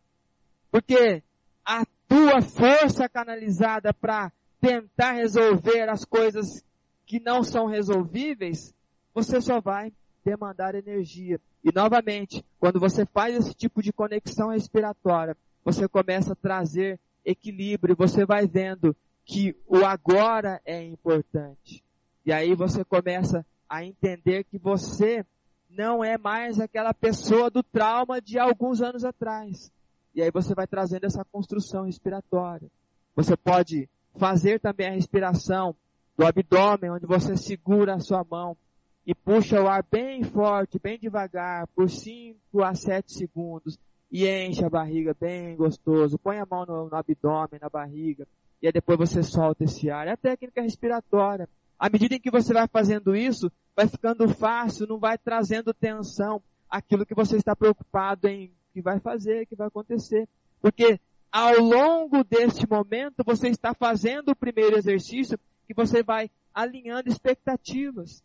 Porque 0.72 1.22
a 1.66 1.84
tua 2.08 2.42
força 2.42 3.10
canalizada 3.10 3.94
para 3.94 4.32
tentar 4.62 5.12
resolver 5.12 5.90
as 5.90 6.06
coisas 6.06 6.64
que 7.06 7.20
não 7.20 7.44
são 7.44 7.66
resolvíveis, 7.66 8.74
você 9.14 9.42
só 9.42 9.60
vai 9.60 9.92
demandar 10.24 10.74
energia. 10.76 11.40
E 11.64 11.72
novamente, 11.74 12.44
quando 12.60 12.80
você 12.80 13.06
faz 13.06 13.36
esse 13.36 13.54
tipo 13.54 13.82
de 13.82 13.94
conexão 13.94 14.50
respiratória, 14.50 15.38
você 15.64 15.88
começa 15.88 16.34
a 16.34 16.36
trazer 16.36 17.00
equilíbrio, 17.24 17.96
você 17.96 18.26
vai 18.26 18.48
vendo 18.48 18.96
que 19.24 19.56
o 19.68 19.86
agora 19.86 20.60
é 20.66 20.84
importante. 20.84 21.84
E 22.26 22.34
aí 22.34 22.56
você 22.56 22.84
começa 22.84 23.46
a 23.70 23.86
entender 23.86 24.44
que 24.44 24.58
você 24.58 25.26
não 25.70 26.04
é 26.04 26.18
mais 26.18 26.60
aquela 26.60 26.94
pessoa 26.94 27.50
do 27.50 27.64
trauma 27.64 28.20
de 28.20 28.38
alguns 28.38 28.82
anos 28.82 29.06
atrás. 29.06 29.72
E 30.14 30.22
aí 30.22 30.30
você 30.30 30.54
vai 30.54 30.68
trazendo 30.68 31.06
essa 31.06 31.24
construção 31.24 31.86
respiratória. 31.86 32.70
Você 33.16 33.38
pode 33.38 33.88
fazer 34.18 34.60
também 34.60 34.88
a 34.88 34.92
respiração 34.92 35.76
do 36.18 36.26
abdômen, 36.26 36.92
onde 36.92 37.06
você 37.06 37.38
segura 37.38 37.96
a 37.96 38.00
sua 38.00 38.26
mão 38.30 38.58
e 39.06 39.16
puxa 39.16 39.62
o 39.62 39.68
ar 39.68 39.84
bem 39.90 40.24
forte, 40.24 40.80
bem 40.80 41.00
devagar, 41.00 41.68
por 41.76 41.90
5 41.90 42.64
a 42.64 42.74
7 42.74 43.12
segundos, 43.12 43.80
e 44.12 44.28
enche 44.28 44.64
a 44.64 44.70
barriga 44.70 45.16
bem 45.20 45.56
gostoso. 45.56 46.20
Põe 46.20 46.40
a 46.40 46.46
mão 46.46 46.66
no, 46.66 46.90
no 46.90 46.96
abdômen, 46.96 47.60
na 47.62 47.70
barriga, 47.70 48.28
e 48.62 48.68
aí 48.68 48.74
depois 48.74 49.00
você 49.00 49.24
solta 49.24 49.64
esse 49.64 49.90
ar. 49.90 50.08
É 50.08 50.12
a 50.12 50.18
técnica 50.18 50.62
respiratória. 50.62 51.50
À 51.80 51.90
medida 51.90 52.16
em 52.16 52.20
que 52.20 52.30
você 52.30 52.54
vai 52.54 52.68
fazendo 52.68 53.16
isso, 53.16 53.52
vai 53.76 53.88
ficando 53.88 54.28
fácil, 54.30 54.86
não 54.86 55.00
vai 55.00 55.18
trazendo 55.18 55.74
tensão 55.74 56.42
aquilo 56.70 57.06
que 57.06 57.16
você 57.16 57.38
está 57.38 57.56
preocupado 57.56 58.28
em 58.28 58.52
que 58.74 58.82
vai 58.82 59.00
fazer, 59.00 59.48
que 59.48 59.56
vai 59.56 59.68
acontecer. 59.68 60.28
Porque 60.62 61.00
ao 61.32 61.60
longo 61.60 62.24
deste 62.24 62.70
momento, 62.70 63.24
você 63.26 63.48
está 63.48 63.74
fazendo 63.74 64.30
o 64.30 64.36
primeiro 64.36 64.78
exercício 64.78 65.40
que 65.66 65.74
você 65.74 66.04
vai 66.04 66.30
alinhando 66.54 67.10
expectativas. 67.10 68.22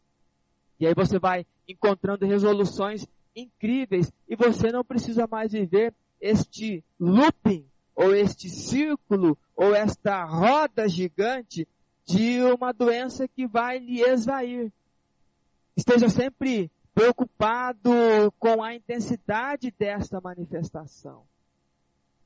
E 0.79 0.87
aí 0.87 0.95
você 0.95 1.19
vai 1.19 1.47
encontrando 1.69 2.27
resoluções 2.27 3.07
incríveis 3.35 4.13
e 4.29 4.37
você 4.37 4.71
não 4.71 4.85
precisa 4.85 5.27
mais 5.27 5.53
viver 5.53 5.95
este 6.21 6.83
looping 6.99 7.67
ou 7.95 8.15
este 8.15 8.49
círculo 8.49 9.39
ou 9.55 9.75
esta 9.75 10.25
roda 10.25 10.89
gigante 10.89 11.67
de 12.05 12.43
uma 12.43 12.73
doença 12.73 13.27
que 13.27 13.47
vai 13.47 13.79
lhe 13.79 14.01
esvair. 14.01 14.73
Esteja 15.77 16.09
sempre 16.09 16.71
preocupado 16.95 17.91
com 18.39 18.63
a 18.63 18.75
intensidade 18.75 19.75
desta 19.79 20.21
manifestação. 20.21 21.25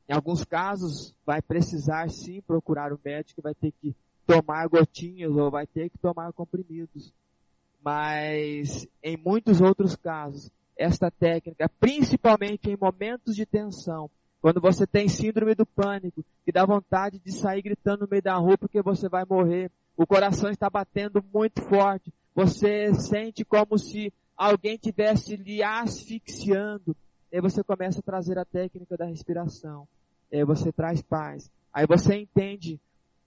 Em 0.09 0.13
alguns 0.13 0.45
casos, 0.45 1.15
vai 1.25 1.41
precisar 1.41 2.11
sim 2.11 2.41
procurar 2.43 2.93
o 2.93 2.97
um 2.97 2.99
médico, 3.05 3.43
vai 3.43 3.55
ter 3.55 3.73
que 3.81 3.95
tomar 4.27 4.69
gotinhas 4.69 5.33
ou 5.37 5.51
vai 5.51 5.67
ter 5.67 5.89
que 5.89 5.99
tomar 5.99 6.33
comprimidos. 6.33 7.13
Mas 7.83 8.87
em 9.03 9.17
muitos 9.17 9.61
outros 9.61 9.97
casos, 9.97 10.51
esta 10.77 11.11
técnica, 11.11 11.71
principalmente 11.81 12.71
em 12.71 12.77
momentos 12.77 13.35
de 13.35 13.47
tensão, 13.47 14.11
quando 14.41 14.61
você 14.61 14.87
tem 14.87 15.09
síndrome 15.09 15.55
do 15.55 15.67
pânico, 15.67 16.25
que 16.45 16.53
dá 16.53 16.65
vontade 16.65 17.19
de 17.19 17.33
sair 17.33 17.63
gritando 17.63 18.03
no 18.03 18.09
meio 18.11 18.23
da 18.23 18.37
rua 18.37 18.57
porque 18.57 18.81
você 18.81 19.09
vai 19.09 19.25
morrer, 19.29 19.71
o 19.97 20.07
coração 20.07 20.51
está 20.51 20.71
batendo 20.71 21.23
muito 21.33 21.61
forte, 21.63 22.13
você 22.35 22.95
sente 22.95 23.45
como 23.45 23.79
se 23.79 24.13
alguém 24.37 24.79
tivesse 24.79 25.37
lhe 25.37 25.63
asfixiando, 25.63 26.97
aí 27.33 27.41
você 27.41 27.63
começa 27.63 28.01
a 28.01 28.03
trazer 28.03 28.39
a 28.39 28.45
técnica 28.45 28.97
da 28.97 29.05
respiração. 29.05 29.87
É, 30.33 30.45
você 30.45 30.73
traz 30.73 31.03
paz. 31.03 31.51
Aí 31.73 31.87
você 31.87 32.15
entende 32.17 32.81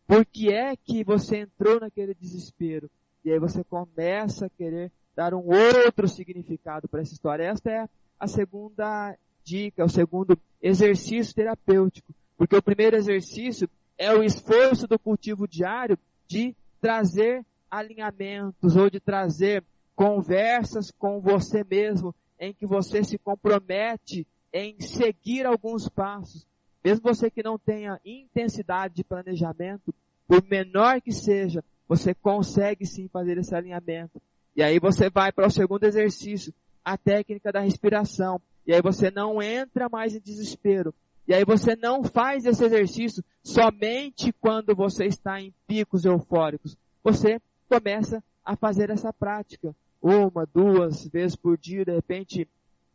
por 0.08 0.26
que 0.26 0.52
é 0.52 0.76
que 0.76 1.04
você 1.04 1.42
entrou 1.42 1.80
naquele 1.80 2.14
desespero. 2.14 2.90
E 3.24 3.32
aí 3.32 3.40
você 3.40 3.64
começa 3.64 4.46
a 4.46 4.50
querer 4.50 4.92
dar 5.16 5.34
um 5.34 5.46
outro 5.46 6.08
significado 6.08 6.88
para 6.88 7.02
essa 7.02 7.14
história. 7.14 7.44
Esta 7.44 7.72
é 7.72 7.90
a 8.20 8.28
segunda 8.28 9.18
dica, 9.44 9.86
o 9.86 9.90
segundo 9.90 10.38
exercício 10.62 11.34
terapêutico. 11.34 12.14
Porque 12.38 12.56
o 12.56 12.62
primeiro 12.62 12.96
exercício 12.96 13.70
é 13.98 14.14
o 14.14 14.24
esforço 14.24 14.88
do 14.88 14.98
cultivo 14.98 15.48
diário 15.48 15.98
de 16.28 16.56
trazer 16.82 17.46
alinhamentos 17.70 18.76
ou 18.76 18.90
de 18.90 19.00
trazer 19.00 19.64
conversas 19.96 20.92
com 20.92 21.22
você 21.22 21.64
mesmo 21.64 22.14
em 22.40 22.54
que 22.54 22.66
você 22.66 23.04
se 23.04 23.18
compromete 23.18 24.28
em 24.52 24.80
seguir 24.82 25.46
alguns 25.46 25.88
passos. 25.88 26.46
Mesmo 26.84 27.04
você 27.04 27.30
que 27.30 27.42
não 27.42 27.58
tenha 27.58 28.00
intensidade 28.04 28.96
de 28.96 29.04
planejamento, 29.04 29.94
por 30.28 30.44
menor 30.44 31.02
que 31.02 31.12
seja, 31.12 31.64
você 31.88 32.14
consegue 32.14 32.86
sim 32.86 33.08
fazer 33.08 33.38
esse 33.38 33.56
alinhamento. 33.56 34.22
E 34.56 34.62
aí 34.62 34.80
você 34.80 35.10
vai 35.10 35.32
para 35.32 35.48
o 35.48 35.52
segundo 35.52 35.84
exercício, 35.84 36.54
a 36.84 36.98
técnica 36.98 37.52
da 37.52 37.60
respiração. 37.60 38.42
E 38.66 38.74
aí 38.74 38.82
você 38.82 39.12
não 39.12 39.42
entra 39.42 39.90
mais 39.90 40.16
em 40.16 40.20
desespero. 40.20 40.94
E 41.28 41.34
aí 41.34 41.46
você 41.46 41.76
não 41.76 42.04
faz 42.04 42.46
esse 42.46 42.64
exercício 42.64 43.24
somente 43.44 44.34
quando 44.34 44.76
você 44.76 45.06
está 45.06 45.42
em 45.42 45.54
picos 45.68 46.06
eufóricos. 46.06 46.78
Você 47.04 47.42
começa 47.70 48.24
a 48.44 48.56
fazer 48.56 48.90
essa 48.90 49.12
prática. 49.12 49.76
Uma, 50.02 50.46
duas 50.46 51.08
vezes 51.08 51.36
por 51.36 51.58
dia, 51.58 51.86
de 51.86 51.92
repente, 51.92 52.48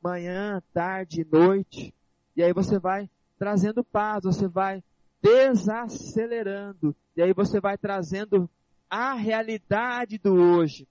manhã, 0.03 0.63
tarde, 0.75 1.27
noite. 1.31 1.95
E 2.37 2.43
aí 2.43 2.53
você 2.53 2.79
vai 2.79 3.09
trazendo 3.39 3.83
paz, 3.83 4.25
você 4.25 4.47
vai 4.47 4.83
desacelerando, 5.23 6.95
e 7.17 7.23
aí 7.23 7.33
você 7.33 7.61
vai 7.61 7.77
trazendo 7.77 8.49
a 8.91 9.15
realidade 9.15 10.19
do 10.19 10.35
hoje. 10.35 10.87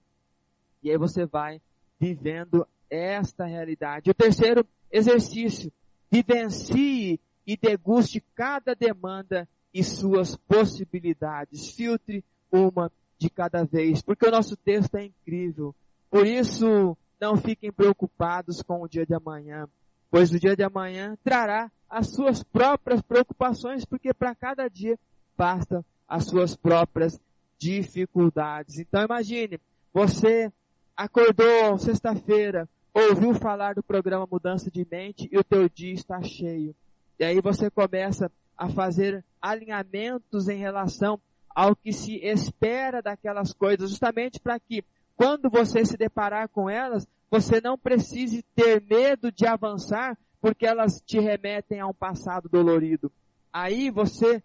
E 0.82 0.90
aí 0.90 0.96
você 0.96 1.26
vai 1.26 1.60
vivendo 1.98 2.66
esta 2.90 3.44
realidade. 3.44 4.10
O 4.10 4.14
terceiro 4.14 4.66
exercício, 4.90 5.72
vivencie 6.10 7.20
e 7.46 7.56
deguste 7.56 8.22
cada 8.34 8.74
demanda 8.74 9.48
e 9.72 9.82
suas 9.82 10.36
possibilidades. 10.36 11.70
Filtre 11.72 12.24
uma 12.50 12.90
de 13.18 13.28
cada 13.28 13.64
vez, 13.64 14.00
porque 14.00 14.26
o 14.26 14.30
nosso 14.30 14.56
texto 14.56 14.94
é 14.94 15.04
incrível. 15.04 15.74
Por 16.10 16.26
isso, 16.26 16.96
não 17.20 17.36
fiquem 17.36 17.72
preocupados 17.72 18.62
com 18.62 18.82
o 18.82 18.88
dia 18.88 19.04
de 19.04 19.14
amanhã, 19.14 19.68
pois 20.10 20.32
o 20.32 20.38
dia 20.38 20.56
de 20.56 20.62
amanhã 20.62 21.18
trará 21.24 21.70
as 21.90 22.08
suas 22.08 22.42
próprias 22.42 23.02
preocupações, 23.02 23.84
porque 23.84 24.14
para 24.14 24.34
cada 24.34 24.68
dia 24.68 24.98
basta 25.36 25.84
as 26.06 26.26
suas 26.26 26.56
próprias 26.56 27.20
dificuldades. 27.58 28.78
Então 28.78 29.02
imagine, 29.04 29.60
você 29.92 30.52
acordou 30.96 31.78
sexta-feira, 31.78 32.68
ouviu 32.94 33.34
falar 33.34 33.74
do 33.74 33.82
programa 33.82 34.28
Mudança 34.30 34.70
de 34.70 34.86
Mente 34.90 35.28
e 35.30 35.38
o 35.38 35.44
teu 35.44 35.68
dia 35.68 35.92
está 35.92 36.22
cheio. 36.22 36.74
E 37.18 37.24
aí 37.24 37.40
você 37.40 37.70
começa 37.70 38.30
a 38.56 38.68
fazer 38.68 39.24
alinhamentos 39.40 40.48
em 40.48 40.58
relação 40.58 41.20
ao 41.54 41.74
que 41.74 41.92
se 41.92 42.16
espera 42.24 43.02
daquelas 43.02 43.52
coisas, 43.52 43.90
justamente 43.90 44.38
para 44.38 44.58
que 44.60 44.84
quando 45.16 45.50
você 45.50 45.84
se 45.84 45.96
deparar 45.96 46.48
com 46.48 46.70
elas, 46.70 47.06
você 47.30 47.60
não 47.60 47.76
precise 47.76 48.44
ter 48.54 48.80
medo 48.80 49.32
de 49.32 49.46
avançar, 49.46 50.16
porque 50.40 50.64
elas 50.64 51.02
te 51.04 51.18
remetem 51.18 51.80
a 51.80 51.86
um 51.86 51.92
passado 51.92 52.48
dolorido. 52.48 53.10
Aí 53.52 53.90
você 53.90 54.42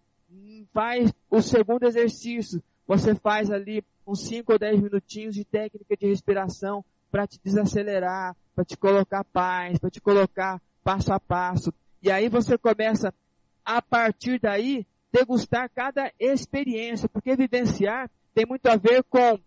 faz 0.72 1.12
o 1.30 1.40
segundo 1.40 1.84
exercício, 1.84 2.62
você 2.86 3.14
faz 3.14 3.50
ali 3.50 3.84
uns 4.06 4.26
5 4.26 4.52
ou 4.52 4.58
10 4.58 4.80
minutinhos 4.82 5.34
de 5.34 5.44
técnica 5.44 5.96
de 5.96 6.06
respiração 6.06 6.84
para 7.10 7.26
te 7.26 7.38
desacelerar, 7.42 8.36
para 8.54 8.64
te 8.64 8.76
colocar 8.76 9.24
paz, 9.24 9.78
para 9.78 9.90
te 9.90 10.00
colocar 10.00 10.60
passo 10.82 11.12
a 11.12 11.20
passo. 11.20 11.72
E 12.02 12.10
aí 12.10 12.28
você 12.28 12.58
começa, 12.58 13.14
a 13.64 13.80
partir 13.80 14.38
daí, 14.38 14.86
degustar 15.12 15.70
cada 15.74 16.12
experiência, 16.18 17.08
porque 17.08 17.36
vivenciar 17.36 18.10
tem 18.34 18.44
muito 18.44 18.66
a 18.66 18.76
ver 18.76 19.02
com 19.04 19.38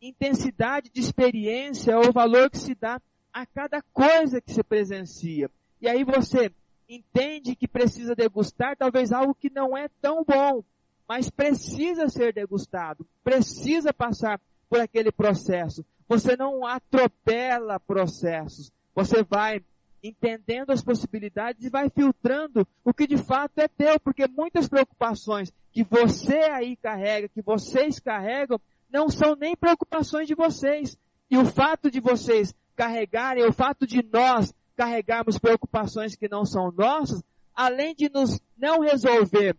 intensidade 0.00 0.90
de 0.90 1.00
experiência 1.00 1.98
ou 1.98 2.12
valor 2.12 2.48
que 2.48 2.58
se 2.58 2.74
dá 2.74 3.00
a 3.32 3.44
cada 3.44 3.82
coisa 3.92 4.40
que 4.40 4.52
se 4.52 4.62
presencia. 4.62 5.50
E 5.80 5.88
aí 5.88 6.04
você 6.04 6.50
entende 6.88 7.56
que 7.56 7.66
precisa 7.66 8.14
degustar 8.14 8.76
talvez 8.76 9.12
algo 9.12 9.34
que 9.34 9.50
não 9.50 9.76
é 9.76 9.88
tão 10.00 10.24
bom, 10.24 10.62
mas 11.08 11.30
precisa 11.30 12.08
ser 12.08 12.32
degustado, 12.32 13.06
precisa 13.22 13.92
passar 13.92 14.40
por 14.68 14.80
aquele 14.80 15.12
processo. 15.12 15.84
Você 16.08 16.36
não 16.36 16.64
atropela 16.66 17.80
processos, 17.80 18.72
você 18.94 19.22
vai 19.22 19.62
entendendo 20.02 20.70
as 20.70 20.82
possibilidades 20.82 21.64
e 21.64 21.70
vai 21.70 21.88
filtrando 21.90 22.66
o 22.84 22.94
que 22.94 23.06
de 23.06 23.16
fato 23.16 23.58
é 23.58 23.68
teu, 23.68 23.98
porque 23.98 24.26
muitas 24.28 24.68
preocupações 24.68 25.52
que 25.72 25.82
você 25.82 26.38
aí 26.50 26.76
carrega, 26.76 27.28
que 27.28 27.42
vocês 27.42 27.98
carregam, 27.98 28.60
não 28.90 29.08
são 29.08 29.34
nem 29.34 29.56
preocupações 29.56 30.28
de 30.28 30.34
vocês. 30.34 30.96
E 31.30 31.36
o 31.36 31.44
fato 31.44 31.90
de 31.90 32.00
vocês 32.00 32.54
carregarem, 32.76 33.44
o 33.44 33.52
fato 33.52 33.86
de 33.86 34.02
nós 34.12 34.54
carregarmos 34.76 35.38
preocupações 35.38 36.14
que 36.14 36.28
não 36.28 36.44
são 36.44 36.70
nossas, 36.70 37.22
além 37.54 37.94
de 37.94 38.08
nos 38.08 38.40
não 38.56 38.80
resolver 38.80 39.56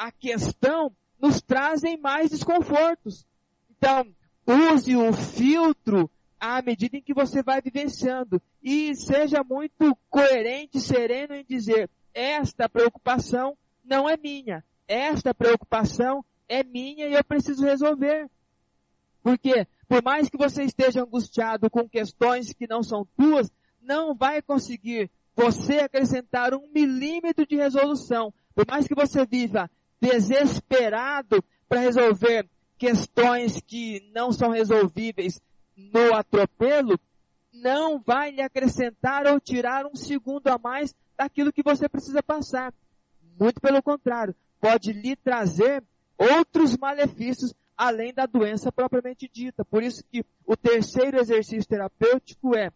a 0.00 0.10
questão, 0.10 0.90
nos 1.20 1.42
trazem 1.42 1.98
mais 1.98 2.30
desconfortos. 2.30 3.26
Então, 3.70 4.06
use 4.46 4.96
o 4.96 5.12
filtro 5.12 6.10
à 6.40 6.62
medida 6.62 6.96
em 6.96 7.02
que 7.02 7.12
você 7.12 7.42
vai 7.42 7.60
vivenciando 7.60 8.40
e 8.62 8.94
seja 8.94 9.44
muito 9.44 9.94
coerente, 10.08 10.80
sereno 10.80 11.34
em 11.34 11.44
dizer: 11.44 11.90
esta 12.14 12.66
preocupação 12.66 13.54
não 13.84 14.08
é 14.08 14.16
minha, 14.16 14.64
esta 14.88 15.34
preocupação 15.34 16.24
é 16.48 16.64
minha 16.64 17.06
e 17.06 17.12
eu 17.12 17.22
preciso 17.22 17.62
resolver. 17.62 18.26
Porque, 19.22 19.66
por 19.86 20.02
mais 20.02 20.30
que 20.30 20.38
você 20.38 20.62
esteja 20.62 21.02
angustiado 21.02 21.68
com 21.68 21.86
questões 21.86 22.54
que 22.54 22.66
não 22.66 22.82
são 22.82 23.06
tuas, 23.18 23.52
não 23.82 24.14
vai 24.14 24.40
conseguir 24.40 25.10
você 25.36 25.80
acrescentar 25.80 26.54
um 26.54 26.66
milímetro 26.74 27.46
de 27.46 27.56
resolução. 27.56 28.32
Por 28.54 28.66
mais 28.66 28.86
que 28.86 28.94
você 28.94 29.26
viva 29.26 29.70
desesperado 30.00 31.44
para 31.68 31.80
resolver 31.80 32.48
questões 32.78 33.60
que 33.60 34.10
não 34.14 34.32
são 34.32 34.50
resolvíveis 34.50 35.40
no 35.76 36.14
atropelo, 36.14 36.98
não 37.52 38.00
vai 38.00 38.30
lhe 38.30 38.40
acrescentar 38.40 39.26
ou 39.26 39.38
tirar 39.40 39.86
um 39.86 39.94
segundo 39.94 40.48
a 40.48 40.58
mais 40.58 40.94
daquilo 41.16 41.52
que 41.52 41.62
você 41.62 41.88
precisa 41.88 42.22
passar. 42.22 42.72
Muito 43.38 43.60
pelo 43.60 43.82
contrário, 43.82 44.34
pode 44.60 44.92
lhe 44.92 45.14
trazer 45.16 45.82
outros 46.16 46.76
malefícios 46.76 47.54
além 47.76 48.12
da 48.12 48.26
doença 48.26 48.70
propriamente 48.70 49.28
dita. 49.32 49.64
Por 49.64 49.82
isso 49.82 50.04
que 50.10 50.24
o 50.46 50.56
terceiro 50.56 51.18
exercício 51.18 51.68
terapêutico 51.68 52.56
é 52.56 52.70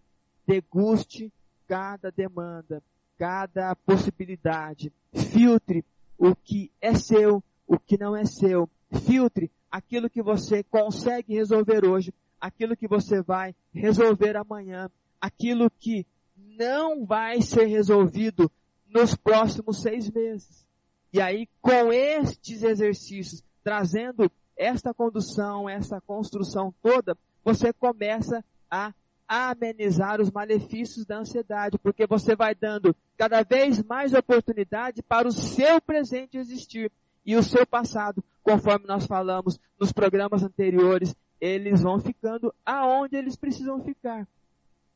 deguste 0.46 1.32
cada 1.66 2.10
demanda, 2.10 2.82
cada 3.18 3.74
possibilidade, 3.76 4.92
filtre 5.14 5.84
o 6.18 6.34
que 6.34 6.70
é 6.80 6.94
seu, 6.94 7.42
o 7.66 7.78
que 7.78 7.98
não 7.98 8.16
é 8.16 8.24
seu, 8.24 8.68
filtre 9.06 9.50
aquilo 9.70 10.08
que 10.08 10.22
você 10.22 10.62
consegue 10.62 11.34
resolver 11.34 11.84
hoje, 11.84 12.14
aquilo 12.40 12.76
que 12.76 12.86
você 12.86 13.20
vai 13.20 13.54
resolver 13.72 14.36
amanhã, 14.36 14.88
aquilo 15.20 15.68
que 15.68 16.06
não 16.36 17.04
vai 17.04 17.42
ser 17.42 17.66
resolvido 17.66 18.50
nos 18.86 19.16
próximos 19.16 19.82
seis 19.82 20.08
meses. 20.10 20.64
E 21.12 21.20
aí, 21.20 21.48
com 21.60 21.92
estes 21.92 22.62
exercícios, 22.62 23.42
trazendo 23.64 24.30
esta 24.56 24.94
condução, 24.94 25.68
essa 25.68 26.00
construção 26.00 26.72
toda, 26.80 27.16
você 27.44 27.72
começa 27.72 28.44
a 28.70 28.94
amenizar 29.34 30.20
os 30.20 30.30
malefícios 30.30 31.04
da 31.04 31.18
ansiedade, 31.18 31.78
porque 31.78 32.06
você 32.06 32.36
vai 32.36 32.54
dando 32.54 32.94
cada 33.16 33.42
vez 33.42 33.82
mais 33.82 34.12
oportunidade 34.12 35.02
para 35.02 35.26
o 35.26 35.32
seu 35.32 35.80
presente 35.80 36.36
existir 36.36 36.90
e 37.26 37.34
o 37.34 37.42
seu 37.42 37.66
passado, 37.66 38.22
conforme 38.42 38.86
nós 38.86 39.06
falamos 39.06 39.58
nos 39.80 39.92
programas 39.92 40.42
anteriores, 40.42 41.14
eles 41.40 41.82
vão 41.82 41.98
ficando 41.98 42.54
aonde 42.64 43.16
eles 43.16 43.36
precisam 43.36 43.82
ficar. 43.82 44.26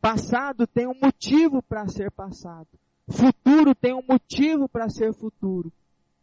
Passado 0.00 0.66
tem 0.66 0.86
um 0.86 0.94
motivo 1.02 1.62
para 1.62 1.88
ser 1.88 2.10
passado. 2.10 2.68
Futuro 3.08 3.74
tem 3.74 3.94
um 3.94 4.04
motivo 4.06 4.68
para 4.68 4.88
ser 4.88 5.12
futuro. 5.14 5.72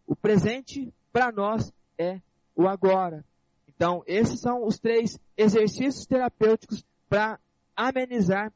O 0.08 0.16
presente 0.16 0.94
para 1.12 1.32
nós 1.32 1.74
é 1.98 2.22
o 2.56 2.68
agora. 2.68 3.26
Então, 3.68 4.04
esses 4.08 4.40
são 4.40 4.66
os 4.66 4.80
três 4.80 5.20
exercícios 5.36 6.06
terapêuticos 6.06 6.86
para 7.10 7.40
amenizar 7.76 8.52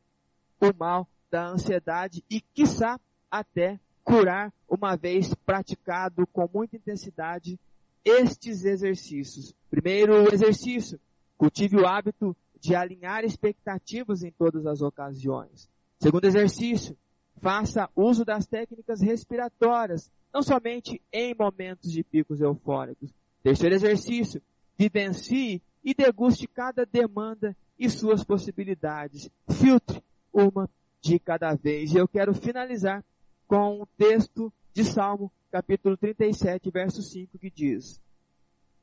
o 0.59 0.74
mal 0.78 1.07
da 1.30 1.47
ansiedade 1.47 2.24
e, 2.30 2.41
quiçá, 2.41 2.99
até 3.30 3.80
curar 4.03 4.51
uma 4.67 4.95
vez 4.95 5.34
praticado 5.45 6.26
com 6.28 6.49
muita 6.51 6.76
intensidade 6.76 7.59
estes 8.03 8.65
exercícios. 8.65 9.53
Primeiro 9.70 10.34
exercício, 10.34 10.99
cultive 11.38 11.78
o 11.78 11.86
hábito 11.86 12.36
de 12.59 12.76
alinhar 12.76 13.24
expectativas 13.24 14.24
em 14.24 14.32
todas 14.32 14.65
as 14.65 14.82
ocasiões. 14.82 15.70
Segundo 15.99 16.26
exercício, 16.26 16.97
faça 17.41 17.89
uso 17.95 18.26
das 18.26 18.45
técnicas 18.45 19.01
respiratórias, 19.01 20.11
não 20.34 20.41
somente 20.41 21.01
em 21.11 21.36
momentos 21.36 21.91
de 21.91 22.03
picos 22.03 22.41
eufóricos. 22.41 23.13
Terceiro 23.43 23.76
exercício, 23.76 24.41
vivencie 24.78 25.61
e 25.84 25.93
deguste 25.93 26.47
cada 26.47 26.86
demanda 26.86 27.55
e 27.80 27.90
suas 27.90 28.24
possibilidades. 28.24 29.30
Filtre 29.50 30.04
uma 30.34 30.70
de 31.02 31.18
cada 31.18 31.56
vez. 31.56 31.94
E 31.94 31.98
eu 31.98 32.08
quero 32.08 32.34
finalizar 32.34 33.04
com 33.48 33.82
o 33.82 33.88
texto 33.98 34.52
de 34.74 34.84
Salmo, 34.84 35.32
capítulo 35.52 35.96
37, 35.98 36.70
verso 36.70 37.02
5, 37.02 37.40
que 37.40 37.50
diz: 37.50 38.00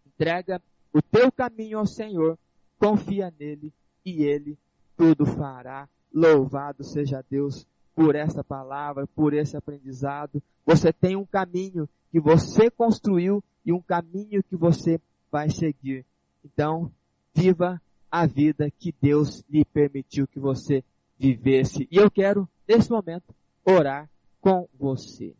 Entrega 0.06 0.60
o 0.92 1.02
teu 1.02 1.30
caminho 1.30 1.78
ao 1.78 1.86
Senhor, 1.86 2.38
confia 2.78 3.32
nele 3.38 3.72
e 4.04 4.24
ele 4.24 4.58
tudo 4.96 5.26
fará. 5.26 5.88
Louvado 6.12 6.82
seja 6.82 7.22
Deus 7.28 7.66
por 7.94 8.14
essa 8.14 8.42
palavra, 8.42 9.06
por 9.06 9.34
esse 9.34 9.56
aprendizado. 9.56 10.42
Você 10.64 10.92
tem 10.92 11.16
um 11.16 11.26
caminho 11.26 11.88
que 12.10 12.18
você 12.18 12.70
construiu 12.70 13.44
e 13.64 13.72
um 13.72 13.80
caminho 13.80 14.42
que 14.42 14.56
você 14.56 14.98
vai 15.30 15.50
seguir. 15.50 16.04
Então, 16.44 16.90
viva 17.34 17.80
a 18.10 18.26
vida 18.26 18.70
que 18.70 18.94
Deus 19.00 19.44
lhe 19.48 19.64
permitiu 19.64 20.26
que 20.26 20.38
você 20.38 20.84
vivesse. 21.18 21.88
E 21.90 21.96
eu 21.96 22.10
quero, 22.10 22.48
nesse 22.68 22.90
momento, 22.90 23.34
orar 23.64 24.08
com 24.40 24.68
você. 24.78 25.34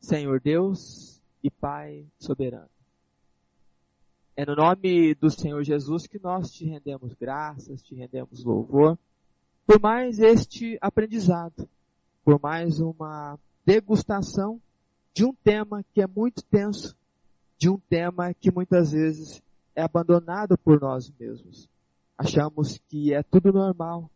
Senhor 0.00 0.40
Deus 0.40 1.20
e 1.42 1.50
Pai 1.50 2.06
soberano. 2.18 2.70
É 4.36 4.46
no 4.46 4.56
nome 4.56 5.14
do 5.14 5.30
Senhor 5.30 5.62
Jesus 5.62 6.06
que 6.06 6.18
nós 6.18 6.50
te 6.50 6.64
rendemos 6.64 7.12
graças, 7.14 7.82
te 7.82 7.94
rendemos 7.94 8.42
louvor, 8.42 8.98
por 9.66 9.78
mais 9.78 10.18
este 10.18 10.78
aprendizado, 10.80 11.68
por 12.24 12.40
mais 12.40 12.80
uma 12.80 13.38
degustação 13.66 14.60
de 15.12 15.24
um 15.24 15.34
tema 15.34 15.84
que 15.92 16.00
é 16.00 16.06
muito 16.06 16.42
tenso, 16.44 16.96
de 17.60 17.68
um 17.68 17.76
tema 17.76 18.32
que 18.32 18.50
muitas 18.50 18.92
vezes 18.92 19.42
é 19.76 19.82
abandonado 19.82 20.56
por 20.56 20.80
nós 20.80 21.12
mesmos. 21.20 21.68
Achamos 22.16 22.80
que 22.88 23.12
é 23.12 23.22
tudo 23.22 23.52
normal. 23.52 24.10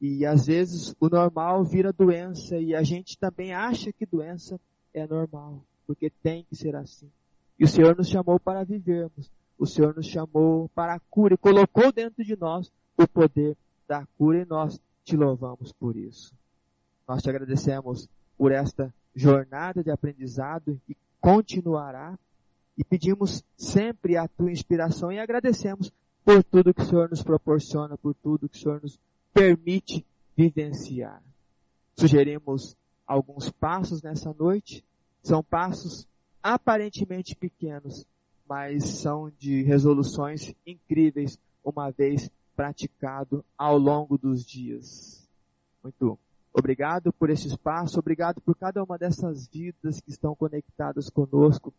E 0.00 0.24
às 0.24 0.46
vezes 0.46 0.94
o 1.00 1.08
normal 1.08 1.64
vira 1.64 1.92
doença 1.92 2.56
e 2.56 2.72
a 2.72 2.84
gente 2.84 3.18
também 3.18 3.52
acha 3.52 3.92
que 3.92 4.06
doença 4.06 4.58
é 4.94 5.04
normal, 5.04 5.64
porque 5.84 6.12
tem 6.22 6.44
que 6.44 6.54
ser 6.54 6.76
assim. 6.76 7.10
E 7.58 7.64
o 7.64 7.68
Senhor 7.68 7.96
nos 7.96 8.08
chamou 8.08 8.38
para 8.38 8.62
vivermos. 8.62 9.28
O 9.58 9.66
Senhor 9.66 9.92
nos 9.96 10.06
chamou 10.06 10.68
para 10.68 10.94
a 10.94 11.00
cura 11.10 11.34
e 11.34 11.38
colocou 11.38 11.90
dentro 11.90 12.24
de 12.24 12.36
nós 12.36 12.72
o 12.96 13.06
poder 13.06 13.56
da 13.88 14.06
cura 14.16 14.42
e 14.42 14.46
nós 14.46 14.80
te 15.04 15.16
louvamos 15.16 15.72
por 15.72 15.96
isso. 15.96 16.32
Nós 17.06 17.20
te 17.20 17.28
agradecemos 17.28 18.08
por 18.38 18.52
esta 18.52 18.94
jornada 19.12 19.82
de 19.82 19.90
aprendizado 19.90 20.80
que 20.86 20.96
continuará 21.20 22.16
e 22.80 22.84
pedimos 22.84 23.44
sempre 23.58 24.16
a 24.16 24.26
tua 24.26 24.50
inspiração 24.50 25.12
e 25.12 25.18
agradecemos 25.18 25.92
por 26.24 26.42
tudo 26.42 26.72
que 26.72 26.80
o 26.80 26.86
Senhor 26.86 27.10
nos 27.10 27.22
proporciona, 27.22 27.98
por 27.98 28.14
tudo 28.14 28.48
que 28.48 28.56
o 28.56 28.58
Senhor 28.58 28.80
nos 28.82 28.98
permite 29.34 30.02
vivenciar. 30.34 31.22
Sugerimos 31.94 32.74
alguns 33.06 33.50
passos 33.50 34.00
nessa 34.00 34.32
noite. 34.32 34.82
São 35.22 35.42
passos 35.42 36.08
aparentemente 36.42 37.36
pequenos, 37.36 38.06
mas 38.48 38.82
são 38.84 39.30
de 39.38 39.62
resoluções 39.62 40.54
incríveis, 40.66 41.38
uma 41.62 41.90
vez 41.90 42.30
praticado 42.56 43.44
ao 43.58 43.76
longo 43.76 44.16
dos 44.16 44.42
dias. 44.42 45.28
Muito 45.82 46.18
obrigado 46.50 47.12
por 47.12 47.28
esse 47.28 47.46
espaço, 47.46 47.98
obrigado 47.98 48.40
por 48.40 48.56
cada 48.56 48.82
uma 48.82 48.96
dessas 48.96 49.46
vidas 49.48 50.00
que 50.00 50.08
estão 50.08 50.34
conectadas 50.34 51.10
conosco. 51.10 51.74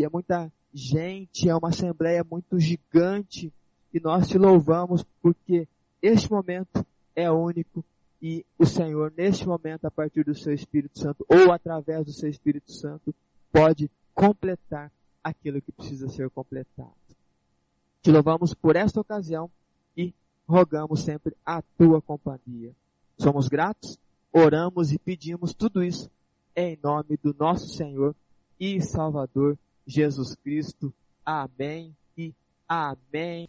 E 0.00 0.04
é 0.04 0.08
muita 0.08 0.50
gente, 0.72 1.46
é 1.46 1.54
uma 1.54 1.68
assembleia 1.68 2.24
muito 2.24 2.58
gigante 2.58 3.52
e 3.92 4.00
nós 4.00 4.26
te 4.28 4.38
louvamos 4.38 5.04
porque 5.20 5.68
este 6.00 6.30
momento 6.30 6.86
é 7.14 7.30
único 7.30 7.84
e 8.22 8.46
o 8.58 8.64
Senhor, 8.64 9.12
neste 9.14 9.46
momento, 9.46 9.84
a 9.84 9.90
partir 9.90 10.24
do 10.24 10.34
seu 10.34 10.54
Espírito 10.54 10.98
Santo 10.98 11.22
ou 11.28 11.52
através 11.52 12.06
do 12.06 12.14
seu 12.14 12.30
Espírito 12.30 12.72
Santo, 12.72 13.14
pode 13.52 13.90
completar 14.14 14.90
aquilo 15.22 15.60
que 15.60 15.70
precisa 15.70 16.08
ser 16.08 16.30
completado. 16.30 16.94
Te 18.00 18.10
louvamos 18.10 18.54
por 18.54 18.76
esta 18.76 19.02
ocasião 19.02 19.50
e 19.94 20.14
rogamos 20.48 21.02
sempre 21.02 21.36
a 21.44 21.60
tua 21.76 22.00
companhia. 22.00 22.74
Somos 23.18 23.48
gratos, 23.48 23.98
oramos 24.32 24.92
e 24.92 24.98
pedimos 24.98 25.52
tudo 25.52 25.84
isso 25.84 26.10
em 26.56 26.78
nome 26.82 27.18
do 27.22 27.36
nosso 27.38 27.68
Senhor 27.68 28.16
e 28.58 28.80
Salvador 28.80 29.58
Jesus 29.86 30.34
Cristo. 30.34 30.92
Amém 31.24 31.94
e 32.16 32.34
amém. 32.68 33.48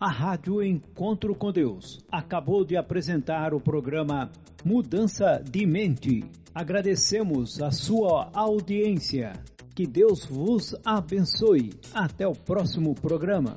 A 0.00 0.08
Rádio 0.08 0.62
Encontro 0.62 1.34
com 1.34 1.50
Deus 1.50 1.98
acabou 2.08 2.64
de 2.64 2.76
apresentar 2.76 3.52
o 3.52 3.60
programa 3.60 4.30
Mudança 4.64 5.42
de 5.42 5.66
Mente. 5.66 6.22
Agradecemos 6.54 7.60
a 7.60 7.72
sua 7.72 8.30
audiência. 8.32 9.32
Que 9.74 9.86
Deus 9.86 10.24
vos 10.24 10.74
abençoe. 10.84 11.70
Até 11.92 12.26
o 12.28 12.32
próximo 12.32 12.94
programa. 12.94 13.56